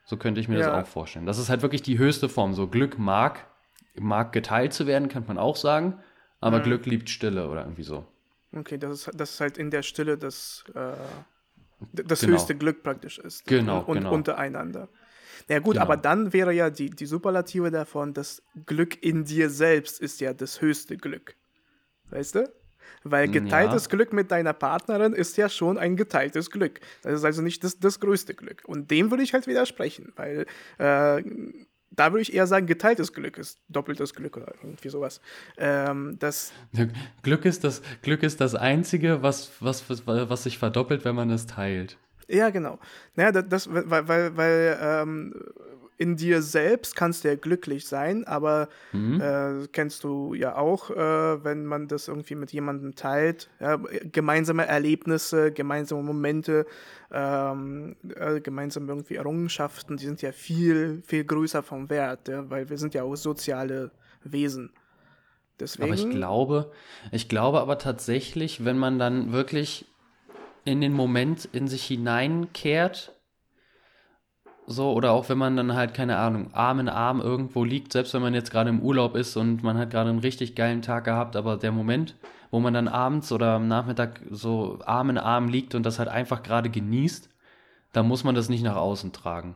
So 0.05 0.17
könnte 0.17 0.41
ich 0.41 0.47
mir 0.47 0.59
ja. 0.59 0.69
das 0.69 0.83
auch 0.83 0.87
vorstellen. 0.87 1.25
Das 1.25 1.37
ist 1.37 1.49
halt 1.49 1.61
wirklich 1.61 1.81
die 1.81 1.97
höchste 1.97 2.29
Form. 2.29 2.53
So 2.53 2.67
Glück 2.67 2.99
mag, 2.99 3.47
mag 3.95 4.31
geteilt 4.31 4.73
zu 4.73 4.87
werden, 4.87 5.09
kann 5.09 5.25
man 5.27 5.37
auch 5.37 5.55
sagen, 5.55 5.99
aber 6.39 6.59
mhm. 6.59 6.63
Glück 6.63 6.85
liebt 6.85 7.09
Stille 7.09 7.49
oder 7.49 7.61
irgendwie 7.61 7.83
so. 7.83 8.05
Okay, 8.53 8.77
das 8.77 8.91
ist, 9.07 9.19
das 9.19 9.31
ist 9.31 9.41
halt 9.41 9.57
in 9.57 9.71
der 9.71 9.81
Stille 9.81 10.17
das, 10.17 10.65
äh, 10.75 10.91
das 11.91 12.21
genau. 12.21 12.33
höchste 12.33 12.55
Glück 12.55 12.83
praktisch 12.83 13.19
ist. 13.19 13.45
Genau. 13.45 13.81
Und, 13.81 13.97
genau. 13.97 14.13
untereinander. 14.13 14.89
Ja 15.49 15.59
gut, 15.59 15.73
genau. 15.73 15.85
aber 15.85 15.97
dann 15.97 16.33
wäre 16.33 16.53
ja 16.53 16.69
die, 16.69 16.89
die 16.89 17.05
Superlative 17.05 17.71
davon, 17.71 18.13
das 18.13 18.43
Glück 18.65 19.03
in 19.03 19.25
dir 19.25 19.49
selbst 19.49 19.99
ist 19.99 20.21
ja 20.21 20.33
das 20.33 20.61
höchste 20.61 20.97
Glück. 20.97 21.35
Weißt 22.09 22.35
du? 22.35 22.51
Weil 23.03 23.29
geteiltes 23.29 23.85
ja. 23.85 23.89
Glück 23.89 24.13
mit 24.13 24.31
deiner 24.31 24.53
Partnerin 24.53 25.13
ist 25.13 25.37
ja 25.37 25.49
schon 25.49 25.77
ein 25.77 25.95
geteiltes 25.95 26.51
Glück. 26.51 26.79
Das 27.01 27.13
ist 27.13 27.25
also 27.25 27.41
nicht 27.41 27.63
das, 27.63 27.79
das 27.79 27.99
größte 27.99 28.35
Glück. 28.35 28.61
Und 28.65 28.91
dem 28.91 29.09
würde 29.09 29.23
ich 29.23 29.33
halt 29.33 29.47
widersprechen, 29.47 30.13
weil 30.15 30.45
äh, 30.77 31.23
da 31.91 32.11
würde 32.11 32.21
ich 32.21 32.33
eher 32.33 32.47
sagen, 32.47 32.67
geteiltes 32.67 33.13
Glück 33.13 33.37
ist 33.37 33.59
doppeltes 33.67 34.13
Glück 34.13 34.37
oder 34.37 34.53
irgendwie 34.61 34.89
sowas. 34.89 35.21
Ähm, 35.57 36.15
das 36.19 36.53
Glück, 37.21 37.45
ist 37.45 37.63
das, 37.63 37.81
Glück 38.01 38.23
ist 38.23 38.39
das 38.41 38.55
Einzige, 38.55 39.21
was, 39.21 39.51
was, 39.59 39.89
was, 39.89 40.07
was 40.07 40.43
sich 40.43 40.57
verdoppelt, 40.57 41.05
wenn 41.05 41.15
man 41.15 41.29
es 41.29 41.45
teilt. 41.45 41.97
Ja, 42.27 42.49
genau. 42.49 42.79
Naja, 43.15 43.33
das, 43.41 43.71
weil, 43.71 44.07
weil, 44.07 44.37
weil 44.37 44.77
ähm, 44.81 45.33
in 46.01 46.15
dir 46.15 46.41
selbst 46.41 46.95
kannst 46.95 47.23
du 47.23 47.27
ja 47.27 47.35
glücklich 47.35 47.85
sein, 47.85 48.25
aber 48.25 48.69
mhm. 48.91 49.21
äh, 49.21 49.67
kennst 49.71 50.03
du 50.03 50.33
ja 50.33 50.57
auch, 50.57 50.89
äh, 50.89 51.43
wenn 51.43 51.67
man 51.67 51.87
das 51.87 52.07
irgendwie 52.07 52.33
mit 52.33 52.51
jemandem 52.51 52.95
teilt, 52.95 53.51
ja, 53.59 53.79
gemeinsame 54.11 54.65
Erlebnisse, 54.65 55.51
gemeinsame 55.51 56.01
Momente, 56.01 56.65
ähm, 57.11 57.95
äh, 58.15 58.41
gemeinsame 58.41 58.87
irgendwie 58.87 59.15
Errungenschaften, 59.15 59.97
die 59.97 60.05
sind 60.05 60.23
ja 60.23 60.31
viel, 60.31 61.03
viel 61.05 61.23
größer 61.23 61.61
vom 61.61 61.87
Wert, 61.91 62.27
ja, 62.27 62.49
weil 62.49 62.67
wir 62.67 62.79
sind 62.79 62.95
ja 62.95 63.03
auch 63.03 63.15
soziale 63.15 63.91
Wesen. 64.23 64.71
Deswegen, 65.59 65.83
aber 65.83 65.93
ich 65.93 66.09
glaube, 66.09 66.71
ich 67.11 67.29
glaube 67.29 67.61
aber 67.61 67.77
tatsächlich, 67.77 68.65
wenn 68.65 68.79
man 68.79 68.97
dann 68.97 69.31
wirklich 69.33 69.85
in 70.65 70.81
den 70.81 70.93
Moment 70.93 71.47
in 71.51 71.67
sich 71.67 71.83
hineinkehrt, 71.83 73.13
so, 74.71 74.93
oder 74.93 75.11
auch 75.11 75.29
wenn 75.29 75.37
man 75.37 75.55
dann 75.55 75.75
halt, 75.75 75.93
keine 75.93 76.17
Ahnung, 76.17 76.53
Arm 76.53 76.79
in 76.79 76.89
Arm 76.89 77.21
irgendwo 77.21 77.63
liegt, 77.63 77.93
selbst 77.93 78.13
wenn 78.13 78.21
man 78.21 78.33
jetzt 78.33 78.51
gerade 78.51 78.69
im 78.69 78.81
Urlaub 78.81 79.15
ist 79.15 79.35
und 79.37 79.63
man 79.63 79.77
hat 79.77 79.91
gerade 79.91 80.09
einen 80.09 80.19
richtig 80.19 80.55
geilen 80.55 80.81
Tag 80.81 81.03
gehabt, 81.03 81.35
aber 81.35 81.57
der 81.57 81.71
Moment, 81.71 82.15
wo 82.49 82.59
man 82.59 82.73
dann 82.73 82.87
abends 82.87 83.31
oder 83.31 83.53
am 83.53 83.67
Nachmittag 83.67 84.21
so 84.29 84.79
Arm 84.85 85.09
in 85.09 85.17
Arm 85.17 85.47
liegt 85.47 85.75
und 85.75 85.83
das 85.83 85.99
halt 85.99 86.09
einfach 86.09 86.43
gerade 86.43 86.69
genießt, 86.69 87.29
da 87.93 88.03
muss 88.03 88.23
man 88.23 88.35
das 88.35 88.49
nicht 88.49 88.63
nach 88.63 88.75
außen 88.75 89.11
tragen. 89.11 89.55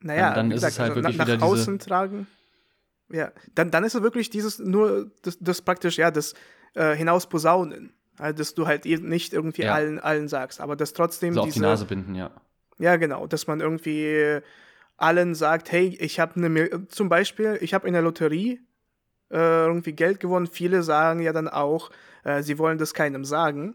Naja, 0.00 0.34
dann, 0.34 0.34
dann 0.34 0.50
ist 0.50 0.56
gesagt, 0.56 0.72
es 0.72 0.78
halt 0.78 0.90
also 0.90 1.02
wirklich 1.02 1.16
nach, 1.16 1.26
nach 1.28 1.42
außen 1.42 1.78
tragen. 1.78 2.26
Ja, 3.10 3.30
dann, 3.54 3.70
dann 3.70 3.84
ist 3.84 3.94
es 3.94 4.02
wirklich 4.02 4.30
dieses 4.30 4.58
nur 4.58 5.10
das, 5.22 5.38
das 5.38 5.62
praktisch, 5.62 5.98
ja, 5.98 6.10
das 6.10 6.34
äh, 6.74 6.96
hinausposaunen. 6.96 7.92
Also, 8.18 8.38
dass 8.38 8.54
du 8.54 8.66
halt 8.66 8.84
nicht 8.84 9.32
irgendwie 9.32 9.62
ja. 9.62 9.74
allen, 9.74 9.98
allen 9.98 10.28
sagst, 10.28 10.60
aber 10.60 10.76
das 10.76 10.92
trotzdem. 10.92 11.34
So 11.34 11.42
auf 11.42 11.52
die 11.52 11.60
Nase 11.60 11.84
binden, 11.84 12.14
ja. 12.14 12.30
Ja, 12.78 12.96
genau, 12.96 13.26
dass 13.26 13.46
man 13.46 13.60
irgendwie 13.60 14.40
allen 14.96 15.34
sagt, 15.34 15.72
hey, 15.72 15.96
ich 16.00 16.20
habe 16.20 16.36
eine, 16.36 16.86
zum 16.88 17.08
Beispiel, 17.08 17.58
ich 17.60 17.74
habe 17.74 17.86
in 17.86 17.92
der 17.92 18.02
Lotterie 18.02 18.60
äh, 19.30 19.66
irgendwie 19.66 19.92
Geld 19.92 20.20
gewonnen. 20.20 20.46
Viele 20.46 20.82
sagen 20.82 21.20
ja 21.20 21.32
dann 21.32 21.48
auch, 21.48 21.90
äh, 22.24 22.42
sie 22.42 22.58
wollen 22.58 22.78
das 22.78 22.94
keinem 22.94 23.24
sagen. 23.24 23.74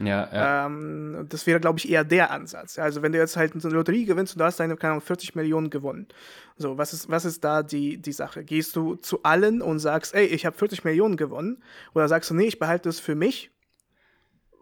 Ja, 0.00 0.28
ja. 0.32 0.66
Ähm, 0.66 1.26
das 1.28 1.46
wäre, 1.46 1.60
glaube 1.60 1.78
ich, 1.78 1.88
eher 1.88 2.02
der 2.02 2.32
Ansatz. 2.32 2.78
Also, 2.78 3.02
wenn 3.02 3.12
du 3.12 3.18
jetzt 3.18 3.36
halt 3.36 3.54
eine 3.54 3.74
Lotterie 3.74 4.06
gewinnst 4.06 4.34
und 4.34 4.40
du 4.40 4.44
hast 4.44 4.58
deine, 4.58 4.76
keine 4.76 4.92
Ahnung, 4.92 5.02
40 5.02 5.36
Millionen 5.36 5.70
gewonnen. 5.70 6.08
So, 6.56 6.78
was 6.78 6.92
ist, 6.92 7.08
was 7.08 7.24
ist 7.24 7.44
da 7.44 7.62
die, 7.62 7.98
die 7.98 8.12
Sache? 8.12 8.44
Gehst 8.44 8.74
du 8.74 8.96
zu 8.96 9.22
allen 9.22 9.62
und 9.62 9.78
sagst, 9.78 10.14
ey, 10.14 10.26
ich 10.26 10.46
habe 10.46 10.56
40 10.56 10.84
Millionen 10.84 11.16
gewonnen? 11.16 11.62
Oder 11.94 12.08
sagst 12.08 12.30
du, 12.30 12.34
nee, 12.34 12.46
ich 12.46 12.58
behalte 12.58 12.88
das 12.88 12.98
für 12.98 13.14
mich 13.14 13.52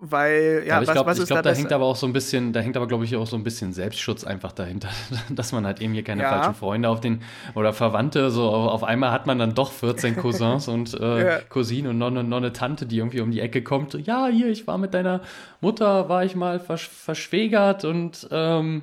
weil, 0.04 0.64
ja, 0.66 0.74
aber 0.74 0.82
ich 0.82 0.88
was, 0.88 0.94
glaub, 0.94 1.06
was 1.06 1.18
ist 1.18 1.22
ich 1.22 1.28
glaub, 1.28 1.44
da, 1.44 1.50
da 1.50 1.56
hängt 1.56 1.72
aber 1.72 1.84
auch 1.84 1.94
so 1.94 2.08
ein 2.08 2.12
bisschen, 2.12 2.52
da 2.52 2.58
hängt 2.58 2.76
aber, 2.76 2.88
glaube 2.88 3.04
ich, 3.04 3.14
auch 3.14 3.26
so 3.28 3.36
ein 3.36 3.44
bisschen 3.44 3.72
Selbstschutz 3.72 4.24
einfach 4.24 4.50
dahinter, 4.50 4.88
dass 5.30 5.52
man 5.52 5.64
halt 5.64 5.80
eben 5.80 5.92
hier 5.92 6.02
keine 6.02 6.22
ja. 6.24 6.28
falschen 6.28 6.54
Freunde 6.56 6.88
auf 6.88 7.00
den, 7.00 7.22
oder 7.54 7.72
Verwandte, 7.72 8.32
so 8.32 8.48
auf 8.48 8.82
einmal 8.82 9.12
hat 9.12 9.28
man 9.28 9.38
dann 9.38 9.54
doch 9.54 9.70
14 9.70 10.16
Cousins 10.16 10.66
und 10.66 10.98
äh, 10.98 11.24
ja. 11.24 11.38
Cousinen 11.48 11.92
und 11.92 11.98
noch 11.98 12.08
eine, 12.08 12.24
noch 12.24 12.38
eine 12.38 12.52
Tante, 12.52 12.84
die 12.84 12.98
irgendwie 12.98 13.20
um 13.20 13.30
die 13.30 13.38
Ecke 13.38 13.62
kommt. 13.62 13.94
Ja, 13.94 14.26
hier, 14.26 14.48
ich 14.48 14.66
war 14.66 14.76
mit 14.76 14.92
deiner 14.92 15.20
Mutter, 15.60 16.08
war 16.08 16.24
ich 16.24 16.34
mal 16.34 16.58
versch 16.58 16.88
verschwägert 16.88 17.84
und 17.84 18.26
ähm, 18.32 18.82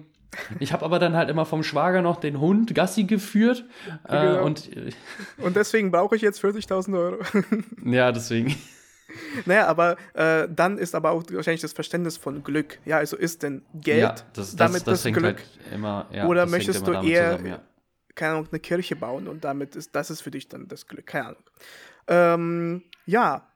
ich 0.59 0.71
habe 0.71 0.85
aber 0.85 0.99
dann 0.99 1.17
halt 1.17 1.29
immer 1.29 1.45
vom 1.45 1.63
Schwager 1.63 2.01
noch 2.01 2.15
den 2.15 2.39
Hund 2.39 2.73
Gassi 2.73 3.03
geführt. 3.03 3.65
Äh, 4.07 4.21
genau. 4.21 4.45
und, 4.45 4.69
und 5.39 5.57
deswegen 5.57 5.91
brauche 5.91 6.15
ich 6.15 6.21
jetzt 6.21 6.41
40.000 6.41 6.97
Euro. 6.97 7.17
ja, 7.83 8.13
deswegen. 8.13 8.55
Naja, 9.45 9.67
aber 9.67 9.97
äh, 10.13 10.47
dann 10.49 10.77
ist 10.77 10.95
aber 10.95 11.11
auch 11.11 11.23
wahrscheinlich 11.31 11.61
das 11.61 11.73
Verständnis 11.73 12.17
von 12.17 12.43
Glück. 12.43 12.79
Ja, 12.85 12.97
also 12.97 13.17
ist 13.17 13.43
denn 13.43 13.63
Geld 13.73 14.01
ja, 14.01 14.09
das, 14.09 14.25
das, 14.33 14.55
damit 14.55 14.87
das, 14.87 15.03
das 15.03 15.13
Glück? 15.13 15.37
Halt 15.37 15.73
immer, 15.73 16.07
ja, 16.11 16.25
oder 16.25 16.45
möchtest 16.45 16.85
du 16.87 16.93
eher, 16.93 17.31
zusammen, 17.31 17.45
ja. 17.45 17.61
keine 18.15 18.33
Ahnung, 18.33 18.47
eine 18.51 18.59
Kirche 18.59 18.95
bauen 18.95 19.27
und 19.27 19.43
damit 19.43 19.75
ist 19.75 19.95
das 19.95 20.09
ist 20.09 20.21
für 20.21 20.31
dich 20.31 20.47
dann 20.47 20.67
das 20.67 20.87
Glück. 20.87 21.07
Keine 21.07 21.27
Ahnung. 21.27 21.43
Ähm, 22.07 22.83
ja, 23.05 23.47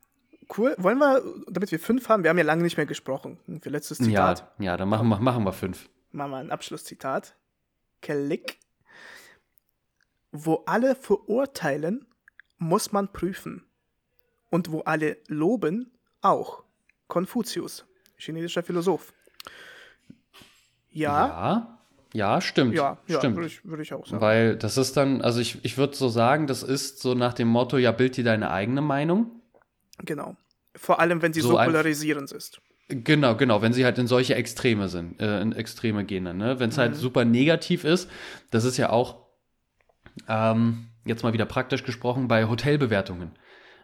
cool. 0.58 0.76
Wollen 0.78 0.98
wir, 0.98 1.22
damit 1.50 1.72
wir 1.72 1.80
fünf 1.80 2.10
haben, 2.10 2.24
wir 2.24 2.30
haben 2.30 2.38
ja 2.38 2.44
lange 2.44 2.64
nicht 2.64 2.78
mehr 2.78 2.86
gesprochen. 2.86 3.40
Für 3.62 3.70
letztes 3.70 3.98
Zitat. 3.98 4.40
Ja, 4.60 4.66
ja 4.66 4.78
dann 4.78 4.90
machen 4.90 5.08
wir, 5.08 5.20
machen 5.20 5.44
wir 5.44 5.54
fünf. 5.54 5.90
Machen 6.12 6.32
wir 6.32 6.38
ein 6.38 6.52
Abschlusszitat. 6.52 7.36
Klick. 8.02 8.60
Wo 10.32 10.64
alle 10.66 10.96
verurteilen, 10.96 12.08
muss 12.58 12.92
man 12.92 13.12
prüfen 13.12 13.64
und 14.54 14.72
wo 14.72 14.82
alle 14.82 15.18
loben, 15.28 15.92
auch. 16.22 16.62
Konfuzius, 17.08 17.86
chinesischer 18.18 18.62
Philosoph. 18.62 19.12
Ja. 20.92 21.28
Ja, 21.28 21.80
Ja, 22.14 22.40
stimmt. 22.40 22.76
Ja, 22.76 23.00
ja 23.08 23.18
stimmt. 23.18 23.36
würde 23.36 23.48
ich, 23.48 23.66
würd 23.66 23.82
ich 23.82 23.94
auch 23.96 24.06
sagen. 24.06 24.22
Weil 24.22 24.56
das 24.56 24.78
ist 24.78 24.96
dann, 24.96 25.24
also 25.24 25.40
ich, 25.40 25.66
ich 25.66 25.80
würde 25.80 25.96
so 25.96 26.08
sagen, 26.08 26.46
das 26.46 26.62
ist 26.62 27.00
so 27.00 27.16
nach 27.16 27.34
dem 27.34 27.48
Motto, 27.48 27.78
ja, 27.78 27.92
bild 27.92 28.16
dir 28.16 28.24
deine 28.24 28.52
eigene 28.52 28.82
Meinung. 28.82 29.42
Genau. 30.06 30.36
Vor 30.76 31.00
allem, 31.00 31.24
wenn 31.24 31.34
sie 31.34 31.42
so, 31.42 31.50
So 31.50 31.56
polarisierend 31.56 32.32
ist. 32.32 32.62
Genau, 32.90 33.36
genau, 33.36 33.64
wenn 33.64 33.74
sie 33.74 33.86
halt 33.86 33.98
in 33.98 34.06
solche 34.06 34.36
Extreme 34.36 34.88
sind, 34.88 35.20
äh, 35.20 35.42
in 35.42 35.54
Extreme 35.54 36.06
gehen 36.06 36.26
dann, 36.26 36.38
ne? 36.38 36.60
Wenn 36.60 36.70
es 36.70 36.78
halt 36.78 36.96
super 36.96 37.26
negativ 37.26 37.86
ist, 37.86 38.08
das 38.52 38.66
ist 38.66 38.78
ja 38.78 38.92
auch, 38.92 39.26
ähm, 40.28 40.90
jetzt 41.06 41.24
mal 41.24 41.34
wieder 41.34 41.46
praktisch 41.46 41.84
gesprochen, 41.84 42.28
bei 42.28 42.48
Hotelbewertungen. 42.48 43.32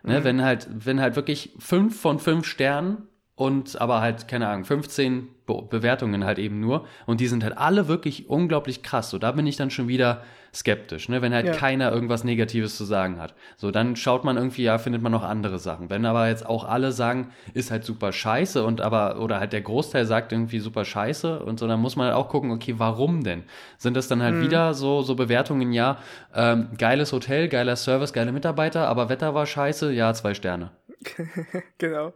Ne? 0.04 0.24
Wenn 0.24 0.44
halt, 0.44 0.68
wenn 0.72 1.02
halt 1.02 1.16
wirklich 1.16 1.56
fünf 1.60 2.00
von 2.00 2.20
fünf 2.20 2.46
Sternen 2.46 3.08
und 3.40 3.80
aber 3.80 4.02
halt, 4.02 4.28
keine 4.28 4.50
Ahnung, 4.50 4.66
15 4.66 5.30
Be 5.46 5.64
Bewertungen 5.70 6.26
halt 6.26 6.40
eben 6.40 6.60
nur 6.60 6.86
und 7.06 7.22
die 7.22 7.28
sind 7.28 7.42
halt 7.42 7.58
alle 7.58 7.88
wirklich 7.88 8.30
unglaublich 8.30 8.84
krass. 8.84 9.10
So, 9.10 9.18
da 9.18 9.32
bin 9.32 9.48
ich 9.48 9.56
dann 9.56 9.72
schon 9.72 9.88
wieder 9.88 10.24
skeptisch, 10.54 11.08
ne? 11.08 11.22
Wenn 11.22 11.34
halt 11.34 11.46
Ja. 11.46 11.54
keiner 11.54 11.90
irgendwas 11.90 12.26
Negatives 12.26 12.76
zu 12.76 12.84
sagen 12.84 13.18
hat. 13.22 13.36
So, 13.56 13.72
dann 13.72 13.96
schaut 13.96 14.26
man 14.26 14.36
irgendwie, 14.36 14.64
ja, 14.64 14.78
findet 14.78 15.02
man 15.02 15.14
noch 15.14 15.24
andere 15.24 15.58
Sachen. 15.58 15.90
Wenn 15.90 16.06
aber 16.06 16.28
jetzt 16.28 16.46
auch 16.46 16.66
alle 16.66 16.92
sagen, 16.92 17.30
ist 17.54 17.72
halt 17.72 17.86
super 17.86 18.12
scheiße 18.12 18.66
und 18.66 18.82
aber, 18.82 19.22
oder 19.22 19.40
halt 19.40 19.54
der 19.54 19.62
Großteil 19.62 20.06
sagt 20.06 20.34
irgendwie 20.34 20.60
super 20.60 20.84
scheiße 20.84 21.40
und 21.40 21.60
so, 21.60 21.68
dann 21.68 21.80
muss 21.80 21.96
man 21.96 22.08
halt 22.08 22.16
auch 22.18 22.28
gucken, 22.28 22.52
okay, 22.52 22.76
warum 22.78 23.24
denn? 23.24 23.44
Sind 23.78 23.96
das 23.96 24.10
dann 24.10 24.22
halt 24.22 24.42
wieder 24.42 24.74
so, 24.74 25.02
so 25.02 25.16
Bewertungen, 25.16 25.72
ja, 25.72 25.98
ähm, 26.36 26.68
geiles 26.78 27.14
Hotel, 27.14 27.48
geiler 27.48 27.78
Service, 27.78 28.12
geile 28.12 28.34
Mitarbeiter, 28.34 28.88
aber 28.90 29.08
Wetter 29.08 29.34
war 29.34 29.46
scheiße, 29.46 29.94
ja, 29.94 30.14
zwei 30.14 30.34
Sterne. 30.34 30.72
Genau. 31.78 32.12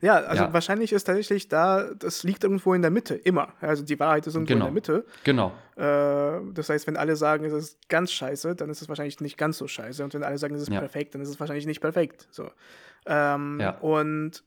Ja, 0.00 0.14
also 0.16 0.44
Ja. 0.44 0.52
wahrscheinlich 0.52 0.92
ist 0.92 1.04
tatsächlich 1.04 1.48
da, 1.48 1.90
das 1.98 2.22
liegt 2.22 2.44
irgendwo 2.44 2.74
in 2.74 2.82
der 2.82 2.90
Mitte, 2.90 3.14
immer. 3.14 3.48
Also 3.60 3.84
die 3.84 3.98
Wahrheit 4.00 4.26
ist 4.26 4.34
irgendwo 4.34 4.52
Genau. 4.54 4.66
in 4.68 4.74
der 4.74 4.74
Mitte. 4.74 5.04
Genau. 5.24 5.52
Äh, 5.76 6.52
das 6.54 6.68
heißt, 6.68 6.86
wenn 6.86 6.96
alle 6.96 7.16
sagen, 7.16 7.44
es 7.44 7.52
ist 7.52 7.88
ganz 7.88 8.12
scheiße, 8.12 8.54
dann 8.56 8.70
ist 8.70 8.82
es 8.82 8.88
wahrscheinlich 8.88 9.20
nicht 9.20 9.36
ganz 9.38 9.58
so 9.58 9.66
scheiße. 9.68 10.02
Und 10.04 10.14
wenn 10.14 10.22
alle 10.22 10.38
sagen, 10.38 10.54
es 10.54 10.62
ist 10.62 10.70
Ja. 10.72 10.80
perfekt, 10.80 11.14
dann 11.14 11.22
ist 11.22 11.28
es 11.28 11.38
wahrscheinlich 11.40 11.66
nicht 11.66 11.80
perfekt. 11.80 12.26
So. 12.30 12.50
Ähm, 13.06 13.58
Ja. 13.60 13.70
Und 13.78 14.42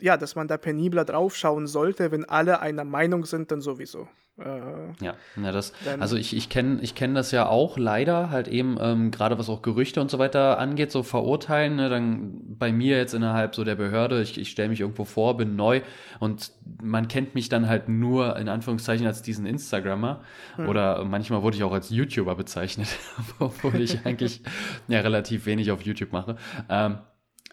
ja, 0.00 0.16
dass 0.16 0.34
man 0.34 0.48
da 0.48 0.56
penibler 0.56 1.04
draufschauen 1.04 1.66
sollte, 1.66 2.10
wenn 2.10 2.24
alle 2.24 2.60
einer 2.60 2.84
Meinung 2.84 3.24
sind, 3.24 3.50
dann 3.50 3.60
sowieso. 3.60 4.08
Äh, 4.38 4.92
Ja, 5.02 5.14
na 5.36 5.50
das, 5.50 5.72
also 5.98 6.16
ich, 6.16 6.36
ich 6.36 6.50
kenne 6.50 6.80
ich 6.82 6.94
kenn 6.94 7.14
das 7.14 7.30
ja 7.30 7.48
auch 7.48 7.78
leider, 7.78 8.28
halt 8.28 8.48
eben, 8.48 8.76
ähm, 8.80 9.10
gerade 9.10 9.38
was 9.38 9.48
auch 9.48 9.62
Gerüchte 9.62 10.00
und 10.02 10.10
so 10.10 10.18
weiter 10.18 10.58
angeht, 10.58 10.90
so 10.92 11.02
verurteilen, 11.02 11.76
ne, 11.76 11.88
dann 11.88 12.42
bei 12.58 12.70
mir 12.70 12.98
jetzt 12.98 13.14
innerhalb 13.14 13.54
so 13.54 13.64
der 13.64 13.76
Behörde, 13.76 14.20
ich, 14.20 14.36
ich 14.38 14.50
stelle 14.50 14.68
mich 14.68 14.80
irgendwo 14.80 15.04
vor, 15.04 15.38
bin 15.38 15.56
neu 15.56 15.80
und 16.20 16.52
man 16.82 17.08
kennt 17.08 17.34
mich 17.34 17.48
dann 17.48 17.66
halt 17.66 17.88
nur 17.88 18.36
in 18.36 18.50
Anführungszeichen 18.50 19.06
als 19.06 19.22
diesen 19.22 19.46
Instagrammer 19.46 20.20
oder 20.68 21.04
manchmal 21.04 21.42
wurde 21.42 21.56
ich 21.56 21.64
auch 21.64 21.72
als 21.72 21.88
YouTuber 21.88 22.34
bezeichnet, 22.34 22.88
obwohl 23.38 23.80
ich 23.80 24.04
eigentlich 24.04 24.42
ja 24.88 25.00
relativ 25.00 25.46
wenig 25.46 25.70
auf 25.70 25.80
YouTube 25.82 26.12
mache. 26.12 26.36
Ähm, 26.68 26.98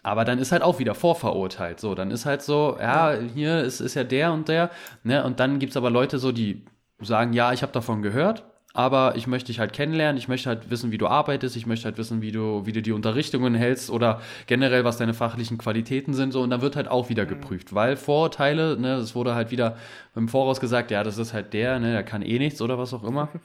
aber 0.03 0.25
dann 0.25 0.37
ist 0.37 0.51
halt 0.51 0.61
auch 0.61 0.79
wieder 0.79 0.95
vorverurteilt. 0.95 1.79
So, 1.79 1.95
dann 1.95 2.11
ist 2.11 2.25
halt 2.25 2.41
so, 2.41 2.77
ja, 2.79 3.15
hier 3.33 3.61
ist, 3.61 3.79
ist 3.79 3.95
ja 3.95 4.03
der 4.03 4.33
und 4.33 4.47
der, 4.49 4.69
ne? 5.03 5.23
Und 5.23 5.39
dann 5.39 5.59
gibt's 5.59 5.77
aber 5.77 5.89
Leute 5.89 6.19
so, 6.19 6.31
die 6.31 6.65
sagen, 6.99 7.33
ja, 7.33 7.53
ich 7.53 7.63
habe 7.63 7.71
davon 7.71 8.01
gehört, 8.01 8.43
aber 8.73 9.15
ich 9.15 9.27
möchte 9.27 9.47
dich 9.47 9.59
halt 9.59 9.71
kennenlernen, 9.71 10.17
ich 10.17 10.27
möchte 10.27 10.49
halt 10.49 10.69
wissen, 10.69 10.91
wie 10.91 10.97
du 10.97 11.07
arbeitest, 11.07 11.55
ich 11.55 11.65
möchte 11.65 11.85
halt 11.85 11.97
wissen, 11.97 12.21
wie 12.21 12.31
du, 12.31 12.65
wie 12.65 12.71
du 12.71 12.81
die 12.81 12.91
Unterrichtungen 12.91 13.55
hältst 13.55 13.89
oder 13.89 14.21
generell, 14.47 14.83
was 14.83 14.97
deine 14.97 15.13
fachlichen 15.13 15.57
Qualitäten 15.57 16.13
sind, 16.13 16.31
so, 16.31 16.41
und 16.41 16.49
dann 16.49 16.61
wird 16.61 16.75
halt 16.75 16.87
auch 16.87 17.09
wieder 17.09 17.25
geprüft, 17.25 17.73
weil 17.73 17.95
Vorurteile, 17.95 18.77
ne, 18.77 18.95
es 18.95 19.15
wurde 19.15 19.35
halt 19.35 19.51
wieder 19.51 19.77
im 20.15 20.27
Voraus 20.27 20.59
gesagt, 20.59 20.91
ja, 20.91 21.03
das 21.03 21.17
ist 21.17 21.33
halt 21.33 21.53
der, 21.53 21.79
ne, 21.79 21.91
der 21.93 22.03
kann 22.03 22.23
eh 22.23 22.39
nichts 22.39 22.61
oder 22.61 22.77
was 22.77 22.93
auch 22.93 23.03
immer. 23.03 23.29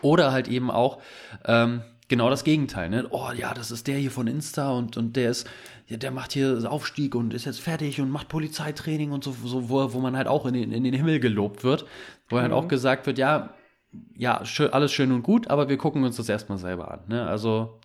Oder 0.00 0.30
halt 0.30 0.46
eben 0.46 0.70
auch 0.70 1.02
ähm, 1.44 1.82
genau 2.12 2.28
das 2.28 2.44
Gegenteil. 2.44 2.90
Ne? 2.90 3.06
Oh 3.08 3.30
ja, 3.34 3.54
das 3.54 3.70
ist 3.70 3.86
der 3.86 3.96
hier 3.96 4.10
von 4.10 4.26
Insta 4.26 4.70
und, 4.72 4.98
und 4.98 5.16
der 5.16 5.30
ist, 5.30 5.48
ja, 5.86 5.96
der 5.96 6.10
macht 6.10 6.32
hier 6.32 6.70
Aufstieg 6.70 7.14
und 7.14 7.32
ist 7.32 7.46
jetzt 7.46 7.60
fertig 7.60 8.02
und 8.02 8.10
macht 8.10 8.28
Polizeitraining 8.28 9.12
und 9.12 9.24
so, 9.24 9.34
so 9.42 9.70
wo, 9.70 9.94
wo 9.94 9.98
man 9.98 10.14
halt 10.14 10.28
auch 10.28 10.44
in 10.44 10.52
den, 10.52 10.72
in 10.72 10.84
den 10.84 10.92
Himmel 10.92 11.20
gelobt 11.20 11.64
wird. 11.64 11.86
Wo 12.28 12.38
halt 12.38 12.52
auch 12.52 12.68
gesagt 12.68 13.06
wird, 13.06 13.16
ja, 13.16 13.54
ja, 14.14 14.44
schön, 14.44 14.74
alles 14.74 14.92
schön 14.92 15.10
und 15.10 15.22
gut, 15.22 15.48
aber 15.48 15.70
wir 15.70 15.78
gucken 15.78 16.04
uns 16.04 16.16
das 16.16 16.28
erstmal 16.28 16.58
selber 16.58 16.90
an. 16.90 17.00
Ne? 17.08 17.26
Also 17.26 17.80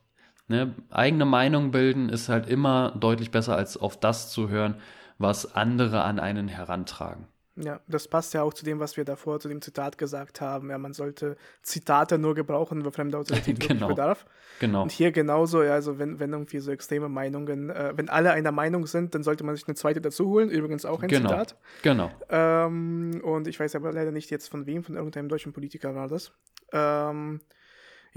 ne, 0.49 0.75
eigene 0.89 1.23
Meinung 1.23 1.71
bilden 1.71 2.09
ist 2.09 2.28
halt 2.28 2.49
immer 2.49 2.93
deutlich 2.99 3.32
besser, 3.32 3.55
als 3.55 3.78
auf 3.78 3.97
das 3.97 4.30
zu 4.30 4.49
hören, 4.49 4.75
was 5.19 5.55
andere 5.55 6.03
an 6.03 6.19
einen 6.19 6.49
herantragen. 6.49 7.28
Ja, 7.60 7.80
das 7.88 8.08
passt 8.08 8.34
ja 8.36 8.43
auch 8.43 8.53
zu 8.53 8.64
dem, 8.64 8.80
was 8.80 8.97
wir 8.97 9.03
davor 9.03 9.39
zu 9.39 9.47
dem 9.49 9.62
Zitat 9.62 9.97
gesagt 9.97 10.41
haben. 10.41 10.70
Ja, 10.70 10.78
man 10.78 10.93
sollte 10.93 11.38
Zitate 11.64 12.20
nur 12.20 12.36
gebrauchen, 12.36 12.86
wo 12.86 12.91
fremde 12.91 13.18
Autorität 13.18 13.60
Genau. 13.68 13.88
bedarf. 13.88 14.28
Genau. 14.60 14.84
Und 14.84 14.91
hier 14.91 15.12
genauso, 15.12 15.64
ja, 15.64 15.74
also 15.74 15.97
wenn, 15.97 16.20
wenn 16.20 16.34
irgendwie 16.34 16.60
so 16.60 16.72
extreme 16.72 17.10
Meinungen, 17.10 17.70
äh, 17.72 17.93
wenn 17.95 18.10
alle 18.10 18.32
einer 18.32 18.51
Meinung 18.51 18.86
sind, 18.86 19.16
dann 19.16 19.24
sollte 19.24 19.43
man 19.43 19.55
sich 19.55 19.68
eine 19.68 19.76
zweite 19.76 20.01
dazu 20.01 20.28
holen. 20.28 20.49
Übrigens 20.49 20.86
auch 20.86 21.01
ein 21.01 21.10
Genau. 21.10 21.30
Zitat. 21.30 21.55
Genau. 21.82 22.12
Ähm, 22.30 23.22
und 23.24 23.47
ich 23.47 23.60
weiß 23.60 23.76
aber 23.76 23.91
leider 23.91 24.12
nicht 24.12 24.30
jetzt 24.30 24.49
von 24.49 24.66
wem, 24.68 24.84
von 24.84 24.95
irgendeinem 24.95 25.28
deutschen 25.30 25.51
Politiker 25.53 25.95
war 25.95 26.08
das. 26.08 26.32
Ähm, 26.72 27.41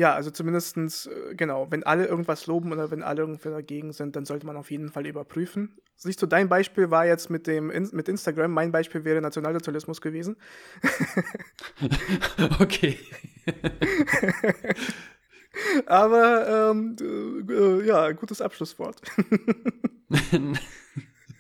ja, 0.01 0.15
also 0.15 0.31
zumindestens 0.31 1.09
äh, 1.09 1.35
genau, 1.35 1.71
wenn 1.71 1.83
alle 1.83 2.07
irgendwas 2.07 2.47
loben 2.47 2.73
oder 2.73 2.91
wenn 2.91 3.03
alle 3.03 3.21
irgendwie 3.21 3.51
dagegen 3.51 3.93
sind, 3.93 4.17
dann 4.17 4.25
sollte 4.25 4.47
man 4.47 4.57
auf 4.57 4.71
jeden 4.71 4.89
Fall 4.89 5.07
überprüfen. 5.07 5.77
Siehst 5.97 6.23
du, 6.23 6.27
dein 6.27 6.49
Beispiel 6.49 6.91
war 6.91 7.05
jetzt 7.05 7.29
mit 7.29 7.47
dem 7.47 7.67
mit 7.67 8.09
Instagram, 8.09 8.51
mein 8.51 8.73
Beispiel 8.73 9.05
wäre 9.05 9.21
Nationalsozialismus 9.21 10.01
gewesen. 10.01 10.37
Okay. 12.59 12.99
Aber 15.87 16.71
ähm, 16.71 16.97
äh, 17.01 17.53
äh, 17.53 17.87
ja, 17.87 18.13
gutes 18.13 18.41
Abschlusswort. 18.41 19.03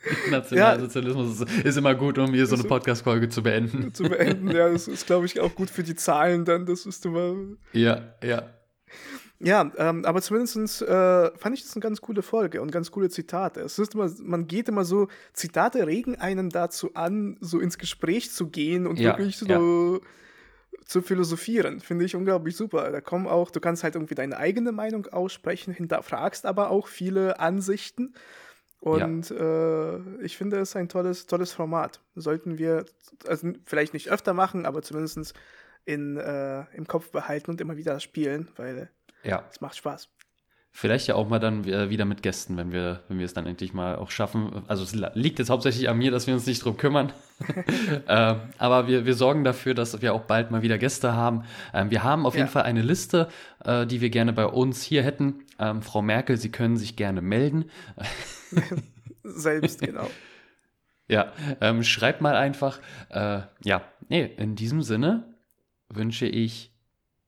Nationalsozialismus 0.30 1.40
ist, 1.40 1.64
ist 1.64 1.76
immer 1.76 1.94
gut, 1.94 2.18
um 2.18 2.32
hier 2.32 2.46
so 2.46 2.55
eine 2.55 2.64
Podcast-Folge 2.64 3.28
zu 3.28 3.42
beenden. 3.42 3.92
zu 3.92 4.05
beenden. 4.05 4.51
Ja, 4.51 4.68
das 4.68 4.88
ist, 4.88 5.07
glaube 5.07 5.26
ich, 5.26 5.40
auch 5.40 5.55
gut 5.55 5.70
für 5.70 5.82
die 5.82 5.94
Zahlen 5.94 6.44
dann. 6.44 6.66
Das 6.66 6.86
ist 6.86 7.05
immer. 7.05 7.34
Ja, 7.72 8.14
ja. 8.22 8.51
Ja, 9.42 9.72
ähm, 9.78 10.05
aber 10.05 10.20
zumindest 10.20 10.82
äh, 10.82 11.30
fand 11.38 11.57
ich 11.57 11.62
das 11.62 11.74
eine 11.74 11.80
ganz 11.80 12.03
coole 12.03 12.20
Folge 12.20 12.61
und 12.61 12.70
ganz 12.70 12.90
coole 12.90 13.09
Zitate. 13.09 13.61
Es 13.61 13.78
ist 13.78 13.94
immer, 13.94 14.11
man 14.22 14.46
geht 14.46 14.68
immer 14.68 14.84
so, 14.84 15.09
Zitate 15.32 15.86
regen 15.86 16.16
einen 16.16 16.51
dazu 16.51 16.94
an, 16.94 17.38
so 17.40 17.59
ins 17.59 17.78
Gespräch 17.78 18.30
zu 18.30 18.48
gehen 18.48 18.86
und 18.86 18.98
Ja, 18.98 19.16
wirklich 19.16 19.38
so 19.38 20.03
zu 20.84 21.03
philosophieren. 21.03 21.80
Finde 21.80 22.05
ich 22.05 22.16
unglaublich 22.16 22.57
super. 22.57 22.90
Da 22.90 23.01
kommen 23.01 23.28
auch, 23.28 23.51
du 23.51 23.61
kannst 23.61 23.82
halt 23.84 23.94
irgendwie 23.94 24.14
deine 24.14 24.36
eigene 24.36 24.72
Meinung 24.72 25.07
aussprechen, 25.07 25.72
hinterfragst 25.72 26.44
aber 26.44 26.70
auch 26.70 26.88
viele 26.88 27.38
Ansichten. 27.40 28.14
Und 28.81 29.31
äh, 29.31 29.99
ich 30.24 30.37
finde 30.39 30.59
es 30.59 30.74
ein 30.74 30.89
tolles, 30.89 31.26
tolles 31.26 31.53
Format. 31.53 32.01
Sollten 32.14 32.57
wir, 32.59 32.87
also 33.26 33.53
vielleicht 33.64 33.93
nicht 33.93 34.11
öfter 34.11 34.33
machen, 34.33 34.64
aber 34.64 34.81
zumindest 34.83 35.35
in, 35.85 36.16
äh, 36.16 36.64
im 36.74 36.87
Kopf 36.87 37.11
behalten 37.11 37.51
und 37.51 37.61
immer 37.61 37.76
wieder 37.76 38.01
spielen, 38.01 38.49
weil 38.57 38.91
Ja. 39.22 39.45
es 39.51 39.61
macht 39.61 39.76
Spaß. 39.76 40.09
Vielleicht 40.72 41.09
ja 41.09 41.16
auch 41.16 41.28
mal 41.28 41.41
dann 41.41 41.64
äh, 41.64 41.91
wieder 41.91 42.05
mit 42.05 42.22
Gästen, 42.22 42.57
wenn 42.57 42.70
wir, 42.70 43.01
wenn 43.09 43.18
wir 43.18 43.26
es 43.26 43.35
dann 43.35 43.45
endlich 43.45 43.74
mal 43.74 43.97
auch 43.97 44.12
schaffen. 44.12 44.62
Also 44.68 44.85
es 44.85 44.95
liegt 45.14 45.41
jetzt 45.41 45.51
hauptsächlich 45.51 45.89
an 45.89 45.99
mir, 45.99 46.12
dass 46.12 46.28
wir 46.28 46.35
uns 46.35 46.47
nicht 46.47 46.64
drum 46.64 46.76
kümmern. 46.76 47.12
ähm, 48.09 48.37
aber 48.57 48.87
wir, 48.87 49.05
wir 49.05 49.14
sorgen 49.14 49.43
dafür, 49.43 49.74
dass 49.74 50.01
wir 50.01 50.14
auch 50.14 50.22
bald 50.22 50.53
mal 50.53 50.62
wieder 50.62 50.78
Gäste 50.78 51.12
haben. 51.12 51.43
Ähm, 51.74 51.91
wir 51.91 52.05
haben 52.05 52.24
auf 52.24 52.35
jeden 52.35 52.47
Ja. 52.47 52.53
Fall 52.53 52.62
eine 52.62 52.83
Liste, 52.83 53.28
äh, 53.64 53.85
die 53.85 54.01
wir 54.01 54.11
gerne 54.11 54.33
bei 54.33 54.47
uns 54.47 54.83
hier 54.83 55.03
hätten. 55.03 55.45
Ähm, 55.61 55.82
Frau 55.82 56.02
Merkel, 56.02 56.36
Sie 56.38 56.50
können 56.50 56.76
sich 56.76 56.96
gerne 56.96 57.20
melden. 57.20 57.66
Selbst, 59.22 59.80
genau. 59.80 60.08
Ja, 61.08 61.32
ähm, 61.61 61.82
schreibt 61.82 62.20
mal 62.20 62.36
einfach. 62.36 62.78
Äh, 63.08 63.40
ja, 63.64 63.82
nee, 64.08 64.30
in 64.36 64.54
diesem 64.54 64.80
Sinne 64.80 65.34
wünsche 65.88 66.26
ich 66.26 66.72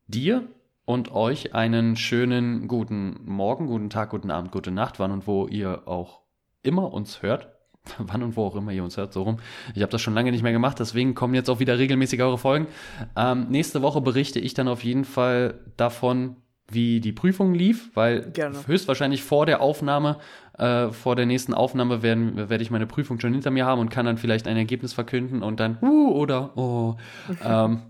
dir 0.06 0.46
und 0.84 1.10
euch 1.10 1.52
einen 1.52 1.96
schönen 1.96 2.68
guten 2.68 3.18
Morgen, 3.24 3.66
guten 3.66 3.90
Tag, 3.90 4.10
guten 4.10 4.30
Abend, 4.30 4.52
gute 4.52 4.70
Nacht, 4.70 5.00
wann 5.00 5.10
und 5.10 5.26
wo 5.26 5.48
ihr 5.48 5.88
auch 5.88 6.20
immer 6.62 6.92
uns 6.92 7.22
hört. 7.22 7.48
Wann 7.98 8.22
und 8.22 8.36
wo 8.36 8.44
auch 8.44 8.54
immer 8.54 8.70
ihr 8.70 8.84
uns 8.84 8.96
hört, 8.96 9.12
so 9.12 9.24
rum. 9.24 9.38
Ich 9.74 9.82
habe 9.82 9.90
das 9.90 10.00
schon 10.00 10.14
lange 10.14 10.30
nicht 10.30 10.44
mehr 10.44 10.52
gemacht, 10.52 10.78
deswegen 10.78 11.16
kommen 11.16 11.34
jetzt 11.34 11.50
auch 11.50 11.58
wieder 11.58 11.78
regelmäßig 11.78 12.22
eure 12.22 12.38
Folgen. 12.38 12.68
Ähm, 13.16 13.48
nächste 13.48 13.82
Woche 13.82 14.00
berichte 14.00 14.38
ich 14.38 14.54
dann 14.54 14.68
auf 14.68 14.84
jeden 14.84 15.04
Fall 15.04 15.58
davon, 15.76 16.36
wie 16.68 17.00
die 17.00 17.12
Prüfung 17.12 17.54
lief, 17.54 17.90
weil 17.94 18.30
Gerne. 18.30 18.66
höchstwahrscheinlich 18.66 19.22
vor 19.22 19.46
der 19.46 19.60
Aufnahme, 19.60 20.18
äh, 20.58 20.88
vor 20.90 21.16
der 21.16 21.26
nächsten 21.26 21.54
Aufnahme 21.54 22.02
werden, 22.02 22.48
werde 22.48 22.62
ich 22.62 22.70
meine 22.70 22.86
Prüfung 22.86 23.20
schon 23.20 23.32
hinter 23.32 23.50
mir 23.50 23.66
haben 23.66 23.80
und 23.80 23.90
kann 23.90 24.06
dann 24.06 24.18
vielleicht 24.18 24.46
ein 24.46 24.56
Ergebnis 24.56 24.92
verkünden 24.92 25.42
und 25.42 25.60
dann, 25.60 25.78
uh, 25.82 26.12
oder, 26.12 26.56
oh. 26.56 26.96
ähm, 27.44 27.82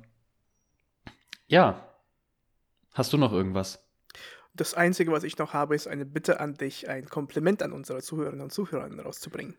ja. 1.47 1.87
Hast 2.95 3.12
du 3.12 3.18
noch 3.18 3.33
irgendwas? 3.33 3.83
Das 4.55 4.75
Einzige, 4.75 5.12
was 5.12 5.25
ich 5.25 5.39
noch 5.39 5.55
habe, 5.55 5.75
ist 5.75 5.89
eine 5.89 6.05
Bitte 6.05 6.41
an 6.41 6.55
dich, 6.55 6.89
ein 6.89 7.09
Kompliment 7.09 7.62
an 7.62 7.73
unsere 7.73 8.03
Zuhörerinnen 8.03 8.43
und 8.43 8.53
Zuhörer 8.53 8.91
rauszubringen. 9.03 9.57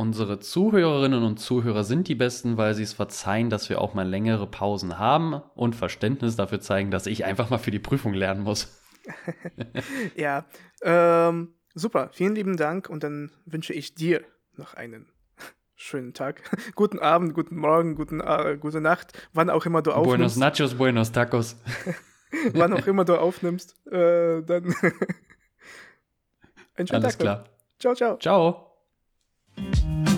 Unsere 0.00 0.38
Zuhörerinnen 0.38 1.22
und 1.22 1.36
Zuhörer 1.36 1.84
sind 1.84 2.08
die 2.08 2.14
Besten, 2.14 2.56
weil 2.56 2.72
sie 2.72 2.84
es 2.84 2.94
verzeihen, 2.94 3.50
dass 3.50 3.68
wir 3.68 3.82
auch 3.82 3.92
mal 3.92 4.08
längere 4.08 4.46
Pausen 4.46 4.98
haben 4.98 5.42
und 5.54 5.76
Verständnis 5.76 6.36
dafür 6.36 6.58
zeigen, 6.58 6.90
dass 6.90 7.06
ich 7.06 7.26
einfach 7.26 7.50
mal 7.50 7.58
für 7.58 7.70
die 7.70 7.80
Prüfung 7.80 8.14
lernen 8.14 8.42
muss. 8.42 8.80
ja, 10.16 10.46
ähm, 10.80 11.52
super. 11.74 12.08
Vielen 12.14 12.34
lieben 12.34 12.56
Dank 12.56 12.88
und 12.88 13.04
dann 13.04 13.30
wünsche 13.44 13.74
ich 13.74 13.94
dir 13.94 14.24
noch 14.56 14.72
einen 14.72 15.06
schönen 15.74 16.14
Tag. 16.14 16.44
guten 16.74 16.98
Abend, 16.98 17.34
guten 17.34 17.56
Morgen, 17.56 17.94
guten, 17.94 18.20
äh, 18.20 18.56
gute 18.58 18.80
Nacht, 18.80 19.12
wann 19.34 19.50
auch 19.50 19.66
immer 19.66 19.82
du 19.82 19.92
aufnimmst. 19.92 20.16
Buenos 20.16 20.36
Nachos, 20.38 20.74
Buenos 20.76 21.12
Tacos. 21.12 21.56
wann 22.54 22.72
auch 22.72 22.86
immer 22.86 23.04
du 23.04 23.16
aufnimmst, 23.16 23.76
äh, 23.92 24.40
dann 24.44 24.74
einen 26.74 26.86
schönen 26.86 26.88
Alles 26.88 26.88
Tag. 26.88 26.94
Alles 26.94 27.18
klar. 27.18 27.44
Ciao, 27.78 27.94
ciao. 27.94 28.16
Ciao. 28.16 28.69
Thank 29.60 30.08
you 30.08 30.09